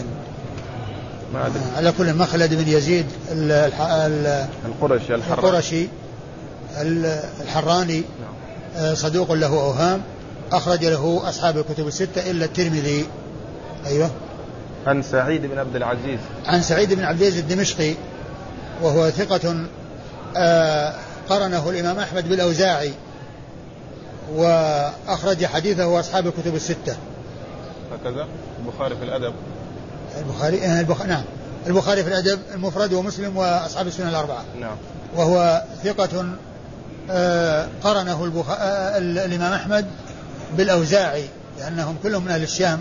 ما 1.34 1.48
أدري. 1.48 1.64
على 1.78 1.92
كل 1.98 2.14
مخلد 2.14 2.54
بن 2.54 2.68
يزيد 2.68 3.06
ال- 3.32 3.52
الح- 3.52 3.82
ال- 3.82 4.48
القرشي 4.66 5.16
الحراني. 5.16 5.48
القرشي. 5.48 5.82
ال- 5.84 5.90
الحراني 7.42 8.04
نعم. 8.22 8.34
آه، 8.86 8.94
صدوق 8.94 9.32
له 9.32 9.48
أوهام. 9.48 10.02
أخرج 10.52 10.86
له 10.86 11.30
أصحاب 11.30 11.58
الكتب 11.58 11.88
الستة 11.88 12.32
إلا 12.32 12.46
الترمذي. 12.46 13.06
أيوه. 13.86 14.10
عن 14.88 15.02
سعيد 15.02 15.46
بن 15.46 15.60
عبد 15.60 15.76
العزيز. 15.76 16.20
عن 16.46 16.62
سعيد 16.62 16.94
بن 16.94 17.04
عبد 17.04 17.22
العزيز 17.22 17.40
الدمشقي 17.40 17.94
وهو 18.82 19.10
ثقة 19.10 19.66
آه، 20.38 20.94
قرنه 21.30 21.70
الإمام 21.70 22.00
أحمد 22.00 22.30
بالأوزاعي 22.30 22.94
وأخرج 24.36 25.46
حديثه 25.46 26.00
أصحاب 26.00 26.28
الكتب 26.28 26.56
الستة. 26.56 26.96
هكذا. 27.94 28.28
البخاري 28.60 28.96
في 28.96 29.04
الأدب. 29.04 29.34
البخاري 30.18 30.66
آه، 30.66 30.80
البخ... 30.80 31.02
نعم. 31.02 31.24
البخاري 31.68 32.04
في 32.04 32.10
الأدب 32.10 32.40
المفرد 32.54 32.94
ومسلم 32.94 33.38
وأصحاب 33.38 33.88
السنن 33.88 34.08
الأربعة. 34.08 34.44
نعم. 34.60 34.76
وهو 35.16 35.64
ثقة 35.84 36.26
قرنه 37.84 38.24
البخ... 38.26 38.50
آه، 38.50 38.98
ال- 38.98 39.20
الإمام 39.20 39.54
أحمد 39.54 39.86
بالأوزاعي 40.58 41.26
لأنهم 41.60 41.96
كلهم 42.04 42.24
من 42.26 42.32
أهل 42.32 42.44
الشام. 42.44 42.80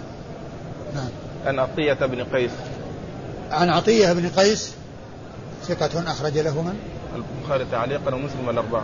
نعم. 0.94 1.08
عن 1.46 1.58
عطية 1.58 1.92
بن 2.06 2.24
قيس. 2.24 2.50
عن 3.50 3.68
عطية 3.68 4.12
بن 4.12 4.28
قيس 4.28 4.70
ثقة 5.68 6.10
أخرج 6.10 6.38
له 6.38 6.62
من؟ 6.62 6.74
البخاري 7.16 7.66
تعليقا 7.72 8.14
ومسلم 8.14 8.50
الأربعة. 8.50 8.82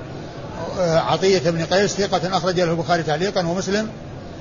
آه، 0.78 0.98
عطية 0.98 1.50
بن 1.50 1.64
قيس 1.64 1.90
ثقة 1.94 2.36
أخرج 2.36 2.60
له 2.60 2.70
البخاري 2.70 3.02
تعليقا 3.02 3.46
ومسلم 3.46 3.88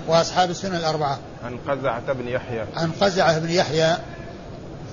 وأصحاب 0.08 0.50
السنن 0.50 0.76
الأربعة. 0.76 1.20
عن 1.44 1.58
قزعة 1.68 2.14
بن 2.14 2.28
يحيى. 2.28 2.66
عن 2.76 2.92
قزعة 2.92 3.40
بن 3.40 3.50
يحيى 3.50 3.98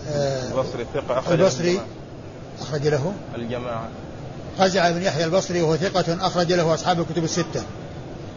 آه، 0.09 0.49
البصري 0.49 0.87
ثقة 0.95 1.19
أخرج 1.19 1.41
البصري. 1.41 1.81
أخرج 2.61 2.87
له. 2.89 3.13
الجماعة. 3.35 3.89
قزعة 4.59 4.93
بن 4.93 5.03
يحيى 5.03 5.25
البصري 5.25 5.63
وهو 5.63 5.77
ثقة 5.77 6.27
أخرج 6.27 6.53
له 6.53 6.75
أصحاب 6.75 7.01
الكتب 7.01 7.25
الستة. 7.25 7.63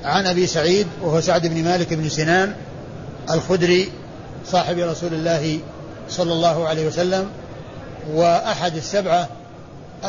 عن 0.03 0.27
أبي 0.27 0.47
سعيد 0.47 0.87
وهو 1.01 1.21
سعد 1.21 1.47
بن 1.47 1.63
مالك 1.63 1.93
بن 1.93 2.09
سنان 2.09 2.55
الخدري 3.31 3.91
صاحب 4.45 4.77
رسول 4.77 5.13
الله 5.13 5.59
صلى 6.09 6.33
الله 6.33 6.67
عليه 6.67 6.87
وسلم 6.87 7.29
وأحد 8.13 8.75
السبعة 8.75 9.29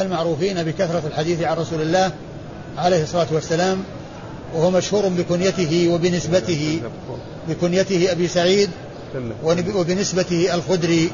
المعروفين 0.01 0.63
بكثرة 0.63 1.03
الحديث 1.07 1.43
عن 1.43 1.57
رسول 1.57 1.81
الله 1.81 2.13
عليه 2.79 3.03
الصلاة 3.03 3.27
والسلام 3.33 3.83
وهو 4.55 4.71
مشهور 4.71 5.09
بكنيته 5.09 5.89
وبنسبته 5.89 6.83
بكنيته 7.49 8.13
أبي 8.13 8.29
سعيد 8.29 8.71
وبنسبته 9.75 10.55
الخدري. 10.55 11.11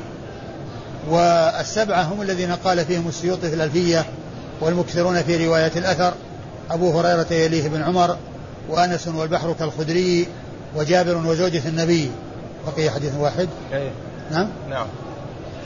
والسبعة 1.11 2.03
هم 2.03 2.22
الذين 2.22 2.53
قال 2.53 2.84
فيهم 2.84 3.09
السيوطي 3.09 3.49
في 3.49 3.55
الألفية 3.55 4.05
والمكثرون 4.61 5.22
في 5.22 5.46
رواية 5.46 5.72
الأثر 5.76 6.14
أبو 6.70 7.00
هريرة 7.00 7.32
يليه 7.32 7.68
بن 7.68 7.82
عمر 7.82 8.16
وأنس 8.68 9.09
والبحر 9.09 9.52
كالخدري 9.52 10.26
وجابر 10.76 11.16
وزوجة 11.16 11.68
النبي. 11.68 12.11
بقي 12.66 12.90
حديث 12.90 13.14
واحد؟ 13.18 13.48
إيه. 13.72 13.90
نعم؟ 14.30 14.48
نعم. 14.70 14.86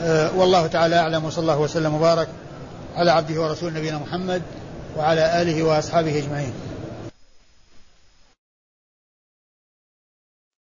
أه 0.02 0.30
والله 0.36 0.66
تعالى 0.66 0.96
أعلم 0.96 1.24
وصلى 1.24 1.42
الله 1.42 1.58
وسلم 1.58 1.94
وبارك 1.94 2.28
على 2.96 3.10
عبده 3.10 3.42
ورسول 3.42 3.74
نبينا 3.74 3.98
محمد 3.98 4.42
وعلى 4.98 5.42
آله 5.42 5.62
وأصحابه 5.62 6.18
أجمعين. 6.18 6.52